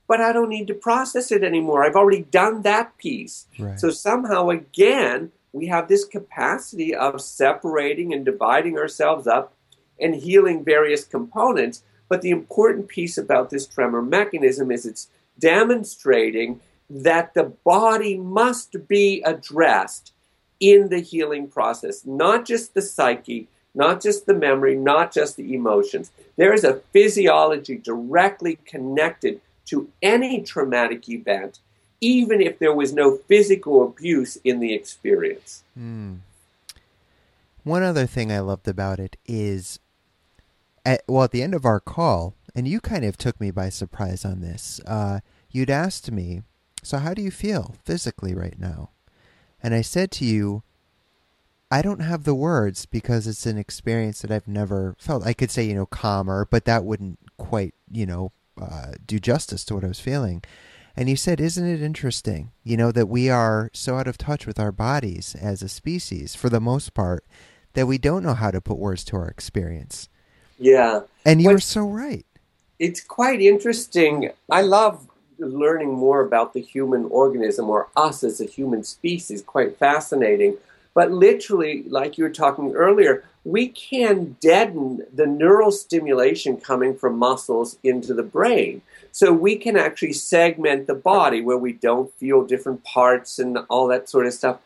but 0.09 0.21
I 0.21 0.33
don't 0.33 0.49
need 0.49 0.67
to 0.69 0.75
process 0.75 1.31
it 1.31 1.45
anymore. 1.45 1.85
I've 1.85 1.97
already 1.97 2.23
done 2.23 2.63
that 2.63 2.97
piece. 2.97 3.47
Right. 3.59 3.79
So 3.79 3.91
somehow, 3.91 4.49
again, 4.51 5.33
we 5.53 5.67
have 5.67 5.89
this 5.89 6.05
capacity 6.05 6.95
of 6.95 7.21
separating 7.21 8.13
and 8.13 8.25
dividing 8.25 8.79
ourselves 8.79 9.27
up 9.27 9.53
and 10.01 10.15
healing 10.15 10.65
various 10.65 11.05
components. 11.05 11.83
But 12.09 12.23
the 12.23 12.31
important 12.31 12.89
piece 12.89 13.19
about 13.19 13.51
this 13.51 13.67
tremor 13.67 14.03
mechanism 14.03 14.71
is 14.71 14.87
it's 14.87 15.09
demonstrating 15.39 16.61
that 16.89 17.35
the 17.35 17.45
body 17.65 18.17
must 18.17 18.87
be 18.87 19.23
addressed 19.23 20.13
in 20.61 20.89
the 20.89 21.01
healing 21.01 21.49
process, 21.49 22.05
not 22.05 22.47
just 22.47 22.75
the 22.75 22.83
psyche, 22.83 23.49
not 23.75 24.01
just 24.01 24.27
the 24.27 24.35
memory, 24.35 24.75
not 24.75 25.13
just 25.13 25.37
the 25.37 25.55
emotions. 25.55 26.11
There 26.37 26.53
is 26.53 26.65
a 26.65 26.81
physiology 26.93 27.77
directly 27.77 28.59
connected 28.65 29.41
to 29.67 29.91
any 30.03 30.43
traumatic 30.43 31.09
event 31.09 31.59
even 32.01 32.41
if 32.41 32.59
there 32.59 32.75
was 32.75 32.93
no 32.93 33.17
physical 33.17 33.85
abuse 33.85 34.37
in 34.45 34.61
the 34.61 34.75
experience. 34.75 35.65
Mm. 35.79 36.19
One 37.65 37.83
other 37.83 38.07
thing 38.07 38.31
I 38.31 38.41
loved 38.41 38.69
about 38.69 39.01
it 39.01 39.17
is, 39.27 39.81
at, 40.85 41.03
well, 41.09 41.25
at 41.25 41.33
the 41.33 41.43
end 41.43 41.55
of 41.55 41.65
our 41.65 41.81
call, 41.81 42.35
and 42.55 42.69
you 42.69 42.81
kind 42.81 43.05
of 43.05 43.17
took 43.17 43.41
me 43.41 43.51
by 43.51 43.71
surprise 43.71 44.25
on 44.25 44.41
this, 44.41 44.81
uh, 44.87 45.21
you'd 45.51 45.71
asked 45.71 46.11
me, 46.11 46.43
So, 46.83 46.99
how 46.99 47.15
do 47.15 47.23
you 47.23 47.31
feel 47.31 47.75
physically 47.85 48.35
right 48.35 48.59
now? 48.59 48.91
And 49.67 49.75
I 49.75 49.81
said 49.81 50.13
to 50.13 50.25
you, 50.25 50.63
I 51.73 51.83
don't 51.83 51.99
have 51.99 52.23
the 52.23 52.37
words 52.37 52.87
because 52.87 53.27
it's 53.27 53.47
an 53.47 53.59
experience 53.59 54.23
that 54.23 54.31
I've 54.31 54.47
never 54.47 54.95
felt. 54.97 55.27
I 55.27 55.33
could 55.33 55.51
say, 55.51 55.65
you 55.65 55.75
know, 55.75 55.87
calmer, 55.87 56.47
but 56.49 56.67
that 56.67 56.85
wouldn't 56.85 57.19
quite, 57.37 57.75
you 57.91 58.07
know, 58.07 58.31
uh, 58.63 58.93
do 59.05 59.19
justice 59.19 59.65
to 59.65 59.75
what 59.75 59.83
I 59.83 59.89
was 59.89 59.99
feeling. 59.99 60.45
And 60.97 61.09
you 61.09 61.17
said, 61.17 61.41
Isn't 61.41 61.67
it 61.67 61.83
interesting, 61.83 62.53
you 62.63 62.77
know, 62.77 62.93
that 62.93 63.09
we 63.09 63.29
are 63.29 63.73
so 63.75 63.97
out 63.97 64.07
of 64.07 64.17
touch 64.17 64.47
with 64.47 64.61
our 64.61 64.71
bodies 64.71 65.35
as 65.35 65.63
a 65.63 65.69
species, 65.69 66.37
for 66.37 66.49
the 66.49 66.61
most 66.61 66.95
part, 66.95 67.25
that 67.73 67.89
we 67.89 67.99
don't 67.99 68.23
know 68.23 68.35
how 68.35 68.53
to 68.53 68.61
put 68.61 68.79
words 68.79 69.03
to 69.07 69.17
our 69.17 69.27
experience? 69.27 70.09
Yeah. 70.61 71.01
And 71.25 71.43
you're 71.43 71.59
so 71.59 71.83
right. 71.89 72.25
It's 72.79 73.01
quite 73.01 73.41
interesting. 73.41 74.31
I 74.49 74.63
love 74.63 75.09
learning 75.39 75.93
more 75.93 76.21
about 76.21 76.53
the 76.53 76.61
human 76.61 77.07
organism 77.07 77.69
or 77.69 77.89
us 77.97 78.25
as 78.25 78.41
a 78.41 78.45
human 78.45 78.85
species, 78.85 79.43
quite 79.43 79.79
fascinating. 79.79 80.57
But 80.95 81.13
literally, 81.13 81.85
like 81.89 82.17
you 82.17 82.25
were 82.25 82.31
talking 82.31 82.73
earlier, 82.73 83.25
we 83.45 83.69
can 83.69 84.37
deaden 84.41 85.07
the 85.15 85.27
neural 85.27 85.71
stimulation 85.71 86.57
coming 86.57 86.97
from 86.97 87.19
muscles 87.19 87.79
into 87.85 88.15
the 88.15 88.23
brain. 88.23 88.83
So 89.13 89.33
we 89.33 89.57
can 89.57 89.77
actually 89.77 90.15
segment 90.15 90.87
the 90.87 90.95
body 90.95 91.43
where 91.43 91.59
we 91.59 91.73
don't 91.73 92.13
feel 92.15 92.45
different 92.45 92.83
parts 92.83 93.39
and 93.39 93.59
all 93.69 93.87
that 93.89 94.09
sort 94.09 94.27
of 94.27 94.33
stuff. 94.33 94.59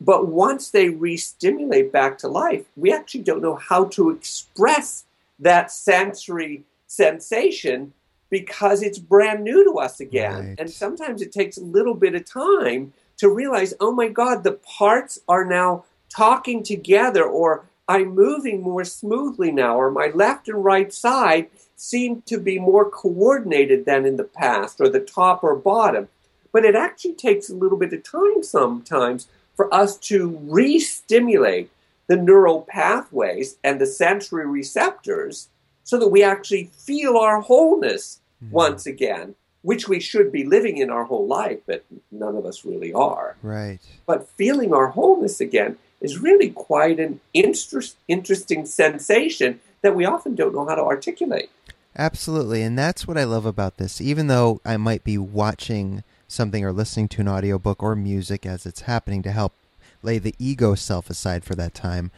But 0.00 0.28
once 0.28 0.70
they 0.70 0.88
re-stimulate 0.90 1.90
back 1.90 2.18
to 2.18 2.28
life, 2.28 2.66
we 2.76 2.92
actually 2.92 3.22
don't 3.22 3.42
know 3.42 3.56
how 3.56 3.86
to 3.86 4.10
express 4.10 5.04
that 5.38 5.72
sensory 5.72 6.62
sensation 6.86 7.92
because 8.30 8.82
it's 8.82 8.98
brand 8.98 9.44
new 9.44 9.64
to 9.64 9.78
us 9.78 10.00
again. 10.00 10.48
Right. 10.48 10.60
And 10.60 10.70
sometimes 10.70 11.22
it 11.22 11.32
takes 11.32 11.56
a 11.56 11.64
little 11.64 11.94
bit 11.94 12.14
of 12.14 12.24
time 12.24 12.92
to 13.18 13.28
realize, 13.28 13.74
oh 13.80 13.92
my 13.92 14.08
God, 14.08 14.44
the 14.44 14.52
parts 14.52 15.20
are 15.28 15.44
now 15.44 15.84
talking 16.08 16.62
together, 16.62 17.24
or 17.24 17.66
I'm 17.88 18.14
moving 18.14 18.62
more 18.62 18.84
smoothly 18.84 19.50
now, 19.50 19.76
or 19.76 19.90
my 19.90 20.10
left 20.14 20.48
and 20.48 20.64
right 20.64 20.92
side 20.92 21.48
seem 21.76 22.22
to 22.22 22.38
be 22.38 22.58
more 22.58 22.88
coordinated 22.90 23.84
than 23.84 24.04
in 24.04 24.16
the 24.16 24.24
past, 24.24 24.80
or 24.80 24.88
the 24.88 25.00
top 25.00 25.42
or 25.42 25.54
bottom. 25.54 26.08
But 26.52 26.64
it 26.64 26.74
actually 26.74 27.14
takes 27.14 27.48
a 27.48 27.54
little 27.54 27.78
bit 27.78 27.92
of 27.92 28.02
time 28.02 28.42
sometimes 28.42 29.28
for 29.54 29.72
us 29.74 29.96
to 29.96 30.38
re 30.42 30.78
stimulate 30.78 31.70
the 32.06 32.16
neural 32.16 32.62
pathways 32.62 33.56
and 33.62 33.80
the 33.80 33.86
sensory 33.86 34.46
receptors 34.46 35.48
so 35.88 35.98
that 35.98 36.08
we 36.08 36.22
actually 36.22 36.64
feel 36.64 37.16
our 37.16 37.40
wholeness 37.40 38.20
mm-hmm. 38.44 38.52
once 38.52 38.84
again, 38.84 39.34
which 39.62 39.88
we 39.88 39.98
should 39.98 40.30
be 40.30 40.44
living 40.44 40.76
in 40.76 40.90
our 40.90 41.04
whole 41.04 41.26
life, 41.26 41.60
but 41.66 41.82
none 42.12 42.36
of 42.36 42.44
us 42.44 42.62
really 42.62 42.92
are. 42.92 43.36
Right. 43.42 43.78
But 44.04 44.28
feeling 44.36 44.74
our 44.74 44.88
wholeness 44.88 45.40
again 45.40 45.78
is 46.02 46.18
really 46.18 46.50
quite 46.50 47.00
an 47.00 47.22
interest, 47.32 47.96
interesting 48.06 48.66
sensation 48.66 49.60
that 49.80 49.96
we 49.96 50.04
often 50.04 50.34
don't 50.34 50.54
know 50.54 50.66
how 50.66 50.74
to 50.74 50.82
articulate. 50.82 51.48
Absolutely. 51.96 52.60
And 52.60 52.78
that's 52.78 53.08
what 53.08 53.16
I 53.16 53.24
love 53.24 53.46
about 53.46 53.78
this. 53.78 53.98
Even 53.98 54.26
though 54.26 54.60
I 54.66 54.76
might 54.76 55.04
be 55.04 55.16
watching 55.16 56.04
something 56.26 56.62
or 56.62 56.70
listening 56.70 57.08
to 57.08 57.22
an 57.22 57.28
audiobook 57.28 57.82
or 57.82 57.96
music 57.96 58.44
as 58.44 58.66
it's 58.66 58.82
happening 58.82 59.22
to 59.22 59.32
help 59.32 59.54
lay 60.02 60.18
the 60.18 60.34
ego 60.38 60.74
self 60.74 61.08
aside 61.08 61.44
for 61.44 61.54
that 61.54 61.72
time, 61.72 62.10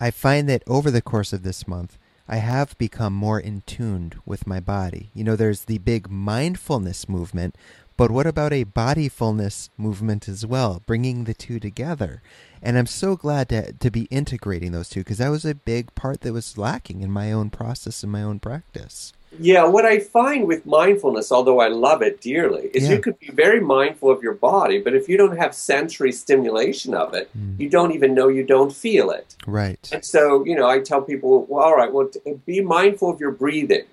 I 0.00 0.10
find 0.10 0.48
that 0.48 0.64
over 0.66 0.90
the 0.90 1.00
course 1.00 1.32
of 1.32 1.44
this 1.44 1.68
month, 1.68 1.96
I 2.26 2.36
have 2.36 2.76
become 2.78 3.12
more 3.12 3.38
in 3.38 3.62
tuned 3.66 4.16
with 4.24 4.46
my 4.46 4.60
body. 4.60 5.10
You 5.12 5.24
know, 5.24 5.36
there's 5.36 5.64
the 5.64 5.78
big 5.78 6.10
mindfulness 6.10 7.08
movement, 7.08 7.56
but 7.96 8.10
what 8.10 8.26
about 8.26 8.52
a 8.52 8.64
bodyfulness 8.64 9.68
movement 9.76 10.28
as 10.28 10.44
well, 10.44 10.82
bringing 10.86 11.24
the 11.24 11.34
two 11.34 11.60
together? 11.60 12.22
And 12.62 12.78
I'm 12.78 12.86
so 12.86 13.14
glad 13.14 13.50
to, 13.50 13.72
to 13.74 13.90
be 13.90 14.04
integrating 14.04 14.72
those 14.72 14.88
two 14.88 15.00
because 15.00 15.18
that 15.18 15.28
was 15.28 15.44
a 15.44 15.54
big 15.54 15.94
part 15.94 16.22
that 16.22 16.32
was 16.32 16.58
lacking 16.58 17.02
in 17.02 17.10
my 17.10 17.30
own 17.30 17.50
process 17.50 18.02
and 18.02 18.10
my 18.10 18.22
own 18.22 18.40
practice. 18.40 19.12
Yeah, 19.38 19.64
what 19.64 19.84
I 19.84 19.98
find 20.00 20.46
with 20.46 20.66
mindfulness, 20.66 21.32
although 21.32 21.60
I 21.60 21.68
love 21.68 22.02
it 22.02 22.20
dearly, 22.20 22.70
is 22.74 22.84
yeah. 22.84 22.94
you 22.94 23.00
could 23.00 23.18
be 23.18 23.30
very 23.30 23.60
mindful 23.60 24.10
of 24.10 24.22
your 24.22 24.34
body, 24.34 24.80
but 24.80 24.94
if 24.94 25.08
you 25.08 25.16
don't 25.16 25.36
have 25.36 25.54
sensory 25.54 26.12
stimulation 26.12 26.94
of 26.94 27.14
it, 27.14 27.30
mm. 27.36 27.58
you 27.58 27.68
don't 27.68 27.92
even 27.92 28.14
know 28.14 28.28
you 28.28 28.44
don't 28.44 28.72
feel 28.72 29.10
it. 29.10 29.36
Right. 29.46 29.88
And 29.92 30.04
so, 30.04 30.44
you 30.44 30.54
know, 30.54 30.68
I 30.68 30.80
tell 30.80 31.02
people, 31.02 31.46
well, 31.46 31.64
all 31.64 31.76
right, 31.76 31.92
well, 31.92 32.10
be 32.46 32.60
mindful 32.60 33.10
of 33.10 33.20
your 33.20 33.32
breathing. 33.32 33.84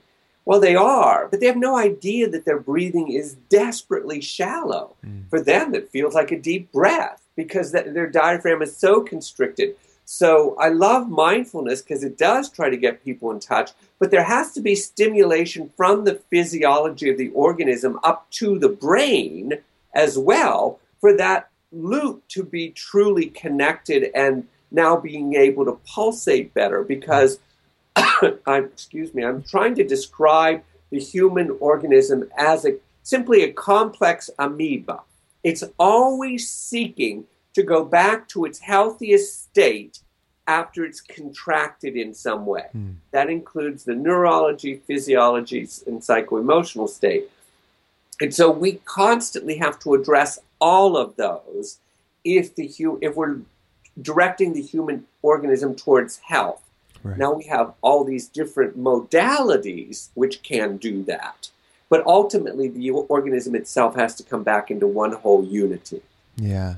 Well, 0.45 0.59
they 0.59 0.75
are, 0.75 1.27
but 1.29 1.39
they 1.39 1.45
have 1.45 1.57
no 1.57 1.77
idea 1.77 2.27
that 2.29 2.45
their 2.45 2.59
breathing 2.59 3.11
is 3.11 3.35
desperately 3.49 4.21
shallow. 4.21 4.95
Mm. 5.05 5.29
For 5.29 5.39
them, 5.39 5.75
it 5.75 5.89
feels 5.89 6.15
like 6.15 6.31
a 6.31 6.39
deep 6.39 6.71
breath 6.71 7.21
because 7.35 7.71
their 7.71 8.09
diaphragm 8.09 8.61
is 8.61 8.75
so 8.75 9.01
constricted. 9.01 9.75
So 10.13 10.57
I 10.59 10.67
love 10.67 11.09
mindfulness 11.09 11.81
because 11.81 12.03
it 12.03 12.17
does 12.17 12.49
try 12.49 12.69
to 12.69 12.75
get 12.75 13.01
people 13.01 13.31
in 13.31 13.39
touch, 13.39 13.71
but 13.97 14.11
there 14.11 14.25
has 14.25 14.51
to 14.51 14.59
be 14.59 14.75
stimulation 14.75 15.71
from 15.77 16.03
the 16.03 16.15
physiology 16.29 17.09
of 17.09 17.17
the 17.17 17.29
organism 17.29 17.97
up 18.03 18.29
to 18.31 18.59
the 18.59 18.67
brain 18.67 19.53
as 19.95 20.19
well 20.19 20.81
for 20.99 21.15
that 21.15 21.47
loop 21.71 22.27
to 22.27 22.43
be 22.43 22.71
truly 22.71 23.27
connected 23.27 24.11
and 24.13 24.45
now 24.69 24.97
being 24.97 25.35
able 25.35 25.63
to 25.63 25.79
pulsate 25.87 26.53
better 26.53 26.83
because 26.83 27.39
I'm, 27.95 28.65
excuse 28.65 29.13
me, 29.13 29.23
I'm 29.23 29.41
trying 29.43 29.75
to 29.75 29.87
describe 29.87 30.61
the 30.89 30.99
human 30.99 31.55
organism 31.61 32.29
as 32.37 32.65
a 32.65 32.75
simply 33.01 33.43
a 33.43 33.53
complex 33.53 34.29
amoeba. 34.37 35.03
It's 35.41 35.63
always 35.79 36.49
seeking 36.49 37.27
to 37.53 37.63
go 37.63 37.83
back 37.83 38.27
to 38.29 38.45
its 38.45 38.59
healthiest 38.59 39.43
state 39.43 39.99
after 40.47 40.83
it's 40.83 41.01
contracted 41.01 41.95
in 41.95 42.13
some 42.13 42.45
way. 42.45 42.65
Mm. 42.75 42.95
That 43.11 43.29
includes 43.29 43.83
the 43.83 43.95
neurology, 43.95 44.75
physiology, 44.87 45.67
and 45.87 46.03
psycho-emotional 46.03 46.87
state. 46.87 47.29
And 48.19 48.33
so 48.33 48.51
we 48.51 48.73
constantly 48.85 49.57
have 49.57 49.79
to 49.79 49.93
address 49.93 50.39
all 50.59 50.97
of 50.97 51.15
those 51.15 51.79
if 52.23 52.55
the 52.55 52.71
if 53.01 53.15
we're 53.15 53.37
directing 54.01 54.53
the 54.53 54.61
human 54.61 55.05
organism 55.21 55.75
towards 55.75 56.17
health. 56.17 56.61
Right. 57.03 57.17
Now 57.17 57.33
we 57.33 57.45
have 57.45 57.73
all 57.81 58.03
these 58.03 58.27
different 58.27 58.77
modalities 58.77 60.09
which 60.13 60.43
can 60.43 60.77
do 60.77 61.03
that. 61.03 61.49
But 61.89 62.05
ultimately, 62.05 62.69
the 62.69 62.91
organism 62.91 63.53
itself 63.55 63.95
has 63.95 64.15
to 64.15 64.23
come 64.23 64.43
back 64.43 64.71
into 64.71 64.87
one 64.87 65.11
whole 65.11 65.43
unity. 65.43 66.01
Yeah. 66.37 66.75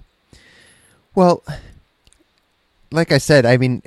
Well, 1.15 1.43
like 2.91 3.11
I 3.11 3.19
said, 3.19 3.45
I 3.45 3.57
mean, 3.57 3.83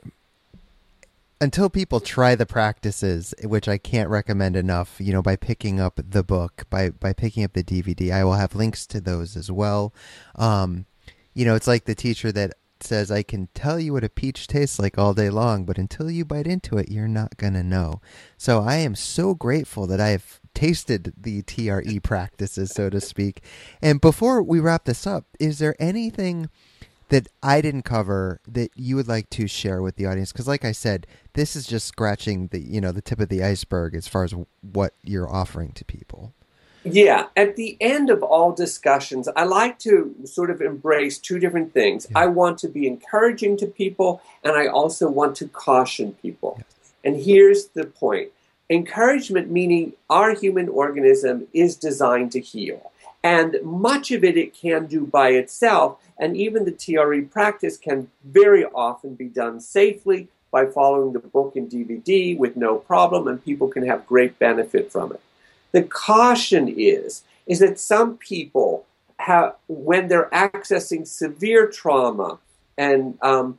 until 1.41 1.68
people 1.68 2.01
try 2.01 2.35
the 2.35 2.47
practices, 2.47 3.35
which 3.43 3.68
I 3.68 3.79
can't 3.79 4.09
recommend 4.09 4.57
enough, 4.57 4.97
you 5.01 5.12
know, 5.12 5.22
by 5.22 5.37
picking 5.37 5.81
up 5.81 6.01
the 6.09 6.22
book, 6.22 6.64
by 6.70 6.91
by 6.91 7.12
picking 7.12 7.45
up 7.45 7.53
the 7.53 7.64
DVD, 7.64 8.12
I 8.12 8.24
will 8.24 8.35
have 8.35 8.55
links 8.55 8.87
to 8.89 9.01
those 9.01 9.37
as 9.37 9.51
well. 9.51 9.93
Um, 10.37 10.87
you 11.35 11.45
know, 11.45 11.55
it's 11.55 11.66
like 11.66 11.85
the 11.85 11.95
teacher 11.95 12.31
that 12.33 12.55
says, 12.81 13.11
"I 13.11 13.22
can 13.22 13.49
tell 13.55 13.81
you 13.81 13.93
what 13.93 14.05
a 14.05 14.09
peach 14.09 14.47
tastes 14.47 14.79
like 14.79 14.97
all 14.97 15.12
day 15.14 15.31
long, 15.31 15.64
but 15.64 15.79
until 15.79 16.11
you 16.11 16.24
bite 16.24 16.47
into 16.47 16.79
it, 16.79 16.91
you're 16.91 17.09
not 17.09 17.37
gonna 17.37 17.62
know." 17.62 18.01
So 18.39 18.62
I 18.62 18.77
am 18.77 18.95
so 18.95 19.35
grateful 19.35 19.87
that 19.89 20.01
I 20.01 20.11
have 20.11 20.41
tasted 20.55 21.12
the 21.20 21.43
TRE 21.43 21.99
practices, 22.01 22.70
so 22.70 22.89
to 22.89 23.01
speak. 23.01 23.43
And 23.83 24.01
before 24.01 24.43
we 24.43 24.61
wrap 24.61 24.85
this 24.85 25.07
up, 25.07 25.27
is 25.41 25.59
there 25.59 25.74
anything? 25.81 26.49
That 27.09 27.28
I 27.42 27.61
didn't 27.61 27.82
cover 27.82 28.40
that 28.48 28.70
you 28.74 28.96
would 28.96 29.09
like 29.09 29.30
to 29.30 29.46
share 29.46 29.82
with 29.82 29.96
the 29.96 30.07
audience? 30.07 30.32
Because, 30.32 30.48
like 30.48 30.64
I 30.64 30.72
said, 30.72 31.07
this 31.34 31.54
is 31.57 31.66
just 31.66 31.86
scratching 31.86 32.48
the 32.48 32.61
you 32.61 32.80
know 32.80 32.92
the 32.92 33.02
tip 33.02 33.20
of 33.20 33.28
the 33.28 33.42
iceberg 33.42 33.94
as 33.94 34.09
far 34.09 34.24
as 34.24 34.34
what 34.62 34.94
you're 35.02 35.30
offering 35.30 35.72
to 35.72 35.84
people. 35.84 36.32
Yeah, 36.84 37.26
at 37.36 37.57
the 37.57 37.76
end 37.80 38.11
of 38.11 38.22
all 38.22 38.52
discussions, 38.52 39.28
I 39.34 39.42
like 39.42 39.80
to 39.80 40.14
sort 40.24 40.50
of 40.50 40.61
embrace 40.61 41.18
two 41.18 41.40
different 41.40 41.74
things. 41.74 42.07
Yeah. 42.11 42.20
I 42.20 42.26
want 42.26 42.59
to 42.59 42.68
be 42.68 42.86
encouraging 42.86 43.57
to 43.59 43.66
people, 43.66 44.22
and 44.44 44.57
I 44.57 44.68
also 44.68 45.11
want 45.11 45.34
to 45.36 45.48
caution 45.48 46.12
people. 46.22 46.54
Yes. 46.59 46.92
And 47.02 47.16
here's 47.16 47.66
the 47.68 47.86
point 47.86 48.30
encouragement 48.68 49.48
meaning 49.50 49.92
our 50.11 50.34
human 50.34 50.68
organism 50.68 51.46
is 51.52 51.76
designed 51.76 52.32
to 52.32 52.40
heal. 52.40 52.90
And 53.27 53.57
much 53.64 54.12
of 54.12 54.22
it 54.22 54.37
it 54.37 54.55
can 54.55 54.87
do 54.87 55.05
by 55.05 55.31
itself. 55.31 55.99
And 56.16 56.37
even 56.37 56.64
the 56.64 56.70
TRE 56.70 57.22
practice 57.22 57.77
can 57.77 58.09
very 58.24 58.64
often 58.64 59.16
be 59.16 59.24
done 59.24 59.59
safely 59.59 60.29
by 60.53 60.66
following 60.66 61.12
the 61.12 61.18
book 61.18 61.57
and 61.57 61.68
DVD 61.68 62.39
with 62.39 62.57
no 62.57 62.77
problem, 62.77 63.27
and 63.27 63.45
people 63.45 63.66
can 63.66 63.85
have 63.85 64.07
great 64.07 64.39
benefit 64.39 64.93
from 64.93 65.11
it. 65.11 65.20
The 65.72 65.83
caution 65.83 66.68
is, 66.68 67.24
is 67.49 67.59
that 67.59 67.81
some 67.81 68.16
people 68.16 68.87
have, 69.18 69.57
when 69.66 70.07
they're 70.07 70.31
accessing 70.31 71.05
severe 71.05 71.66
trauma 71.66 72.39
and 72.79 73.18
um, 73.22 73.59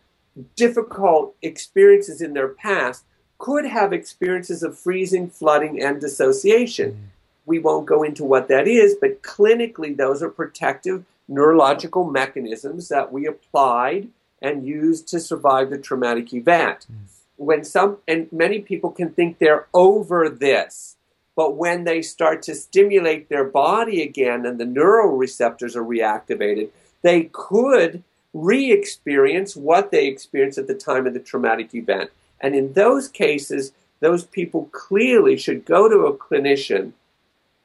difficult 0.56 1.36
experiences 1.42 2.22
in 2.22 2.34
their 2.34 2.48
past, 2.48 3.04
could 3.38 3.66
have 3.66 3.92
experiences 3.92 4.64
of 4.64 4.80
freezing, 4.80 5.30
flooding, 5.30 5.84
and 5.84 6.00
dissociation. 6.00 7.12
We 7.48 7.60
won't 7.60 7.86
go 7.86 8.04
into 8.04 8.26
what 8.26 8.50
that 8.50 8.68
is, 8.68 8.96
but 9.00 9.24
clinically, 9.24 9.96
those 9.96 10.22
are 10.22 10.30
protective 10.30 11.06
neurological 11.30 12.04
mechanisms 12.04 12.90
that 12.90 13.12
we 13.12 13.26
applied 13.26 14.10
and 14.42 14.68
used 14.68 15.08
to 15.08 15.20
survive 15.20 15.70
the 15.70 15.78
traumatic 15.78 16.34
event. 16.34 16.86
Mm. 16.92 16.98
When 17.38 17.64
some, 17.64 17.98
and 18.08 18.32
many 18.32 18.60
people 18.60 18.92
can 18.92 19.12
think 19.12 19.40
they're 19.40 19.68
over 19.74 20.30
this, 20.30 20.98
but 21.38 21.56
when 21.56 21.86
they 21.86 22.02
start 22.02 22.42
to 22.44 22.56
stimulate 22.56 23.30
their 23.30 23.46
body 23.46 24.02
again 24.02 24.46
and 24.46 24.60
the 24.60 24.66
neural 24.66 25.16
receptors 25.16 25.76
are 25.76 25.84
reactivated, 25.84 26.70
they 27.02 27.30
could 27.32 28.04
re 28.34 28.72
experience 28.72 29.56
what 29.56 29.92
they 29.92 30.08
experienced 30.08 30.58
at 30.58 30.68
the 30.68 30.74
time 30.74 31.08
of 31.08 31.14
the 31.14 31.20
traumatic 31.20 31.74
event. 31.74 32.10
And 32.42 32.56
in 32.56 32.74
those 32.74 33.08
cases, 33.08 33.72
those 34.00 34.26
people 34.26 34.70
clearly 34.72 35.38
should 35.38 35.66
go 35.66 35.88
to 35.88 36.08
a 36.08 36.18
clinician 36.18 36.92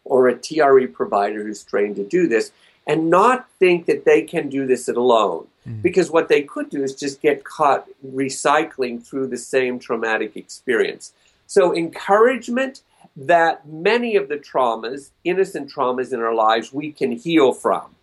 or 0.04 0.28
a 0.28 0.36
TRE 0.36 0.86
provider 0.86 1.42
who's 1.42 1.62
trained 1.62 1.96
to 1.96 2.04
do 2.04 2.26
this 2.26 2.52
and 2.86 3.10
not 3.10 3.48
think 3.58 3.86
that 3.86 4.04
they 4.04 4.22
can 4.22 4.48
do 4.48 4.66
this 4.66 4.88
alone. 4.88 5.46
Mm. 5.66 5.82
Because 5.82 6.10
what 6.10 6.28
they 6.28 6.42
could 6.42 6.70
do 6.70 6.82
is 6.82 6.94
just 6.94 7.22
get 7.22 7.44
caught 7.44 7.86
recycling 8.04 9.04
through 9.04 9.28
the 9.28 9.36
same 9.36 9.78
traumatic 9.78 10.36
experience. 10.36 11.12
So, 11.46 11.74
encouragement 11.74 12.82
that 13.16 13.66
many 13.68 14.16
of 14.16 14.28
the 14.28 14.36
traumas, 14.36 15.10
innocent 15.22 15.70
traumas 15.70 16.12
in 16.12 16.20
our 16.20 16.34
lives, 16.34 16.72
we 16.72 16.90
can 16.92 17.12
heal 17.12 17.52
from. 17.52 17.94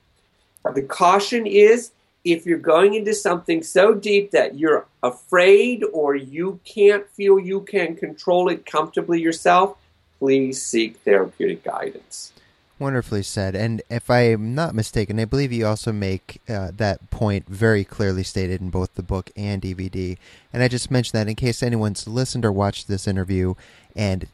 The 0.74 0.84
caution 0.84 1.48
is 1.48 1.92
if 2.24 2.46
you're 2.46 2.60
going 2.60 2.94
into 2.94 3.14
something 3.14 3.64
so 3.64 3.94
deep 3.94 4.32
that 4.32 4.60
you're 4.60 4.86
afraid 5.02 5.84
or 5.94 6.16
you 6.16 6.60
can't 6.64 7.10
feel 7.10 7.40
you 7.40 7.62
can 7.62 7.96
control 7.96 8.50
it 8.50 8.66
comfortably 8.66 9.22
yourself, 9.22 9.78
please 10.20 10.62
seek 10.62 10.98
therapeutic 10.98 11.64
guidance. 11.64 12.34
Wonderfully 12.78 13.24
said. 13.24 13.56
And 13.56 13.82
if 13.90 14.10
I'm 14.10 14.56
not 14.56 14.74
mistaken, 14.74 15.20
I 15.20 15.26
believe 15.26 15.52
you 15.52 15.66
also 15.66 15.92
make 15.92 16.42
uh, 16.48 16.72
that 16.78 17.10
point 17.10 17.48
very 17.50 17.84
clearly 17.84 18.24
stated 18.24 18.62
in 18.62 18.70
both 18.70 18.94
the 18.96 19.04
book 19.04 19.32
and 19.36 19.62
DVD. 19.62 20.18
And 20.54 20.64
I 20.64 20.70
just 20.70 20.90
mentioned 20.90 21.20
that 21.20 21.28
in 21.28 21.36
case 21.36 21.62
anyone's 21.62 22.08
listened 22.08 22.46
or 22.46 22.54
watched 22.54 22.88
this 22.88 23.06
interview, 23.06 23.56
and 23.98 24.28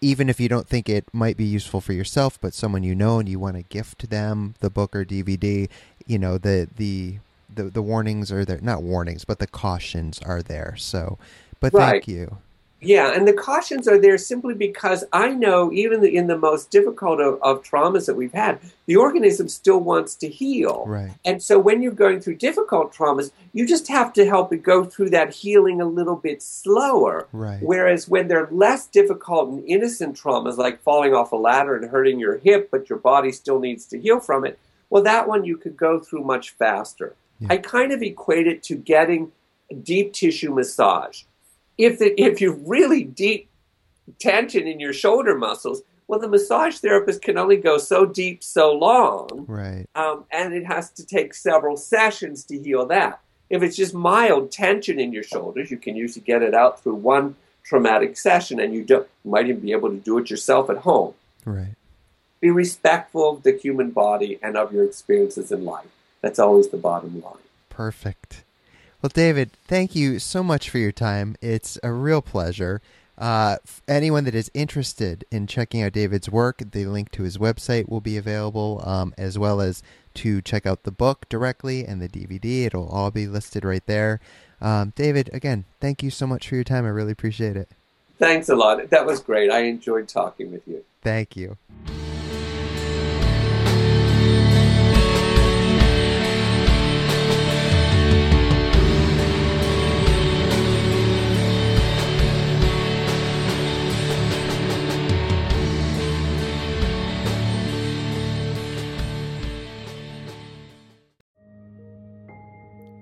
even 0.00 0.28
if 0.28 0.40
you 0.40 0.48
don't 0.48 0.66
think 0.66 0.88
it 0.88 1.06
might 1.12 1.36
be 1.36 1.44
useful 1.44 1.80
for 1.80 1.92
yourself, 1.92 2.40
but 2.40 2.54
someone 2.54 2.82
you 2.82 2.94
know 2.94 3.20
and 3.20 3.28
you 3.28 3.38
want 3.38 3.54
to 3.54 3.62
gift 3.62 4.10
them 4.10 4.56
the 4.58 4.68
book 4.68 4.96
or 4.96 5.04
DVD, 5.04 5.68
you 6.04 6.18
know 6.18 6.38
the 6.38 6.68
the 6.76 7.18
the, 7.54 7.64
the 7.64 7.82
warnings 7.82 8.32
are 8.32 8.44
there. 8.44 8.58
Not 8.60 8.82
warnings, 8.82 9.24
but 9.24 9.38
the 9.38 9.46
cautions 9.46 10.18
are 10.20 10.42
there. 10.42 10.74
So, 10.76 11.18
but 11.60 11.72
right. 11.72 11.90
thank 11.90 12.08
you. 12.08 12.38
Yeah, 12.82 13.14
and 13.14 13.26
the 13.26 13.32
cautions 13.32 13.86
are 13.86 13.98
there 13.98 14.18
simply 14.18 14.54
because 14.54 15.04
I 15.12 15.28
know 15.28 15.72
even 15.72 16.04
in 16.04 16.26
the 16.26 16.36
most 16.36 16.70
difficult 16.70 17.20
of, 17.20 17.40
of, 17.42 17.62
traumas 17.62 18.06
that 18.06 18.16
we've 18.16 18.32
had, 18.32 18.58
the 18.86 18.96
organism 18.96 19.48
still 19.48 19.78
wants 19.78 20.16
to 20.16 20.28
heal. 20.28 20.84
Right. 20.86 21.12
And 21.24 21.42
so 21.42 21.58
when 21.58 21.80
you're 21.80 21.92
going 21.92 22.20
through 22.20 22.36
difficult 22.36 22.92
traumas, 22.92 23.30
you 23.52 23.66
just 23.66 23.86
have 23.88 24.12
to 24.14 24.26
help 24.26 24.52
it 24.52 24.62
go 24.62 24.84
through 24.84 25.10
that 25.10 25.32
healing 25.32 25.80
a 25.80 25.86
little 25.86 26.16
bit 26.16 26.42
slower. 26.42 27.28
Right. 27.32 27.62
Whereas 27.62 28.08
when 28.08 28.28
they're 28.28 28.48
less 28.50 28.86
difficult 28.86 29.50
and 29.50 29.64
innocent 29.64 30.16
traumas, 30.16 30.56
like 30.56 30.82
falling 30.82 31.14
off 31.14 31.32
a 31.32 31.36
ladder 31.36 31.76
and 31.76 31.88
hurting 31.88 32.18
your 32.18 32.38
hip, 32.38 32.68
but 32.70 32.90
your 32.90 32.98
body 32.98 33.30
still 33.30 33.60
needs 33.60 33.86
to 33.86 34.00
heal 34.00 34.18
from 34.18 34.44
it, 34.44 34.58
well, 34.90 35.02
that 35.04 35.28
one 35.28 35.44
you 35.44 35.56
could 35.56 35.76
go 35.76 36.00
through 36.00 36.24
much 36.24 36.50
faster. 36.50 37.14
Yeah. 37.38 37.48
I 37.50 37.56
kind 37.58 37.92
of 37.92 38.02
equate 38.02 38.46
it 38.46 38.62
to 38.64 38.74
getting 38.74 39.32
deep 39.82 40.12
tissue 40.12 40.54
massage 40.54 41.22
if 41.78 41.98
the, 41.98 42.20
if 42.20 42.40
you've 42.40 42.60
really 42.66 43.04
deep 43.04 43.48
tension 44.18 44.66
in 44.66 44.80
your 44.80 44.92
shoulder 44.92 45.36
muscles, 45.36 45.82
well, 46.08 46.20
the 46.20 46.28
massage 46.28 46.78
therapist 46.78 47.22
can 47.22 47.38
only 47.38 47.56
go 47.56 47.78
so 47.78 48.04
deep 48.04 48.42
so 48.42 48.72
long, 48.72 49.44
right? 49.48 49.86
Um, 49.94 50.24
and 50.30 50.52
it 50.52 50.66
has 50.66 50.90
to 50.92 51.06
take 51.06 51.32
several 51.34 51.76
sessions 51.76 52.44
to 52.44 52.58
heal 52.58 52.84
that. 52.86 53.20
If 53.48 53.62
it's 53.62 53.76
just 53.76 53.94
mild 53.94 54.50
tension 54.50 54.98
in 54.98 55.12
your 55.12 55.22
shoulders, 55.22 55.70
you 55.70 55.76
can 55.76 55.96
usually 55.96 56.24
get 56.24 56.42
it 56.42 56.54
out 56.54 56.82
through 56.82 56.96
one 56.96 57.36
traumatic 57.62 58.16
session, 58.16 58.60
and 58.60 58.74
you, 58.74 58.84
don't, 58.84 59.08
you 59.24 59.30
might 59.30 59.48
even 59.48 59.60
be 59.60 59.72
able 59.72 59.90
to 59.90 59.96
do 59.96 60.18
it 60.18 60.30
yourself 60.30 60.68
at 60.68 60.78
home. 60.78 61.14
Right. 61.44 61.74
Be 62.40 62.50
respectful 62.50 63.30
of 63.30 63.42
the 63.42 63.52
human 63.52 63.90
body 63.90 64.38
and 64.42 64.56
of 64.56 64.72
your 64.72 64.84
experiences 64.84 65.52
in 65.52 65.64
life. 65.64 65.86
That's 66.20 66.38
always 66.38 66.68
the 66.68 66.76
bottom 66.76 67.22
line. 67.22 67.34
Perfect. 67.68 68.44
Well, 69.02 69.10
David, 69.12 69.50
thank 69.66 69.96
you 69.96 70.20
so 70.20 70.44
much 70.44 70.70
for 70.70 70.78
your 70.78 70.92
time. 70.92 71.34
It's 71.40 71.76
a 71.82 71.90
real 71.90 72.22
pleasure. 72.22 72.80
Uh, 73.18 73.56
anyone 73.88 74.22
that 74.24 74.34
is 74.34 74.48
interested 74.54 75.24
in 75.28 75.48
checking 75.48 75.82
out 75.82 75.92
David's 75.92 76.30
work, 76.30 76.62
the 76.70 76.86
link 76.86 77.10
to 77.12 77.24
his 77.24 77.36
website 77.36 77.88
will 77.88 78.00
be 78.00 78.16
available, 78.16 78.80
um, 78.84 79.12
as 79.18 79.36
well 79.36 79.60
as 79.60 79.82
to 80.14 80.40
check 80.40 80.66
out 80.66 80.84
the 80.84 80.92
book 80.92 81.28
directly 81.28 81.84
and 81.84 82.00
the 82.00 82.08
DVD. 82.08 82.66
It'll 82.66 82.88
all 82.88 83.10
be 83.10 83.26
listed 83.26 83.64
right 83.64 83.84
there. 83.86 84.20
Um, 84.60 84.92
David, 84.94 85.30
again, 85.32 85.64
thank 85.80 86.04
you 86.04 86.10
so 86.10 86.28
much 86.28 86.48
for 86.48 86.54
your 86.54 86.64
time. 86.64 86.84
I 86.84 86.90
really 86.90 87.12
appreciate 87.12 87.56
it. 87.56 87.68
Thanks 88.18 88.48
a 88.48 88.54
lot. 88.54 88.88
That 88.90 89.04
was 89.04 89.20
great. 89.20 89.50
I 89.50 89.64
enjoyed 89.64 90.06
talking 90.06 90.52
with 90.52 90.62
you. 90.68 90.84
Thank 91.02 91.36
you. 91.36 91.58